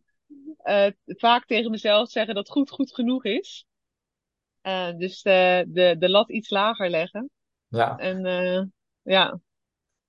uh, 0.64 0.92
vaak 1.06 1.46
tegen 1.46 1.70
mezelf 1.70 2.10
zeggen 2.10 2.34
dat 2.34 2.50
goed 2.50 2.70
goed 2.70 2.94
genoeg 2.94 3.24
is. 3.24 3.66
Uh, 4.62 4.96
dus 4.96 5.22
de, 5.22 5.96
de 5.98 6.08
lat 6.08 6.30
iets 6.30 6.50
lager 6.50 6.90
leggen. 6.90 7.30
Ja. 7.68 7.96
En 7.96 8.20
ja, 9.02 9.40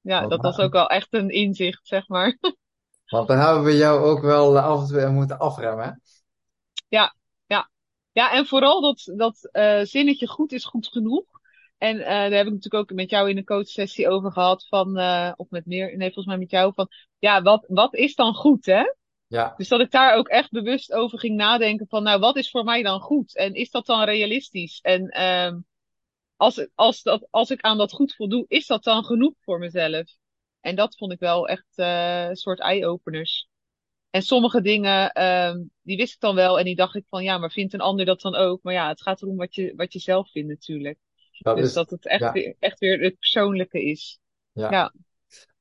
ja 0.01 0.27
dat 0.27 0.41
was 0.41 0.57
ook 0.57 0.73
wel 0.73 0.89
echt 0.89 1.13
een 1.13 1.29
inzicht, 1.29 1.87
zeg 1.87 2.07
maar. 2.07 2.37
Want 3.05 3.27
dan 3.27 3.37
hebben 3.37 3.63
we 3.63 3.75
jou 3.75 4.03
ook 4.03 4.21
wel 4.21 4.59
af 4.59 4.81
en 4.81 4.87
toe 4.87 5.09
moeten 5.09 5.39
afremmen. 5.39 6.01
Ja, 6.87 7.15
ja. 7.45 7.69
Ja, 8.11 8.31
en 8.31 8.45
vooral 8.45 8.81
dat, 8.81 9.11
dat 9.15 9.49
zinnetje 9.87 10.27
goed 10.27 10.51
is 10.51 10.65
goed 10.65 10.87
genoeg. 10.87 11.25
En 11.77 11.97
uh, 11.97 12.05
daar 12.05 12.31
heb 12.31 12.45
ik 12.45 12.53
natuurlijk 12.53 12.73
ook 12.73 12.97
met 12.97 13.09
jou 13.09 13.29
in 13.29 13.37
een 13.37 13.45
coachsessie 13.45 14.09
over 14.09 14.31
gehad 14.31 14.67
van, 14.67 14.99
uh, 14.99 15.31
of 15.35 15.49
met 15.49 15.65
meer, 15.65 15.97
nee, 15.97 16.07
volgens 16.07 16.25
mij 16.25 16.37
met 16.37 16.51
jou 16.51 16.73
van, 16.73 16.87
ja, 17.19 17.41
wat, 17.41 17.65
wat 17.67 17.95
is 17.95 18.15
dan 18.15 18.33
goed, 18.33 18.65
hè? 18.65 18.83
Ja. 19.27 19.53
Dus 19.57 19.67
dat 19.67 19.79
ik 19.79 19.91
daar 19.91 20.15
ook 20.15 20.27
echt 20.27 20.51
bewust 20.51 20.93
over 20.93 21.19
ging 21.19 21.35
nadenken 21.35 21.87
van, 21.89 22.03
nou, 22.03 22.19
wat 22.19 22.35
is 22.35 22.49
voor 22.49 22.63
mij 22.63 22.83
dan 22.83 22.99
goed? 22.99 23.35
En 23.35 23.53
is 23.53 23.69
dat 23.69 23.85
dan 23.85 24.03
realistisch? 24.03 24.79
En 24.81 25.23
um, 25.23 25.65
als, 26.35 26.67
als, 26.75 27.01
dat, 27.03 27.27
als 27.29 27.49
ik 27.49 27.61
aan 27.61 27.77
dat 27.77 27.93
goed 27.93 28.15
voldoe, 28.15 28.45
is 28.47 28.67
dat 28.67 28.83
dan 28.83 29.03
genoeg 29.03 29.33
voor 29.41 29.59
mezelf? 29.59 30.05
En 30.59 30.75
dat 30.75 30.97
vond 30.97 31.11
ik 31.11 31.19
wel 31.19 31.47
echt 31.47 31.65
een 31.75 32.35
soort 32.35 32.59
eye-openers. 32.59 33.47
En 34.09 34.21
sommige 34.21 34.61
dingen, 34.61 35.11
ehm, 35.11 35.63
die 35.81 35.97
wist 35.97 36.13
ik 36.13 36.19
dan 36.19 36.35
wel. 36.35 36.59
En 36.59 36.65
die 36.65 36.75
dacht 36.75 36.95
ik 36.95 37.05
van, 37.07 37.23
ja, 37.23 37.37
maar 37.37 37.51
vindt 37.51 37.73
een 37.73 37.81
ander 37.81 38.05
dat 38.05 38.21
dan 38.21 38.35
ook? 38.35 38.63
Maar 38.63 38.73
ja, 38.73 38.87
het 38.87 39.01
gaat 39.01 39.21
erom 39.21 39.35
wat 39.35 39.55
je, 39.55 39.73
wat 39.75 39.93
je 39.93 39.99
zelf 39.99 40.31
vindt 40.31 40.49
natuurlijk. 40.49 40.97
Dat 41.39 41.57
Dus 41.57 41.67
is, 41.67 41.73
dat 41.73 41.89
het 41.89 42.07
echt, 42.07 42.21
ja, 42.21 42.31
weer, 42.31 42.55
echt 42.59 42.79
weer 42.79 42.99
het 43.01 43.17
persoonlijke 43.19 43.83
is. 43.83 44.19
ja. 44.53 44.69
Ja. 44.69 44.93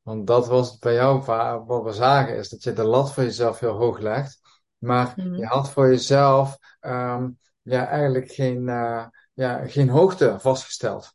Want 0.03 0.27
dat 0.27 0.47
was 0.47 0.79
bij 0.79 0.95
jou, 0.95 1.25
wat 1.67 1.83
we 1.85 1.93
zagen, 1.93 2.37
is 2.37 2.49
dat 2.49 2.62
je 2.62 2.73
de 2.73 2.85
lat 2.85 3.12
voor 3.15 3.23
jezelf 3.23 3.61
heel 3.61 3.73
hoog 3.77 3.99
legt. 3.99 4.41
Maar 4.79 5.15
Mhm. 5.17 5.35
je 5.37 5.47
had 5.47 5.71
voor 5.73 5.89
jezelf 5.89 6.59
ehm, 6.81 7.31
ja, 7.62 7.87
eigenlijk 7.89 8.33
geen, 8.33 8.69
eh, 8.69 9.07
ja, 9.35 9.67
geen 9.67 9.89
hoogte 9.89 10.37
vastgesteld. 10.41 11.15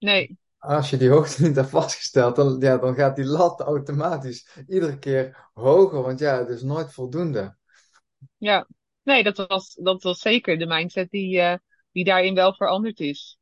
Nee, 0.00 0.36
Als 0.58 0.90
je 0.90 0.96
die 0.96 1.10
hoogte 1.10 1.42
niet 1.46 1.56
hebt 1.56 1.68
vastgesteld, 1.70 2.36
dan, 2.36 2.56
ja, 2.60 2.76
dan 2.78 2.94
gaat 2.94 3.16
die 3.16 3.24
lat 3.24 3.60
automatisch 3.60 4.48
iedere 4.68 4.98
keer 4.98 5.48
hoger. 5.54 6.02
Want 6.02 6.18
ja, 6.18 6.38
het 6.38 6.48
is 6.48 6.62
nooit 6.62 6.92
voldoende. 6.92 7.56
ja. 8.36 8.66
Nee, 9.02 9.22
dat 9.22 9.46
was, 9.46 9.74
dat 9.74 10.02
was 10.02 10.20
zeker 10.20 10.58
de 10.58 10.66
mindset 10.66 11.10
die, 11.10 11.40
eh, 11.40 11.56
die 11.92 12.04
daarin 12.04 12.34
wel 12.34 12.54
veranderd 12.54 13.00
is. 13.00 13.37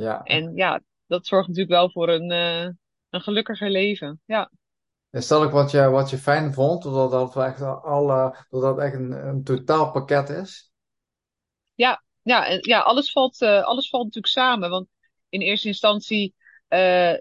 Ja. 0.00 0.22
En 0.22 0.54
ja, 0.54 0.80
dat 1.06 1.26
zorgt 1.26 1.48
natuurlijk 1.48 1.74
wel 1.74 1.90
voor 1.90 2.08
een, 2.08 2.30
eh, 2.30 2.64
een 3.10 3.20
gelukkiger 3.20 3.70
leven. 3.70 4.20
Ja. 4.24 4.50
Is 5.10 5.28
dat 5.28 5.42
ook 5.42 5.52
wat 5.52 5.70
je, 5.70 5.88
wat 5.88 6.10
je 6.10 6.18
fijn 6.18 6.52
vond, 6.52 6.82
doordat 6.82 7.32
dat 7.32 7.44
echt, 7.44 7.62
alle, 7.62 8.46
doordat 8.48 8.78
echt 8.78 8.94
een, 8.94 9.26
een 9.26 9.44
totaalpakket 9.44 10.28
is? 10.28 10.72
Ja, 11.74 12.02
ja, 12.22 12.46
en, 12.46 12.58
ja 12.60 12.80
alles, 12.80 13.12
valt, 13.12 13.42
eh, 13.42 13.64
alles 13.64 13.88
valt 13.88 14.04
natuurlijk 14.04 14.32
samen. 14.32 14.70
Want 14.70 14.88
in 15.28 15.40
eerste 15.40 15.68
instantie 15.68 16.34
eh, 16.68 17.14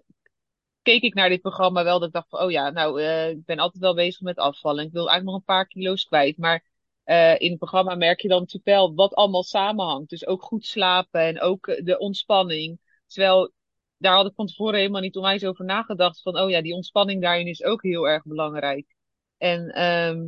keek 0.81 1.01
ik 1.01 1.13
naar 1.13 1.29
dit 1.29 1.41
programma 1.41 1.83
wel 1.83 1.99
dat 1.99 2.07
ik 2.07 2.13
dacht 2.13 2.29
van, 2.29 2.39
oh 2.39 2.51
ja, 2.51 2.69
nou, 2.69 3.01
ik 3.29 3.45
ben 3.45 3.59
altijd 3.59 3.83
wel 3.83 3.95
bezig 3.95 4.21
met 4.21 4.37
afvallen. 4.37 4.85
Ik 4.85 4.91
wil 4.91 5.09
eigenlijk 5.09 5.25
nog 5.25 5.35
een 5.35 5.55
paar 5.55 5.67
kilo's 5.67 6.05
kwijt. 6.05 6.37
Maar 6.37 6.68
eh, 7.09 7.39
in 7.39 7.49
het 7.49 7.57
programma 7.57 7.95
merk 7.95 8.21
je 8.21 8.27
dan 8.27 8.39
natuurlijk 8.39 8.65
wel 8.65 8.93
wat 8.93 9.13
allemaal 9.13 9.43
samenhangt. 9.43 10.09
Dus 10.09 10.27
ook 10.27 10.43
goed 10.43 10.65
slapen 10.65 11.21
en 11.21 11.41
ook 11.41 11.67
eh, 11.67 11.85
de 11.85 11.97
ontspanning. 11.97 12.79
Terwijl, 13.07 13.51
daar 13.97 14.15
had 14.15 14.25
ik 14.25 14.33
van 14.35 14.47
tevoren 14.47 14.79
helemaal 14.79 15.01
niet 15.01 15.15
onwijs 15.15 15.45
over 15.45 15.65
nagedacht. 15.65 16.21
Van, 16.21 16.39
oh 16.39 16.49
ja, 16.49 16.61
die 16.61 16.73
ontspanning 16.73 17.21
daarin 17.21 17.47
is 17.47 17.63
ook 17.63 17.83
heel 17.83 18.07
erg 18.07 18.23
belangrijk. 18.23 18.95
En 19.37 19.69
ehm 19.69 20.27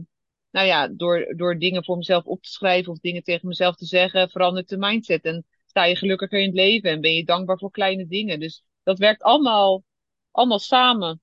nou 0.51 0.67
ja, 0.67 0.87
door, 0.87 1.33
door 1.35 1.57
dingen 1.57 1.83
voor 1.83 1.97
mezelf 1.97 2.25
op 2.25 2.41
te 2.41 2.49
schrijven 2.49 2.91
of 2.91 2.99
dingen 2.99 3.23
tegen 3.23 3.47
mezelf 3.47 3.75
te 3.75 3.85
zeggen, 3.85 4.29
verandert 4.29 4.69
de 4.69 4.77
mindset. 4.77 5.23
En 5.23 5.45
sta 5.65 5.83
je 5.85 5.95
gelukkiger 5.95 6.39
in 6.39 6.45
het 6.45 6.55
leven 6.55 6.89
en 6.89 7.01
ben 7.01 7.13
je 7.13 7.25
dankbaar 7.25 7.57
voor 7.57 7.71
kleine 7.71 8.07
dingen. 8.07 8.39
Dus 8.39 8.63
dat 8.83 8.97
werkt 8.97 9.21
allemaal, 9.21 9.83
allemaal 10.31 10.59
samen. 10.59 11.21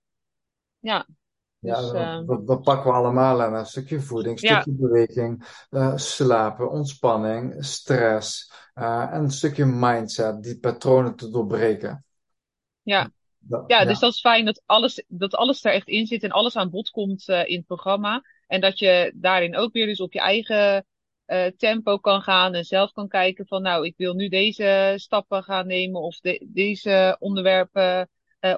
Ja, 0.79 1.07
Ja, 1.61 1.81
dus 1.81 1.91
dat, 1.91 1.95
eh, 1.95 2.27
dat, 2.27 2.47
dat 2.47 2.63
pakken 2.63 2.91
we 2.91 2.97
allemaal 2.97 3.43
aan. 3.43 3.55
Een 3.55 3.67
stukje 3.67 4.01
voeding, 4.01 4.43
een 4.43 4.49
ja, 4.49 4.61
stukje 4.61 4.81
beweging, 4.81 5.47
eh, 5.71 5.97
slapen, 5.97 6.71
ontspanning, 6.71 7.65
stress 7.65 8.53
eh, 8.75 9.13
en 9.13 9.23
een 9.23 9.31
stukje 9.31 9.65
mindset, 9.65 10.43
die 10.43 10.59
patronen 10.59 11.17
te 11.17 11.31
doorbreken. 11.31 12.05
ja. 12.83 13.11
Dat, 13.41 13.65
Ja, 13.67 13.85
dus 13.85 13.99
dat 13.99 14.13
is 14.13 14.21
fijn 14.21 14.45
dat 14.45 14.63
alles, 14.67 15.05
dat 15.09 15.35
alles 15.35 15.65
er 15.65 15.73
echt 15.73 15.89
in 15.89 16.07
zit 16.07 16.23
en 16.23 16.31
alles 16.31 16.57
aan 16.57 16.71
bod 16.71 16.91
komt 16.91 17.29
in 17.29 17.57
het 17.57 17.67
programma. 17.67 18.23
En 18.47 18.61
dat 18.61 18.79
je 18.79 19.13
daarin 19.15 19.57
ook 19.57 19.73
weer 19.73 19.87
dus 19.87 20.01
op 20.01 20.13
je 20.13 20.21
eigen 20.21 20.87
tempo 21.57 21.99
kan 21.99 22.23
gaan 22.23 22.55
en 22.55 22.65
zelf 22.65 22.93
kan 22.93 23.09
kijken 23.09 23.47
van 23.47 23.63
nou, 23.63 23.87
ik 23.87 23.95
wil 23.97 24.15
nu 24.15 24.29
deze 24.29 24.93
stappen 24.97 25.43
gaan 25.43 25.67
nemen 25.67 26.01
of 26.01 26.21
de, 26.21 26.47
deze 26.49 27.17
onderwerpen 27.19 28.09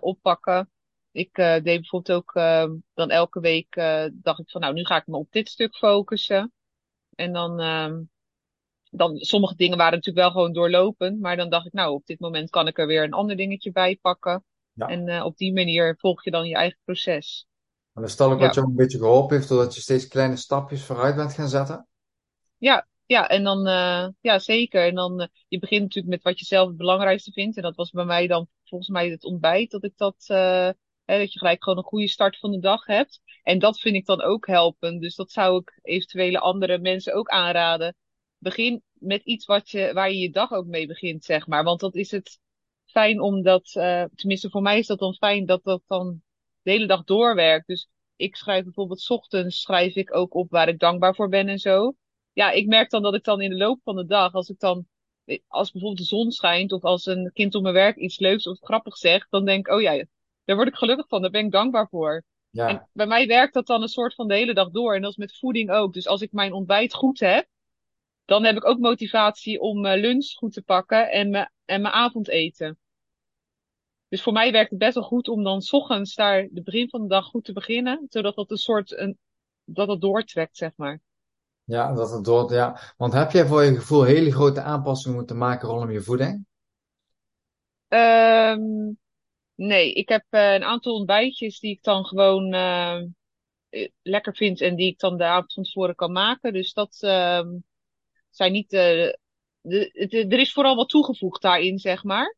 oppakken. 0.00 0.70
Ik 1.12 1.38
eh, 1.38 1.52
deed 1.52 1.80
bijvoorbeeld 1.80 2.18
ook 2.18 2.34
eh, 2.34 2.70
dan 2.94 3.10
elke 3.10 3.40
week 3.40 3.76
eh, 3.76 4.04
dacht 4.12 4.38
ik 4.38 4.50
van 4.50 4.60
nou, 4.60 4.74
nu 4.74 4.84
ga 4.84 4.96
ik 4.96 5.06
me 5.06 5.16
op 5.16 5.32
dit 5.32 5.48
stuk 5.48 5.76
focussen. 5.76 6.52
En 7.14 7.32
dan, 7.32 7.60
ehm, 7.60 8.00
dan 8.90 9.16
sommige 9.16 9.56
dingen 9.56 9.76
waren 9.76 9.92
natuurlijk 9.92 10.26
wel 10.26 10.30
gewoon 10.34 10.52
doorlopend, 10.52 11.20
maar 11.20 11.36
dan 11.36 11.50
dacht 11.50 11.66
ik 11.66 11.72
nou, 11.72 11.92
op 11.92 12.06
dit 12.06 12.20
moment 12.20 12.50
kan 12.50 12.66
ik 12.66 12.78
er 12.78 12.86
weer 12.86 13.02
een 13.02 13.12
ander 13.12 13.36
dingetje 13.36 13.72
bij 13.72 13.98
pakken. 14.02 14.44
ja. 14.72 14.86
En 14.86 15.22
op 15.22 15.36
die 15.36 15.52
manier 15.52 15.96
volg 15.98 16.24
je 16.24 16.30
dan 16.30 16.46
je 16.46 16.54
eigen 16.54 16.78
proces. 16.84 17.46
En 17.94 18.02
dat 18.02 18.16
dat 18.16 18.30
ook 18.30 18.38
wat 18.38 18.54
Ja, 18.54 18.60
je 18.60 18.60
ook 18.60 18.72
een 18.72 18.76
beetje 18.76 18.98
geholpen 18.98 19.36
heeft, 19.36 19.48
doordat 19.48 19.74
je 19.74 19.80
steeds 19.80 20.08
kleine 20.08 20.36
stapjes 20.36 20.84
vooruit 20.84 21.16
bent 21.16 21.32
gaan 21.32 21.48
zetten. 21.48 21.86
ja, 22.58 22.88
ja. 23.06 23.28
En 23.28 23.44
dan, 23.44 23.64
ja, 24.20 24.38
zeker. 24.38 24.86
En 24.86 24.94
dan, 24.94 25.28
je 25.48 25.58
begint 25.58 25.82
natuurlijk 25.82 26.14
met 26.14 26.22
wat 26.22 26.38
je 26.38 26.44
zelf 26.44 26.68
het 26.68 26.76
belangrijkste 26.76 27.32
vindt. 27.32 27.56
En 27.56 27.62
dat 27.62 27.76
was 27.76 27.90
bij 27.90 28.04
mij 28.04 28.26
dan 28.26 28.48
volgens 28.64 28.90
mij 28.90 29.08
het 29.10 29.24
ontbijt, 29.24 29.70
dat 29.70 29.84
ik 29.84 29.92
dat, 29.96 30.26
dat 31.18 31.32
je 31.32 31.38
gelijk 31.38 31.62
gewoon 31.62 31.78
een 31.78 31.84
goede 31.84 32.08
start 32.08 32.38
van 32.38 32.50
de 32.50 32.58
dag 32.58 32.86
hebt. 32.86 33.20
En 33.42 33.58
dat 33.58 33.80
vind 33.80 33.94
ik 33.94 34.06
dan 34.06 34.22
ook 34.22 34.46
helpen. 34.46 35.00
Dus 35.00 35.14
dat 35.14 35.32
zou 35.32 35.60
ik 35.60 35.78
eventuele 35.82 36.38
andere 36.38 36.78
mensen 36.78 37.14
ook 37.14 37.28
aanraden. 37.28 37.96
Begin 38.38 38.82
met 38.92 39.22
iets 39.22 39.46
wat 39.46 39.70
je, 39.70 39.90
waar 39.92 40.10
je 40.10 40.18
je 40.18 40.30
dag 40.30 40.52
ook 40.52 40.66
mee 40.66 40.86
begint, 40.86 41.24
zeg 41.24 41.46
maar. 41.46 41.64
Want 41.64 41.80
dat 41.80 41.94
is 41.94 42.10
het 42.10 42.40
fijn 42.84 43.20
omdat, 43.20 43.74
eh, 43.74 44.04
tenminste 44.14 44.50
voor 44.50 44.62
mij 44.62 44.78
is 44.78 44.86
dat 44.86 44.98
dan 44.98 45.14
fijn 45.14 45.46
dat 45.46 45.64
dat 45.64 45.82
dan 45.86 46.22
de 46.62 46.70
hele 46.70 46.86
dag 46.86 47.04
doorwerkt. 47.04 47.66
Dus 47.66 47.88
ik 48.16 48.36
schrijf 48.36 48.64
bijvoorbeeld 48.64 49.10
ochtends 49.10 49.60
schrijf 49.60 49.94
ik 49.94 50.14
ook 50.14 50.34
op 50.34 50.50
waar 50.50 50.68
ik 50.68 50.78
dankbaar 50.78 51.14
voor 51.14 51.28
ben 51.28 51.48
en 51.48 51.58
zo. 51.58 51.94
Ja, 52.32 52.50
ik 52.50 52.66
merk 52.66 52.90
dan 52.90 53.02
dat 53.02 53.14
ik 53.14 53.24
dan 53.24 53.40
in 53.40 53.50
de 53.50 53.56
loop 53.56 53.80
van 53.84 53.96
de 53.96 54.06
dag, 54.06 54.32
als 54.32 54.48
ik 54.48 54.58
dan, 54.58 54.86
als 55.46 55.70
bijvoorbeeld 55.70 56.00
de 56.00 56.16
zon 56.16 56.30
schijnt 56.30 56.72
of 56.72 56.82
als 56.82 57.06
een 57.06 57.30
kind 57.32 57.54
op 57.54 57.62
mijn 57.62 57.74
werk 57.74 57.96
iets 57.96 58.18
leuks 58.18 58.46
of 58.46 58.58
grappigs 58.60 59.00
zegt, 59.00 59.30
dan 59.30 59.44
denk 59.44 59.66
ik, 59.66 59.74
oh 59.74 59.80
ja, 59.80 60.04
daar 60.50 60.58
word 60.58 60.68
ik 60.68 60.78
gelukkig 60.78 61.08
van, 61.08 61.22
daar 61.22 61.30
ben 61.30 61.44
ik 61.44 61.52
dankbaar 61.52 61.88
voor. 61.88 62.24
Ja, 62.50 62.68
En 62.68 62.88
bij 62.92 63.06
mij 63.06 63.26
werkt 63.26 63.54
dat 63.54 63.66
dan 63.66 63.82
een 63.82 63.88
soort 63.88 64.14
van 64.14 64.28
de 64.28 64.34
hele 64.34 64.54
dag 64.54 64.70
door. 64.70 64.94
En 64.94 65.02
dat 65.02 65.10
is 65.10 65.16
met 65.16 65.38
voeding 65.38 65.70
ook. 65.70 65.92
Dus 65.92 66.06
als 66.06 66.20
ik 66.20 66.32
mijn 66.32 66.52
ontbijt 66.52 66.94
goed 66.94 67.20
heb, 67.20 67.46
dan 68.24 68.44
heb 68.44 68.56
ik 68.56 68.64
ook 68.64 68.78
motivatie 68.78 69.60
om 69.60 69.80
mijn 69.80 70.00
lunch 70.00 70.26
goed 70.36 70.52
te 70.52 70.62
pakken 70.62 71.10
en 71.10 71.30
mijn, 71.30 71.52
en 71.64 71.82
mijn 71.82 71.94
avondeten. 71.94 72.78
Dus 74.08 74.22
voor 74.22 74.32
mij 74.32 74.52
werkt 74.52 74.70
het 74.70 74.78
best 74.78 74.94
wel 74.94 75.04
goed 75.04 75.28
om 75.28 75.42
dan 75.42 75.60
's 75.62 75.72
ochtends 75.72 76.14
daar 76.14 76.48
de 76.50 76.62
begin 76.62 76.88
van 76.88 77.02
de 77.02 77.08
dag 77.08 77.26
goed 77.26 77.44
te 77.44 77.52
beginnen, 77.52 78.06
zodat 78.08 78.34
dat 78.34 78.50
een 78.50 78.56
soort, 78.56 78.98
een, 78.98 79.18
dat 79.64 79.88
het 79.88 80.00
doortrekt, 80.00 80.56
zeg 80.56 80.70
maar. 80.76 81.00
ja, 81.64 81.94
dat 81.94 82.10
het 82.10 82.24
door, 82.24 82.52
ja. 82.52 82.80
Want 82.96 83.12
heb 83.12 83.30
jij 83.30 83.46
voor 83.46 83.62
je 83.62 83.74
gevoel 83.74 84.02
hele 84.02 84.32
grote 84.32 84.60
aanpassingen 84.60 85.16
moeten 85.16 85.36
maken 85.36 85.68
rondom 85.68 85.90
je 85.90 86.02
voeding? 86.02 86.46
Ehm 87.88 88.92
nee, 89.66 89.92
ik 89.92 90.08
heb 90.08 90.24
eh, 90.30 90.52
een 90.54 90.64
aantal 90.64 90.94
ontbijtjes 90.94 91.58
die 91.60 91.70
ik 91.72 91.82
dan 91.82 92.04
gewoon 92.04 92.52
eh, 92.54 92.96
eh, 93.68 93.88
lekker 94.02 94.36
vind 94.36 94.60
en 94.60 94.76
die 94.76 94.86
ik 94.88 94.98
dan 94.98 95.16
de 95.16 95.24
avond 95.24 95.52
van 95.52 95.62
tevoren 95.62 95.94
kan 95.94 96.12
maken. 96.12 96.52
Dus 96.52 96.72
dat 96.72 96.98
ehm 97.02 97.48
zijn 98.30 98.52
niet, 98.52 98.72
eh, 98.72 99.12
de, 99.60 99.90
het- 99.92 100.14
er 100.14 100.38
is 100.40 100.52
vooral 100.52 100.76
wat 100.76 100.88
toegevoegd 100.88 101.42
daarin, 101.42 101.78
zeg 101.78 102.04
maar. 102.04 102.36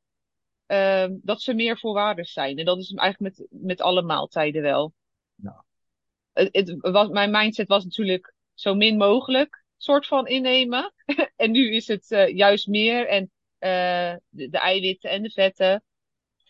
Ehm 0.67 1.17
dat 1.23 1.43
ze 1.43 1.55
meer 1.55 1.79
voorwaardig 1.79 2.29
zijn. 2.29 2.59
En 2.59 2.65
dat 2.65 2.79
is 2.79 2.93
eigenlijk 2.95 3.39
met, 3.39 3.49
met 3.63 3.81
alle 3.81 4.03
maaltijden 4.03 4.63
wel. 4.63 4.95
Ja, 5.35 5.65
Het, 6.33 6.49
het 6.57 6.77
was, 6.81 7.09
mijn 7.09 7.31
mindset 7.31 7.69
was 7.69 7.85
natuurlijk 7.85 8.35
zo 8.55 8.75
min 8.75 8.97
mogelijk 8.97 9.65
soort 9.77 10.07
van 10.07 10.27
innemen. 10.27 10.93
En 11.37 11.51
nu 11.51 11.75
is 11.75 11.87
het 11.87 12.11
eh, 12.11 12.29
juist 12.37 12.67
meer 12.67 13.09
en 13.09 13.31
eh, 13.59 14.15
de, 14.29 14.49
de 14.49 14.59
eiwitten 14.59 15.11
en 15.11 15.23
de 15.23 15.31
vetten 15.31 15.85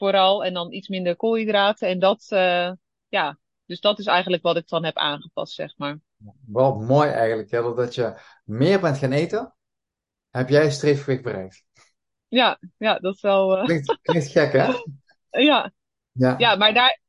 vooral. 0.02 0.44
En 0.44 0.54
dan 0.54 0.72
iets 0.72 0.88
minder 0.88 1.16
koolhydraten. 1.16 1.88
En 1.88 1.98
dat, 1.98 2.26
eh, 2.28 2.72
ja, 3.08 3.38
dus 3.66 3.80
dat 3.80 3.98
is 3.98 4.06
eigenlijk 4.06 4.42
wat 4.42 4.56
ik 4.56 4.68
dan 4.68 4.84
heb 4.84 4.96
aangepast, 4.96 5.54
zeg 5.54 5.74
maar. 5.76 5.98
wel 6.46 6.74
mooi 6.74 7.10
eigenlijk, 7.10 7.50
hè, 7.50 7.62
doordat 7.62 7.94
je 7.94 8.14
meer 8.44 8.80
bent 8.80 8.98
gaan 8.98 9.12
eten, 9.12 9.54
heb 10.30 10.48
jij 10.48 10.70
streefgewicht 10.70 11.22
bereikt. 11.22 11.64
Ja, 12.28 12.58
ja, 12.76 12.98
dat 12.98 13.14
is 13.14 13.20
wel, 13.20 13.56
eh, 13.56 13.64
Klinkt, 13.64 13.98
klinkt 14.02 14.30
gek, 14.30 14.52
hè? 14.52 14.72
ja, 15.42 15.72
Ja, 16.12 16.34
ja, 16.38 16.56
maar 16.56 16.74
daar, 16.74 17.00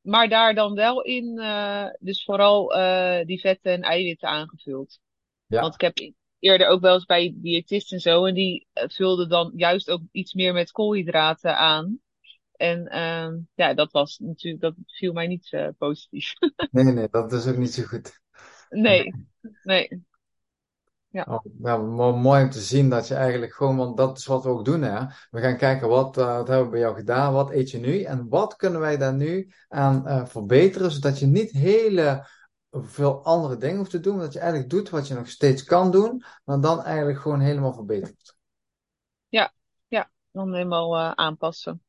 maar 0.00 0.28
daar 0.28 0.54
dan 0.54 0.74
wel 0.74 1.02
in, 1.02 1.38
eh, 1.38 1.86
dus 1.98 2.24
vooral 2.24 2.68
die 3.24 3.40
vetten 3.40 3.72
en 3.72 3.82
eiwitten 3.82 4.28
aangevuld. 4.28 4.98
Want 5.46 5.74
ik 5.74 5.80
heb 5.80 6.12
eerder 6.38 6.66
ook 6.66 6.80
wel 6.80 6.94
eens 6.94 7.04
bij 7.04 7.34
diëtisten 7.36 7.96
en 7.96 8.02
zo, 8.02 8.24
en 8.24 8.34
die 8.34 8.66
vulden 8.72 9.28
dan 9.28 9.52
juist 9.56 9.90
ook 9.90 10.02
iets 10.12 10.34
meer 10.34 10.52
met 10.52 10.72
koolhydraten 10.72 11.56
aan. 11.56 12.00
En 12.60 12.86
ehm 12.88 13.38
ja, 13.54 13.74
dat 13.74 13.92
was 13.92 14.18
natuurlijk, 14.18 14.62
dat 14.62 14.74
viel 14.86 15.12
mij 15.12 15.26
niet 15.26 15.52
eh, 15.52 15.68
positief. 15.78 16.32
nee, 16.70 16.84
nee, 16.84 17.08
dat 17.10 17.32
is 17.32 17.46
ook 17.46 17.56
niet 17.56 17.74
zo 17.74 17.82
goed. 17.82 18.20
Nee, 18.70 19.16
nee, 19.62 19.88
ja, 21.10 21.28
Oh, 21.28 21.44
mo- 21.60 22.16
mooi 22.16 22.42
om 22.44 22.50
te 22.50 22.60
zien 22.60 22.88
dat 22.88 23.08
je 23.08 23.14
eigenlijk 23.14 23.52
gewoon, 23.54 23.76
want 23.76 23.96
dat 23.96 24.18
is 24.18 24.26
wat 24.26 24.44
we 24.44 24.48
ook 24.50 24.64
doen, 24.64 24.82
hè. 24.82 25.06
We 25.30 25.40
gaan 25.40 25.56
kijken 25.56 25.88
wat, 25.88 26.16
eh, 26.18 26.36
wat 26.36 26.48
hebben 26.48 26.64
we 26.66 26.70
bij 26.70 26.80
jou 26.80 26.94
gedaan, 26.94 27.32
wat 27.32 27.50
eet 27.50 27.70
je 27.70 27.78
nu 27.78 28.02
en 28.02 28.28
wat 28.28 28.56
kunnen 28.56 28.80
wij 28.80 28.96
daar 28.96 29.14
nu 29.14 29.52
aan 29.68 30.06
eh, 30.06 30.26
verbeteren, 30.26 30.90
zodat 30.90 31.18
je 31.18 31.26
niet 31.26 31.50
hele 31.50 32.26
veel 32.70 33.24
andere 33.24 33.56
dingen 33.56 33.76
hoeft 33.76 33.90
te 33.90 34.00
doen, 34.00 34.14
maar 34.16 34.24
dat 34.24 34.32
je 34.32 34.38
eigenlijk 34.38 34.70
doet 34.70 34.90
wat 34.90 35.08
je 35.08 35.14
nog 35.14 35.28
steeds 35.28 35.64
kan 35.64 35.90
doen, 35.90 36.24
maar 36.44 36.60
dan 36.60 36.82
eigenlijk 36.82 37.20
gewoon 37.20 37.40
helemaal 37.40 37.72
verbetert. 37.74 38.36
ja, 39.28 39.52
ja, 39.88 40.10
dan 40.30 40.54
helemaal 40.54 40.96
aanpassen. 41.16 41.82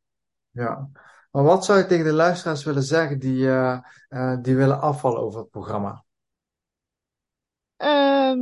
Ja. 0.51 0.89
Maar 1.31 1.43
wat 1.43 1.65
zou 1.65 1.79
je 1.79 1.85
tegen 1.85 2.05
de 2.05 2.13
luisteraars 2.13 2.63
willen 2.63 2.83
zeggen 2.83 3.19
die, 3.19 3.47
eh, 3.47 3.79
eh, 4.09 4.41
die 4.41 4.55
willen 4.55 4.81
afvallen 4.81 5.19
over 5.21 5.39
het 5.39 5.49
programma? 5.49 6.03
Ehm, 7.77 8.39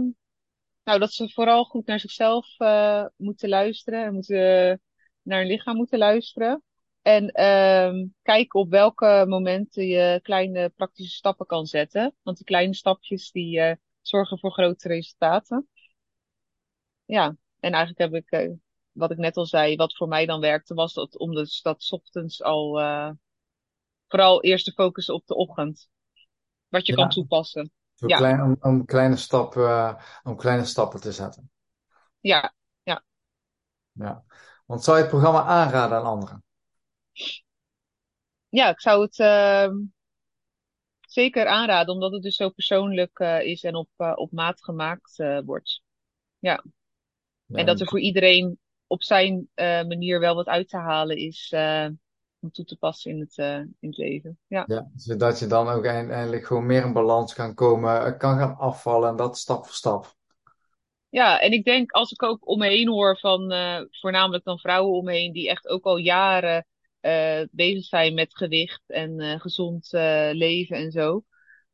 nou, 0.84 1.00
dat 1.00 1.12
ze 1.12 1.30
vooral 1.30 1.64
goed 1.64 1.86
naar 1.86 2.00
zichzelf 2.00 2.60
eh, 2.60 3.06
moeten 3.16 3.50
luisteren 3.50 4.06
en 4.06 4.14
moeten, 4.14 4.82
naar 5.22 5.40
hun 5.40 5.48
lichaam 5.48 5.76
moeten 5.76 5.98
luisteren. 5.98 6.64
En 7.02 7.30
ehm, 7.32 8.08
kijken 8.22 8.60
op 8.60 8.70
welke 8.70 9.26
momenten 9.28 9.88
je 9.88 10.20
kleine 10.24 10.70
praktische 10.70 11.16
stappen 11.16 11.46
kan 11.46 11.66
zetten. 11.66 12.16
Want 12.22 12.38
die 12.38 12.46
kleine 12.46 12.74
stapjes 12.74 13.32
die 13.32 13.78
zorgen 14.02 14.40
voor 14.40 14.52
grote 14.52 14.88
resultaten. 14.88 15.68
Ja, 17.06 17.36
en 17.60 17.74
eigenlijk 17.74 17.98
heb 18.12 18.14
ik, 18.14 18.58
wat 18.92 19.12
ik 19.12 19.18
net 19.18 19.38
al 19.38 19.46
zei, 19.46 19.76
wat 19.76 19.96
voor 19.96 20.08
mij 20.08 20.26
dan 20.26 20.40
werkte, 20.40 20.74
was 20.74 20.94
dat 20.94 21.18
om 21.18 21.36
dus 21.36 21.62
dat 21.62 21.84
's 21.84 21.92
ochtends 21.92 22.44
al 22.44 22.80
eh, 22.80 23.10
vooral 24.08 24.44
eerst 24.44 24.66
te 24.66 24.72
focussen 24.72 25.14
op 25.14 25.26
de 25.26 25.36
ochtend. 25.36 25.90
Wat 26.68 26.86
je 26.86 26.94
kan 26.94 27.10
toepassen. 27.10 27.72
Ja, 27.96 28.18
klein, 28.18 28.42
om, 28.42 28.58
om 28.60 28.86
kleine 28.86 29.16
stappen, 29.16 29.68
eh, 29.68 29.94
om 30.24 30.36
kleine 30.36 30.66
stappen 30.66 31.02
te 31.02 31.12
zetten. 31.12 31.52
ja, 32.20 32.54
ja. 32.84 33.04
Ja. 33.92 34.24
Want 34.66 34.84
zou 34.84 34.98
je 34.98 35.02
het 35.04 35.12
programma 35.12 35.44
aanraden 35.44 35.98
aan 35.98 36.06
anderen? 36.06 36.44
Ja, 38.50 38.70
ik 38.70 38.82
zou 38.82 39.02
het 39.02 39.20
ehm, 39.20 39.76
zeker 41.08 41.48
aanraden, 41.48 41.94
omdat 41.94 42.12
het 42.12 42.22
dus 42.22 42.36
zo 42.36 42.50
persoonlijk 42.50 43.20
eh, 43.20 43.42
is 43.42 43.64
en 43.64 43.76
op, 43.76 43.90
op 44.16 44.32
maat 44.32 44.64
gemaakt 44.64 45.16
wordt. 45.46 45.82
Ja. 46.40 46.64
Ja, 47.46 47.58
En 47.58 47.66
dat 47.66 47.80
er 47.80 47.88
voor 47.88 48.00
iedereen 48.00 48.60
op 48.90 49.04
zijn 49.04 49.50
eh, 49.54 49.84
manier 49.84 50.20
wel 50.20 50.36
wat 50.36 50.48
uit 50.48 50.70
te 50.70 50.78
halen 50.78 51.18
is 51.18 51.52
eh, 51.52 51.88
om 52.40 52.52
toe 52.52 52.66
te 52.66 52.78
passen 52.78 53.12
in 53.12 53.20
het, 53.20 53.38
eh, 53.38 53.58
in 53.58 53.78
het 53.80 53.98
leven. 53.98 54.40
Ja. 54.48 54.64
ja, 54.68 54.90
zodat 54.96 55.40
je 55.40 55.48
dan 55.48 55.68
ook 55.68 55.86
eindelijk 55.86 56.46
gewoon 56.46 56.66
meer 56.66 56.86
in 56.86 56.94
balans 56.94 57.34
kan 57.34 57.54
komen, 57.54 58.18
kan 58.18 58.38
gaan 58.38 58.58
afvallen 58.58 59.10
en 59.10 59.16
dat 59.16 59.38
stap 59.38 59.66
voor 59.66 59.76
stap. 59.76 60.18
Ja, 61.10 61.40
en 61.40 61.52
ik 61.52 61.64
denk 61.64 61.92
als 61.92 62.12
ik 62.12 62.24
ook 62.24 62.48
om 62.48 62.60
me 62.60 62.68
heen 62.68 62.88
hoor 62.88 63.20
van 63.20 63.54
voornamelijk 63.90 64.44
dan 64.44 64.60
vrouwen 64.60 64.98
om 64.98 65.06
me 65.06 65.12
heen 65.12 65.34
die 65.34 65.50
echt 65.50 65.68
ook 65.68 65.86
al 65.86 65.98
jaren 65.98 66.66
bezig 67.52 67.84
zijn 67.84 68.14
met 68.14 68.38
gewicht 68.38 68.84
en 68.88 69.40
gezond 69.40 69.90
leven 70.32 70.78
en 70.78 70.92
zo. 70.92 71.24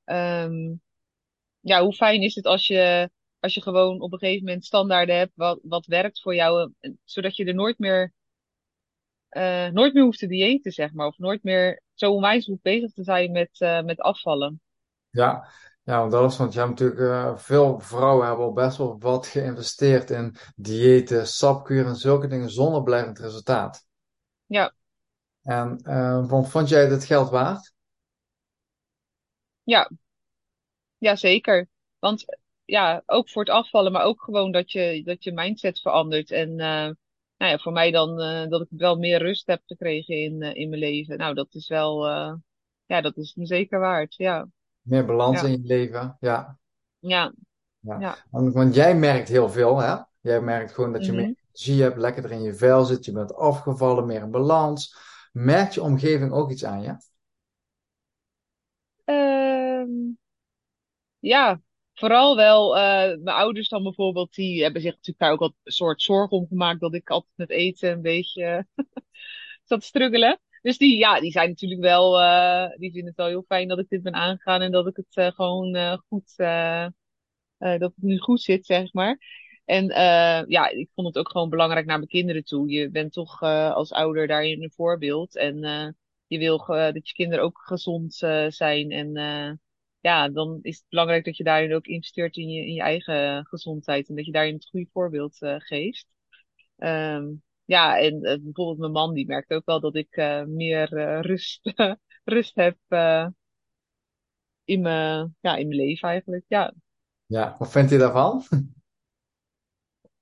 Ehm, 0.04 0.74
ja, 1.60 1.84
hoe 1.84 1.94
fijn 1.94 2.22
is 2.22 2.36
het 2.36 2.46
als 2.46 2.68
je, 2.68 3.10
als 3.46 3.54
je 3.54 3.62
gewoon 3.62 4.02
op 4.02 4.14
een 4.14 4.20
gegeven 4.20 4.46
moment 4.46 4.66
standaarden 4.66 5.18
hebt 5.18 5.32
wat, 5.36 5.60
wat 5.64 5.86
werkt 5.86 6.22
voor 6.22 6.36
jou, 6.36 6.72
eh, 6.80 6.92
zodat 7.04 7.36
je 7.36 7.46
er 7.46 7.54
nooit 7.54 7.80
meer, 7.80 8.14
eh, 9.30 9.68
nooit 9.68 9.94
meer 9.94 10.04
hoeft 10.04 10.20
te 10.20 10.28
diëten, 10.28 10.72
zeg 10.72 10.94
maar. 10.94 11.08
Of 11.08 11.18
nooit 11.18 11.44
meer 11.44 11.82
zo 11.94 12.12
onwijs 12.12 12.46
hoeft 12.46 12.62
bezig 12.62 12.92
te 12.94 13.04
zijn 13.04 13.32
met, 13.32 13.50
eh, 13.58 13.82
met 13.82 14.00
afvallen. 14.00 14.62
Ja, 15.10 15.48
ja, 15.84 16.00
want 16.00 16.12
dat 16.12 16.32
is, 16.32 16.38
want 16.38 16.54
je 16.54 16.60
hebt 16.60 16.80
natuurlijk, 16.80 17.40
veel 17.40 17.80
vrouwen 17.80 18.28
hebben 18.28 18.46
al 18.46 18.54
best 18.54 18.78
wel 18.78 19.00
wat 19.00 19.28
geïnvesteerd 19.28 20.10
in 20.10 20.36
diëten, 20.56 21.28
sapkuren 21.28 21.88
en 21.88 21.96
zulke 21.96 22.28
dingen 22.28 22.50
zonder 22.50 22.84
blijvend 22.84 23.20
resultaat. 23.20 23.86
Ja, 24.46 24.74
En 25.42 25.80
eh, 25.84 26.44
vond, 26.44 26.70
jij 26.70 26.88
dit 26.88 27.06
geld 27.06 27.30
waard? 27.30 27.74
ja, 29.64 29.90
ja, 30.98 31.16
zeker. 31.16 31.68
Want 32.00 32.26
ja, 32.66 33.04
ook 33.06 33.30
voor 33.30 33.42
het 33.44 33.52
afvallen, 33.54 33.92
maar 33.92 34.04
ook 34.04 34.22
gewoon 34.24 34.52
dat 34.52 34.72
je, 34.72 35.02
dat 35.04 35.24
je 35.24 35.32
mindset 35.34 35.82
verandert. 35.82 36.32
En 36.32 36.50
eh, 36.50 36.90
nou 37.38 37.52
ja, 37.52 37.58
voor 37.58 37.72
mij 37.72 37.92
dan 37.92 38.22
eh, 38.22 38.48
dat 38.50 38.62
ik 38.62 38.68
wel 38.70 38.96
meer 38.98 39.18
rust 39.20 39.48
heb 39.48 39.62
gekregen 39.66 40.16
in, 40.22 40.42
eh, 40.42 40.56
in 40.56 40.70
mijn 40.70 40.82
leven. 40.82 41.18
Nou, 41.18 41.34
dat 41.34 41.54
is 41.54 41.68
wel, 41.68 42.06
ja, 42.86 43.02
dat 43.02 43.18
is 43.18 43.36
me 43.36 43.46
zeker 43.46 43.80
waard. 43.80 44.16
Ja, 44.16 44.48
Meer 44.82 45.06
balans 45.06 45.42
ja, 45.42 45.44
in 45.44 45.52
je 45.52 45.60
leven? 45.68 46.18
Ja, 46.20 46.58
ja, 47.00 47.34
ja. 47.80 48.04
ja. 48.04 48.20
Want, 48.30 48.54
want 48.54 48.76
jij 48.76 48.96
merkt 48.96 49.28
heel 49.30 49.50
veel, 49.50 49.78
hè? 49.80 49.96
Jij 50.22 50.42
merkt 50.42 50.72
gewoon 50.74 50.94
dat 50.94 51.06
je 51.06 51.14
meer 51.14 51.26
Mhm. 51.26 51.36
energie 51.52 51.82
hebt, 51.82 51.98
lekkerder 51.98 52.32
in 52.32 52.42
je 52.42 52.54
vel 52.54 52.86
zit, 52.86 53.06
je 53.06 53.12
bent 53.12 53.36
afgevallen, 53.36 54.06
meer 54.06 54.22
in 54.22 54.32
balans. 54.32 54.96
Merkt 55.32 55.74
je 55.74 55.82
omgeving 55.82 56.32
ook 56.32 56.52
iets 56.52 56.66
aan 56.66 56.82
je? 56.82 56.98
Ehm, 59.06 60.16
ja, 61.20 61.62
vooral 61.96 62.36
wel, 62.36 62.78
eh, 62.78 62.82
mijn 63.24 63.36
ouders 63.38 63.70
dan 63.70 63.84
bijvoorbeeld, 63.84 64.34
die 64.34 64.62
hebben 64.64 64.82
zich 64.82 64.92
natuurlijk 64.92 65.20
daar 65.20 65.32
ook 65.32 65.42
een 65.42 65.72
soort 65.72 66.02
zorgen 66.02 66.38
om 66.38 66.48
gemaakt 66.48 66.80
dat 66.80 66.94
ik 66.94 67.10
altijd 67.10 67.34
met 67.36 67.50
eten 67.50 67.92
een 67.92 68.02
beetje 68.02 68.68
zat 69.64 69.80
te 69.82 69.88
struggelen. 69.88 70.40
Dus 70.62 70.78
die, 70.78 70.98
ja, 70.98 71.20
die 71.20 71.32
zijn 71.32 71.50
natuurlijk 71.50 71.82
wel, 71.82 72.20
eh, 72.22 72.70
die 72.78 72.92
vinden 72.92 73.08
het 73.10 73.16
wel 73.18 73.28
heel 73.28 73.44
fijn 73.48 73.68
dat 73.68 73.80
ik 73.80 73.90
dit 73.90 74.02
ben 74.04 74.14
aangegaan 74.14 74.62
en 74.62 74.72
dat 74.72 74.88
ik 74.88 74.96
het 74.96 75.16
eh, 75.18 75.32
gewoon 75.32 75.76
eh, 75.76 75.98
goed, 76.08 76.34
eh, 76.38 76.84
eh, 76.86 76.92
dat 77.58 77.82
het 77.96 78.04
nu 78.04 78.20
goed 78.20 78.42
zit, 78.42 78.66
zeg 78.66 78.94
maar. 78.94 79.20
En 79.66 79.90
eh, 79.90 80.44
ja, 80.48 80.70
ik 80.70 80.90
vond 80.96 81.08
het 81.08 81.18
ook 81.18 81.30
gewoon 81.30 81.50
belangrijk 81.50 81.86
naar 81.86 81.98
mijn 81.98 82.10
kinderen 82.10 82.44
toe. 82.44 82.70
Je 82.70 82.90
bent 82.90 83.14
toch 83.14 83.42
eh, 83.42 83.74
als 83.74 83.92
ouder 83.92 84.28
daarin 84.28 84.64
een 84.64 84.72
voorbeeld. 84.76 85.36
En 85.36 85.64
eh, 85.64 85.88
je 86.28 86.38
wil 86.38 86.58
dat 86.68 87.08
je 87.10 87.14
kinderen 87.14 87.44
ook 87.44 87.62
gezond 87.66 88.22
eh, 88.22 88.46
zijn. 88.50 88.92
En 88.92 89.16
eh, 89.16 89.52
ja, 90.06 90.30
dan 90.30 90.60
is 90.62 90.78
het 90.78 90.86
belangrijk 90.90 91.26
dat 91.26 91.38
je 91.38 91.44
daarin 91.44 91.74
ook 91.74 91.86
investeert 91.86 92.36
in 92.36 92.50
je, 92.50 92.66
in 92.66 92.74
je 92.74 92.82
eigen 92.82 93.46
gezondheid. 93.46 94.10
En 94.10 94.16
dat 94.16 94.26
je 94.26 94.32
daarin 94.32 94.54
het 94.54 94.70
goede 94.70 94.90
voorbeeld 94.94 95.42
eh, 95.42 95.56
geeft. 95.58 96.08
Ehm, 96.78 97.26
ja, 97.64 98.00
en 98.00 98.22
eh, 98.22 98.38
bijvoorbeeld 98.42 98.78
mijn 98.78 98.92
man, 98.92 99.14
die 99.14 99.26
merkt 99.26 99.52
ook 99.52 99.66
wel 99.66 99.80
dat 99.80 99.96
ik 99.96 100.16
eh, 100.16 100.44
meer 100.44 100.90
rust, 101.22 101.74
rust 102.24 102.56
heb 102.56 102.78
in 104.64 104.82
mijn, 104.82 105.36
ja, 105.42 105.56
in 105.56 105.68
mijn 105.68 105.80
leven 105.80 106.10
eigenlijk. 106.10 106.46
Ja, 106.48 106.74
Ja, 107.26 107.56
wat 107.60 107.72
vindt 107.72 107.90
hij 107.90 108.00
daarvan? 108.00 108.44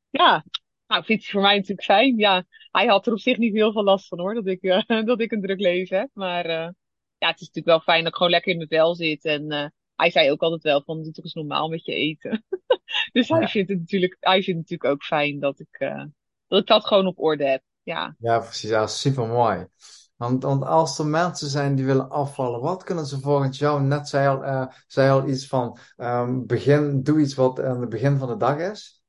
ja. 0.10 0.46
Nou, 0.88 1.06
vindt 1.06 1.24
hij 1.24 1.32
voor 1.32 1.41
mij 1.41 1.56
natuurlijk 1.56 1.84
fijn. 1.84 2.17
Ja, 2.17 2.46
hij 2.72 2.86
had 2.88 3.08
er 3.08 3.13
op 3.13 3.19
zich 3.19 3.38
niet 3.38 3.54
heel 3.54 3.72
veel 3.72 3.84
last 3.84 4.08
van 4.08 4.19
hoor, 4.19 4.34
dat 4.34 4.48
ik, 4.48 4.62
dat 5.06 5.19
ik 5.19 5.32
een 5.32 5.41
druk 5.41 5.60
leven 5.60 5.98
heb. 5.98 6.10
Maar 6.13 6.74
ja, 7.23 7.29
het 7.29 7.41
is 7.41 7.47
natuurlijk 7.47 7.75
wel 7.75 7.93
fijn 7.93 8.03
dat 8.03 8.12
ik 8.12 8.17
gewoon 8.17 8.31
lekker 8.31 8.51
in 8.51 8.57
mijn 8.57 8.69
vel 8.69 8.95
zit. 8.95 9.25
En 9.25 9.51
eh, 9.51 9.67
hij 9.95 10.12
zei 10.12 10.31
ook 10.31 10.41
altijd 10.41 10.63
wel 10.63 10.81
van, 10.81 11.03
doe 11.03 11.12
toch 11.12 11.23
eens 11.23 11.33
normaal 11.33 11.69
met 11.69 11.86
je 11.86 11.93
eten. 11.93 12.45
Dus 13.12 13.29
hij 13.29 13.47
vindt 13.47 13.69
het 13.69 13.79
natuurlijk, 13.79 14.17
hij 14.19 14.43
vindt 14.43 14.59
het 14.59 14.69
natuurlijk 14.69 14.89
ook 14.89 15.03
fijn 15.03 15.39
dat 15.39 15.59
ik, 15.59 15.67
eh, 15.71 16.03
dat 16.47 16.62
ik 16.62 16.67
dat 16.67 16.86
gewoon 16.86 17.07
op 17.07 17.19
orde 17.19 17.45
heb. 17.45 17.63
Ja. 17.83 18.15
ja, 18.19 18.39
precies. 18.39 18.69
Ja, 18.69 18.88
super 18.88 19.27
mooi. 19.27 19.67
Want, 20.15 20.43
want 20.43 20.63
als 20.63 20.99
er 20.99 21.05
mensen 21.05 21.49
zijn 21.49 21.75
die 21.75 21.86
willen 21.86 22.09
afvallen, 22.09 22.62
wat 22.62 22.83
kunnen 22.83 23.05
ze 23.05 23.19
volgens 23.19 23.57
jou? 23.57 23.81
Net 23.81 24.07
zei 24.07 24.27
al, 24.27 24.43
eh, 24.43 24.67
zei 24.88 25.09
al 25.09 25.27
iets 25.27 25.47
van, 25.47 25.77
ehm, 25.95 26.45
begin, 26.45 27.03
doe 27.03 27.19
iets 27.19 27.33
wat 27.33 27.62
aan 27.62 27.81
het 27.81 27.89
begin 27.89 28.17
van 28.17 28.27
de 28.27 28.38
dag 28.38 28.57
is. 28.57 29.03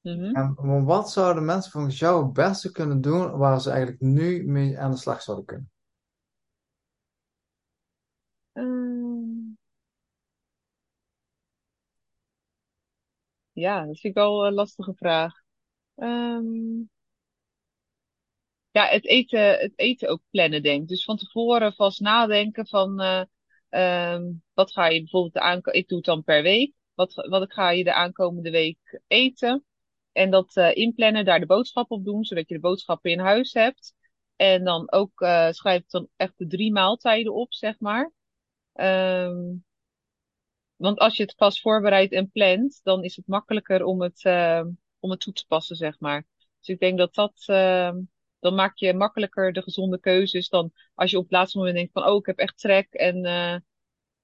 Mhm. 0.00 0.34
En 0.34 0.84
wat 0.84 1.10
zouden 1.10 1.44
mensen 1.44 1.70
volgens 1.72 1.98
jou 1.98 2.24
het 2.24 2.32
beste 2.32 2.72
kunnen 2.72 3.00
doen 3.00 3.36
waar 3.36 3.60
ze 3.60 3.70
eigenlijk 3.70 4.00
nu 4.00 4.44
mee 4.46 4.78
aan 4.78 4.90
de 4.90 4.96
slag 4.96 5.22
zouden 5.22 5.46
kunnen? 5.46 5.73
Ehm, 8.56 9.54
ja, 13.52 13.78
dat 13.86 14.00
vind 14.00 14.16
ik 14.16 14.22
wel 14.22 14.46
een 14.46 14.52
lastige 14.54 14.94
vraag. 14.94 15.32
Ehm, 15.96 16.82
ja, 18.70 18.86
het 18.86 19.06
eten, 19.06 19.40
het 19.58 19.72
eten 19.76 20.08
ook 20.08 20.20
plannen, 20.30 20.62
denk 20.62 20.82
ik. 20.82 20.88
Dus 20.88 21.04
van 21.04 21.16
tevoren 21.16 21.72
vast 21.74 22.00
nadenken 22.00 22.66
van, 22.66 23.00
eh, 23.00 23.22
ehm, 23.68 24.22
wat 24.54 24.72
ga 24.72 24.86
je 24.86 24.98
bijvoorbeeld 24.98 25.32
de 25.34 25.40
aanko 25.40 25.70
ik 25.72 25.88
doe 25.88 25.96
het 25.96 26.06
dan 26.06 26.24
per 26.24 26.42
week. 26.42 26.72
Wat, 26.94 27.14
wat 27.14 27.52
ga 27.52 27.70
je 27.70 27.84
de 27.84 27.94
aankomende 27.94 28.50
week 28.50 29.00
eten? 29.06 29.64
En 30.12 30.30
dat 30.30 30.56
eh, 30.56 30.74
inplannen, 30.76 31.24
daar 31.24 31.40
de 31.40 31.46
boodschap 31.46 31.90
op 31.90 32.04
doen, 32.04 32.24
zodat 32.24 32.48
je 32.48 32.54
de 32.54 32.60
boodschappen 32.60 33.10
in 33.10 33.18
huis 33.18 33.52
hebt. 33.52 33.94
En 34.36 34.64
dan 34.64 34.92
ook 34.92 35.20
eh 35.20 35.50
schrijf 35.50 35.80
ik 35.82 35.90
dan 35.90 36.08
echt 36.16 36.38
de 36.38 36.46
drie 36.46 36.72
maaltijden 36.72 37.34
op, 37.34 37.52
zeg 37.54 37.78
maar. 37.80 38.12
Ehm, 38.74 39.54
want 40.76 40.98
als 40.98 41.16
je 41.16 41.22
het 41.22 41.34
vast 41.36 41.60
voorbereidt 41.60 42.12
en 42.12 42.30
plant, 42.30 42.80
dan 42.82 43.04
is 43.04 43.16
het 43.16 43.26
makkelijker 43.26 43.84
om 43.84 44.02
het, 44.02 44.24
eh, 44.24 44.62
om 44.98 45.10
het 45.10 45.20
toe 45.20 45.32
te 45.32 45.44
passen, 45.48 45.76
zeg 45.76 46.00
maar. 46.00 46.26
Dus 46.58 46.68
ik 46.68 46.80
denk 46.80 46.98
dat 46.98 47.14
dat, 47.14 47.42
eh, 47.46 47.92
dan 48.38 48.54
maak 48.54 48.76
je 48.76 48.94
makkelijker 48.94 49.52
de 49.52 49.62
gezonde 49.62 50.00
keuzes 50.00 50.48
dan 50.48 50.72
als 50.94 51.10
je 51.10 51.16
op 51.16 51.22
het 51.22 51.32
laatste 51.32 51.58
moment 51.58 51.76
denkt 51.76 51.92
van, 51.92 52.06
oh, 52.06 52.16
ik 52.16 52.26
heb 52.26 52.38
echt 52.38 52.58
trek 52.58 52.92
en 52.92 53.24
eh, 53.24 53.56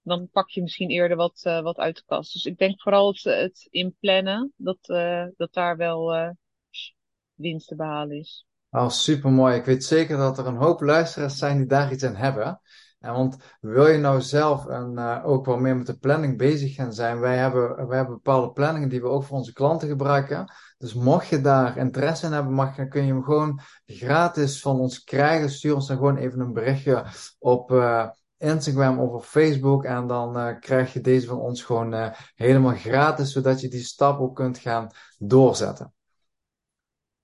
dan 0.02 0.28
pak 0.30 0.48
je 0.48 0.62
misschien 0.62 0.90
eerder 0.90 1.16
wat, 1.16 1.40
eh, 1.42 1.60
wat 1.60 1.78
uit 1.78 1.96
de 1.96 2.02
kast. 2.06 2.32
Dus 2.32 2.44
ik 2.44 2.58
denk 2.58 2.80
vooral 2.80 3.08
het, 3.08 3.22
het 3.22 3.66
inplannen, 3.70 4.52
dat, 4.56 4.78
eh, 4.82 5.24
dat 5.36 5.52
daar 5.52 5.76
wel 5.76 6.34
winst 7.34 7.68
te 7.68 7.76
behalen 7.76 8.16
is. 8.16 8.46
Oh, 8.70 8.88
super 8.88 9.30
mooi. 9.30 9.56
Ik 9.56 9.64
weet 9.64 9.84
zeker 9.84 10.16
dat 10.16 10.38
er 10.38 10.46
een 10.46 10.56
hoop 10.56 10.80
luisteraars 10.80 11.38
zijn 11.38 11.56
die 11.56 11.66
daar 11.66 11.92
iets 11.92 12.04
aan 12.04 12.16
hebben. 12.16 12.60
Want 13.00 13.36
wil 13.60 13.86
je 13.86 13.98
nou 13.98 14.20
zelf 14.20 14.66
en 14.66 14.92
uh, 14.94 15.20
ook 15.24 15.46
wel 15.46 15.56
meer 15.56 15.76
met 15.76 15.86
de 15.86 15.98
planning 15.98 16.38
bezig 16.38 16.74
gaan 16.74 16.92
zijn, 16.92 17.20
wij 17.20 17.36
hebben, 17.36 17.86
wij 17.86 17.96
hebben 17.96 18.14
bepaalde 18.14 18.52
planningen 18.52 18.88
die 18.88 19.00
we 19.00 19.08
ook 19.08 19.24
voor 19.24 19.36
onze 19.36 19.52
klanten 19.52 19.88
gebruiken. 19.88 20.52
Dus 20.78 20.94
mocht 20.94 21.26
je 21.26 21.40
daar 21.40 21.76
interesse 21.76 22.26
in 22.26 22.32
hebben, 22.32 22.52
mag, 22.52 22.76
dan 22.76 22.88
kun 22.88 23.06
je 23.06 23.12
hem 23.12 23.22
gewoon 23.22 23.60
gratis 23.86 24.60
van 24.60 24.78
ons 24.78 25.04
krijgen. 25.04 25.50
Stuur 25.50 25.74
ons 25.74 25.86
dan 25.86 25.96
gewoon 25.96 26.16
even 26.16 26.40
een 26.40 26.52
berichtje 26.52 27.04
op 27.38 27.70
uh, 27.70 28.08
Instagram 28.36 28.98
of 28.98 29.12
op 29.12 29.24
Facebook. 29.24 29.84
En 29.84 30.06
dan 30.06 30.36
uh, 30.36 30.58
krijg 30.58 30.92
je 30.92 31.00
deze 31.00 31.26
van 31.26 31.38
ons 31.38 31.62
gewoon 31.62 32.12
helemaal 32.34 32.74
gratis, 32.74 33.32
zodat 33.32 33.60
je 33.60 33.68
die 33.68 33.84
stap 33.84 34.20
ook 34.20 34.36
kunt 34.36 34.58
gaan 34.58 34.90
doorzetten. 35.18 35.92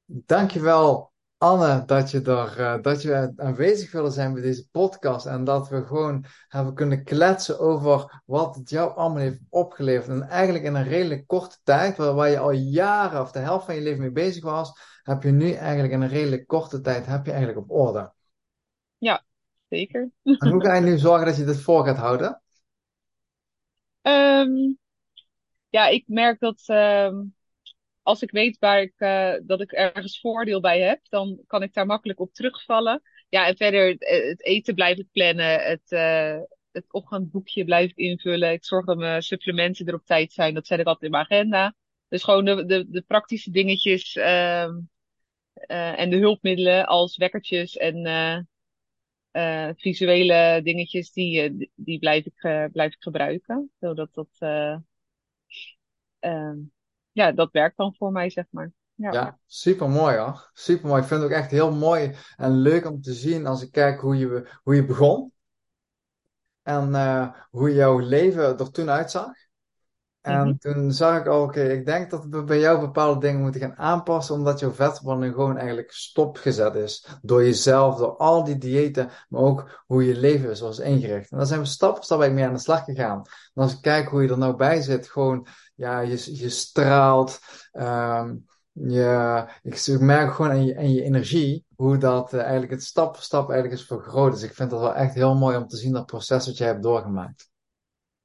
Dankjewel 0.04 1.12
Anne, 1.38 1.84
dat 1.84 2.10
je, 2.10 2.22
er, 2.22 2.60
uh, 2.60 2.82
dat 2.82 3.02
je 3.02 3.32
aanwezig 3.36 3.92
willen 3.92 4.12
zijn 4.12 4.32
bij 4.32 4.42
deze 4.42 4.68
podcast. 4.70 5.26
En 5.26 5.44
dat 5.44 5.68
we 5.68 5.84
gewoon 5.84 6.24
hebben 6.48 6.74
kunnen 6.74 7.04
kletsen 7.04 7.58
over 7.58 8.22
wat 8.24 8.54
het 8.54 8.70
jou 8.70 8.96
allemaal 8.96 9.18
heeft 9.18 9.40
opgeleverd. 9.48 10.08
En 10.08 10.28
eigenlijk 10.28 10.64
in 10.64 10.74
een 10.74 10.88
redelijk 10.88 11.26
korte 11.26 11.58
tijd, 11.62 11.96
waar, 11.96 12.14
waar 12.14 12.28
je 12.28 12.38
al 12.38 12.50
jaren 12.50 13.20
of 13.20 13.32
de 13.32 13.38
helft 13.38 13.64
van 13.64 13.74
je 13.74 13.80
leven 13.80 14.00
mee 14.00 14.10
bezig 14.10 14.44
was, 14.44 15.00
heb 15.02 15.22
je 15.22 15.30
nu 15.30 15.52
eigenlijk 15.52 15.92
in 15.92 16.00
een 16.00 16.08
redelijk 16.08 16.46
korte 16.46 16.80
tijd 16.80 17.06
heb 17.06 17.24
je 17.24 17.32
eigenlijk 17.32 17.60
op 17.60 17.70
orde. 17.70 18.12
Ja, 18.98 19.24
zeker. 19.68 20.10
En 20.22 20.48
hoe 20.48 20.64
ga 20.64 20.74
je 20.74 20.80
nu 20.80 20.98
zorgen 20.98 21.26
dat 21.26 21.36
je 21.36 21.44
dit 21.44 21.60
voor 21.60 21.84
gaat 21.84 21.96
houden? 21.96 22.42
Um, 24.02 24.78
ja, 25.68 25.86
ik 25.86 26.04
merk 26.06 26.40
dat. 26.40 26.62
Um 26.66 27.35
als 28.06 28.22
ik 28.22 28.30
weet 28.30 28.58
waar 28.58 28.80
ik, 28.80 28.92
uh, 28.98 29.34
dat 29.42 29.60
ik 29.60 29.72
ergens 29.72 30.20
voordeel 30.20 30.60
bij 30.60 30.80
heb, 30.80 31.00
dan 31.08 31.40
kan 31.46 31.62
ik 31.62 31.72
daar 31.72 31.86
makkelijk 31.86 32.20
op 32.20 32.32
terugvallen. 32.32 33.02
Ja, 33.28 33.46
en 33.46 33.56
verder 33.56 33.96
het 33.98 34.44
eten 34.44 34.74
blijf 34.74 34.98
ik 34.98 35.10
plannen, 35.12 35.60
het, 35.62 35.90
uh, 35.90 36.38
het 36.72 37.64
blijf 37.64 37.90
ik 37.90 37.96
invullen. 37.96 38.52
Ik 38.52 38.64
zorg 38.64 38.84
dat 38.86 38.96
mijn 38.96 39.22
supplementen 39.22 39.86
er 39.86 39.94
op 39.94 40.04
tijd 40.04 40.32
zijn, 40.32 40.54
dat 40.54 40.66
zet 40.66 40.78
ik 40.78 40.86
altijd 40.86 41.04
in 41.04 41.10
mijn 41.10 41.24
agenda. 41.24 41.74
Dus 42.08 42.22
gewoon 42.22 42.44
de, 42.44 42.66
de, 42.66 42.86
de 42.88 43.02
praktische 43.02 43.50
dingetjes 43.50 44.16
uh, 44.16 44.70
en 45.98 46.10
de 46.10 46.16
hulpmiddelen 46.16 46.86
als 46.86 47.16
wekkertjes 47.16 47.76
en 47.76 48.48
visuele 49.76 50.60
dingetjes, 50.62 51.12
die, 51.12 51.70
die 51.74 51.98
blijf, 51.98 52.24
ik, 52.24 52.70
blijf 52.72 52.92
ik 52.92 53.02
gebruiken. 53.02 53.70
Zodat 53.80 54.14
dat 54.14 54.36
ehm, 56.18 56.56
ja, 57.16 57.32
dat 57.32 57.52
werkt 57.52 57.76
dan 57.76 57.94
voor 57.94 58.12
mij, 58.12 58.30
zeg 58.30 58.44
maar. 58.50 58.72
Ja, 58.94 59.12
ja 59.12 59.38
super 59.46 59.88
mooi 59.88 60.16
hoor. 60.16 60.50
Super 60.52 60.88
mooi. 60.88 61.02
Ik 61.02 61.08
vind 61.08 61.22
het 61.22 61.30
ook 61.30 61.36
echt 61.36 61.50
heel 61.50 61.72
mooi 61.72 62.14
en 62.36 62.50
leuk 62.50 62.86
om 62.86 63.00
te 63.00 63.12
zien 63.12 63.46
als 63.46 63.62
ik 63.62 63.72
kijk 63.72 64.00
hoe 64.00 64.16
je, 64.16 64.48
hoe 64.62 64.74
je 64.74 64.84
begon. 64.84 65.32
En 66.62 66.88
uh, 66.88 67.32
hoe 67.50 67.74
jouw 67.74 67.98
leven 67.98 68.58
er 68.58 68.70
toen 68.70 68.90
uitzag. 68.90 69.32
En 70.26 70.40
mm 70.40 70.44
-hmm. 70.44 70.58
toen 70.58 70.92
zag 70.92 71.18
ik 71.20 71.26
al, 71.26 71.42
oké, 71.42 71.60
okay, 71.60 71.76
ik 71.76 71.86
denk 71.86 72.10
dat 72.10 72.24
we 72.24 72.44
bij 72.44 72.58
jou 72.58 72.80
bepaalde 72.80 73.20
dingen 73.20 73.40
moeten 73.40 73.60
gaan 73.60 73.76
aanpassen, 73.76 74.34
omdat 74.34 74.60
jouw 74.60 74.72
vetverbranding 74.72 75.34
gewoon 75.34 75.56
eigenlijk 75.56 75.92
stopgezet 75.92 76.74
is. 76.74 77.06
Door 77.22 77.44
jezelf, 77.44 77.96
door 77.96 78.16
al 78.16 78.44
die 78.44 78.58
diëten, 78.58 79.10
maar 79.28 79.40
ook 79.40 79.82
hoe 79.86 80.06
je 80.06 80.16
leven 80.16 80.50
is, 80.50 80.60
was 80.60 80.78
ingericht. 80.78 81.30
En 81.30 81.36
daar 81.36 81.46
zijn 81.46 81.60
we 81.60 81.66
stap 81.66 81.94
voor 81.94 82.04
stap 82.04 82.30
mee 82.30 82.44
aan 82.44 82.52
de 82.52 82.58
slag 82.58 82.84
gegaan. 82.84 83.22
En 83.54 83.62
als 83.62 83.72
ik 83.72 83.80
kijk 83.80 84.08
hoe 84.08 84.22
je 84.22 84.28
er 84.28 84.38
nou 84.38 84.56
bij 84.56 84.80
zit, 84.80 85.08
gewoon 85.08 85.46
ja, 85.74 86.00
je, 86.00 86.36
je 86.38 86.48
straalt. 86.48 87.38
Um, 87.72 88.44
je, 88.72 89.44
ik 89.62 90.00
merk 90.00 90.32
gewoon 90.32 90.50
aan 90.50 90.64
je, 90.64 90.76
aan 90.76 90.92
je 90.92 91.02
energie 91.02 91.64
hoe 91.76 91.98
dat 91.98 92.34
uh, 92.34 92.40
eigenlijk 92.40 92.72
het 92.72 92.82
stap 92.82 93.14
voor 93.14 93.24
stap 93.24 93.50
eigenlijk 93.50 93.80
is 93.80 93.86
vergroot. 93.86 94.32
Dus 94.32 94.42
ik 94.42 94.54
vind 94.54 94.70
dat 94.70 94.80
wel 94.80 94.94
echt 94.94 95.14
heel 95.14 95.34
mooi 95.34 95.56
om 95.56 95.66
te 95.66 95.76
zien 95.76 95.92
dat 95.92 96.06
proces 96.06 96.46
wat 96.46 96.56
jij 96.56 96.66
hebt 96.66 96.82
doorgemaakt. 96.82 97.50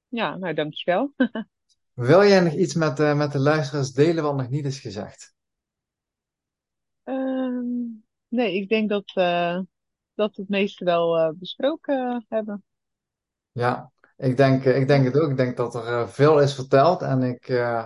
Ja, 0.08 0.36
nou 0.36 0.54
dankjewel. 0.54 1.14
Wil 2.02 2.24
jij 2.24 2.40
nog 2.40 2.54
iets 2.54 2.74
met, 2.74 3.00
uh, 3.00 3.16
met 3.16 3.32
de 3.32 3.40
luisteraars 3.40 3.92
delen 3.92 4.24
wat 4.24 4.36
nog 4.36 4.50
niet 4.50 4.66
is 4.66 4.80
gezegd? 4.80 5.34
Um, 7.04 8.04
nee, 8.28 8.56
ik 8.56 8.70
denk 8.70 8.90
dat, 8.90 9.12
uh, 9.16 9.60
dat 10.14 10.36
we 10.36 10.42
het 10.42 10.50
meeste 10.50 10.86
wel 10.86 11.36
besproken 11.36 12.26
hebben. 12.30 12.64
Ja, 13.52 13.92
ik 14.18 14.38
denk, 14.38 14.64
ik 14.64 14.88
denk 14.88 15.06
het 15.06 15.20
ook. 15.20 15.30
Ik 15.30 15.38
denk 15.38 15.58
dat 15.58 15.76
er 15.76 16.10
veel 16.10 16.40
is 16.40 16.56
verteld. 16.56 17.02
En, 17.02 17.24
ik, 17.24 17.50
uh, 17.50 17.86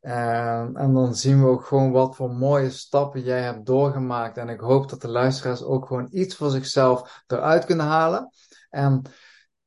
en 0.00 0.92
dan 0.92 1.14
zien 1.14 1.42
we 1.42 1.48
ook 1.48 1.64
gewoon 1.64 1.90
wat 1.90 2.16
voor 2.16 2.30
mooie 2.30 2.70
stappen 2.70 3.22
jij 3.22 3.42
hebt 3.42 3.66
doorgemaakt. 3.66 4.36
En 4.36 4.48
ik 4.48 4.60
hoop 4.60 4.88
dat 4.88 5.00
de 5.00 5.08
luisteraars 5.08 5.62
ook 5.62 5.86
gewoon 5.86 6.08
iets 6.10 6.36
voor 6.36 6.50
zichzelf 6.50 7.22
eruit 7.26 7.64
kunnen 7.64 7.86
halen. 7.86 8.30
En 8.70 9.02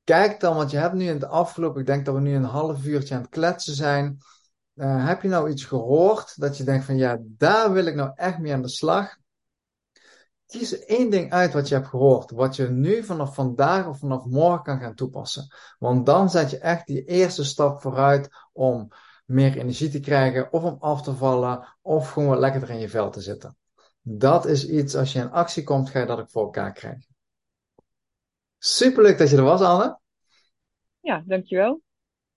kijk 0.04 0.40
dan, 0.40 0.56
want 0.56 0.72
je 0.72 0.78
hebt 0.78 0.94
nu 0.94 1.08
in 1.08 1.14
het 1.14 1.26
afgelopen, 1.26 1.80
ik 1.80 1.86
denk 1.86 2.06
dat 2.06 2.16
we 2.16 2.22
nu 2.22 2.36
een 2.36 2.44
half 2.44 2.86
uurtje 2.86 3.16
aan 3.16 3.22
het 3.22 3.30
kletsen 3.30 3.74
zijn. 3.74 4.18
Uh, 4.76 5.08
heb 5.08 5.22
je 5.22 5.28
nou 5.28 5.50
iets 5.50 5.66
gehoord 5.66 6.40
dat 6.40 6.58
je 6.58 6.64
denkt 6.64 6.86
van 6.86 6.98
ja, 6.98 7.18
daar 7.22 7.72
wil 7.72 7.86
ik 7.86 7.96
nou 7.96 8.12
echt 8.16 8.40
mee 8.40 8.54
aan 8.54 8.62
de 8.62 8.70
slag? 8.70 9.20
kies 10.52 10.86
één 10.86 11.10
ding 11.10 11.32
uit 11.32 11.54
wat 11.54 11.68
je 11.68 11.76
hebt 11.76 11.88
gehoord, 11.88 12.32
wat 12.32 12.56
je 12.56 12.70
nu 12.70 13.04
vanaf 13.04 13.36
vandaag 13.36 13.88
of 13.88 14.00
vanaf 14.00 14.26
morgen 14.26 14.64
kan 14.64 14.80
gaan 14.80 14.96
toepassen. 14.96 15.48
Want 15.80 16.06
dan 16.06 16.30
zet 16.30 16.50
je 16.50 16.58
echt 16.58 16.88
die 16.88 17.06
eerste 17.06 17.44
stap 17.44 17.82
vooruit 17.82 18.30
om 18.54 18.88
meer 19.26 19.58
energie 19.58 19.90
te 19.90 20.00
krijgen, 20.00 20.54
of 20.54 20.64
om 20.64 20.78
af 20.80 21.02
te 21.02 21.16
vallen, 21.16 21.68
of 21.82 22.12
gewoon 22.12 22.30
wat 22.30 22.40
lekkerder 22.40 22.70
in 22.70 22.80
je 22.80 22.90
vel 22.90 23.10
te 23.10 23.22
zitten. 23.22 23.56
Dat 24.02 24.46
is 24.46 24.68
iets, 24.68 24.96
als 24.96 25.14
je 25.14 25.20
in 25.20 25.32
actie 25.32 25.64
komt, 25.64 25.90
ga 25.90 26.00
je 26.00 26.06
dat 26.06 26.20
ook 26.20 26.30
voor 26.30 26.44
elkaar 26.44 26.74
krijgen. 26.74 27.11
Superleuk 28.64 29.18
dat 29.18 29.30
je 29.30 29.38
er 29.38 29.44
was, 29.44 29.62
Anne. 29.62 30.00
Ja, 31.00 31.24
dankjewel. 31.26 31.82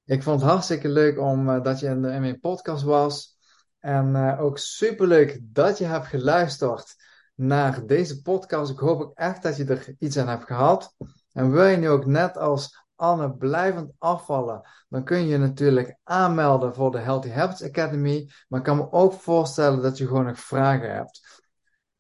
Ik 0.05 0.23
vond 0.23 0.41
het 0.41 0.51
hartstikke 0.51 0.89
leuk 0.89 1.19
om, 1.19 1.49
uh, 1.49 1.63
dat 1.63 1.81
je 1.81 1.87
in, 1.87 2.03
de, 2.03 2.11
in 2.11 2.21
mijn 2.21 2.41
podcast 2.41 2.83
was. 2.83 3.37
En 3.79 4.15
uh, 4.15 4.41
ook 4.41 4.59
superleuk 4.59 5.41
dat 5.43 5.79
je 5.79 5.85
hebt 5.85 6.07
geluisterd 6.07 6.95
naar 7.35 7.87
deze 7.87 8.23
podcast. 8.23 8.71
Ik 8.71 8.79
hoop 8.79 9.01
ook 9.01 9.19
echt 9.19 9.43
dat 9.43 9.57
je 9.57 9.65
er 9.65 9.95
iets 9.99 10.19
aan 10.19 10.29
hebt 10.29 10.45
gehad. 10.45 10.95
En 11.33 11.51
wil 11.51 11.65
je 11.65 11.77
nu 11.77 11.89
ook 11.89 12.07
net 12.07 12.37
als 12.37 12.85
Anne 12.97 13.37
blijvend 13.37 13.93
afvallen, 13.99 14.69
dan 14.89 15.05
kun 15.05 15.19
je 15.19 15.27
je 15.27 15.39
natuurlijk 15.39 15.97
aanmelden 16.03 16.75
voor 16.75 16.91
de 16.91 16.99
Healthy 16.99 17.31
Habits 17.31 17.63
Academy. 17.63 18.31
Maar 18.49 18.59
ik 18.59 18.65
kan 18.65 18.77
me 18.77 18.93
ook 18.93 19.13
voorstellen 19.13 19.83
dat 19.83 19.99
je 19.99 20.07
gewoon 20.07 20.25
nog 20.25 20.39
vragen 20.39 20.95
hebt. 20.95 21.34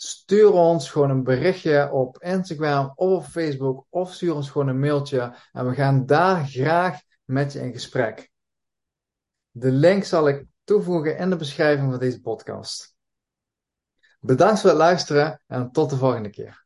Stuur 0.05 0.53
ons 0.53 0.90
gewoon 0.90 1.11
een 1.11 1.23
berichtje 1.23 1.90
op 1.93 2.19
Instagram 2.23 2.93
of 2.95 3.12
op 3.12 3.25
Facebook 3.25 3.87
of 3.90 4.12
stuur 4.12 4.35
ons 4.35 4.51
gewoon 4.51 4.69
een 4.69 4.79
mailtje 4.79 5.37
en 5.53 5.69
we 5.69 5.75
gaan 5.75 6.07
daar 6.07 6.47
graag 6.47 7.01
met 7.25 7.53
je 7.53 7.61
in 7.61 7.73
gesprek. 7.73 8.31
De 9.51 9.71
link 9.71 10.05
zal 10.05 10.29
ik 10.29 10.47
toevoegen 10.64 11.17
in 11.17 11.31
de 11.31 11.37
beschrijving 11.37 11.90
van 11.90 11.99
deze 11.99 12.21
podcast. 12.21 12.97
Bedankt 14.21 14.61
voor 14.61 14.71
het 14.71 14.79
luisteren 14.79 15.43
en 15.47 15.71
tot 15.71 15.90
de 15.90 15.97
volgende 15.97 16.31
keer. 16.31 16.63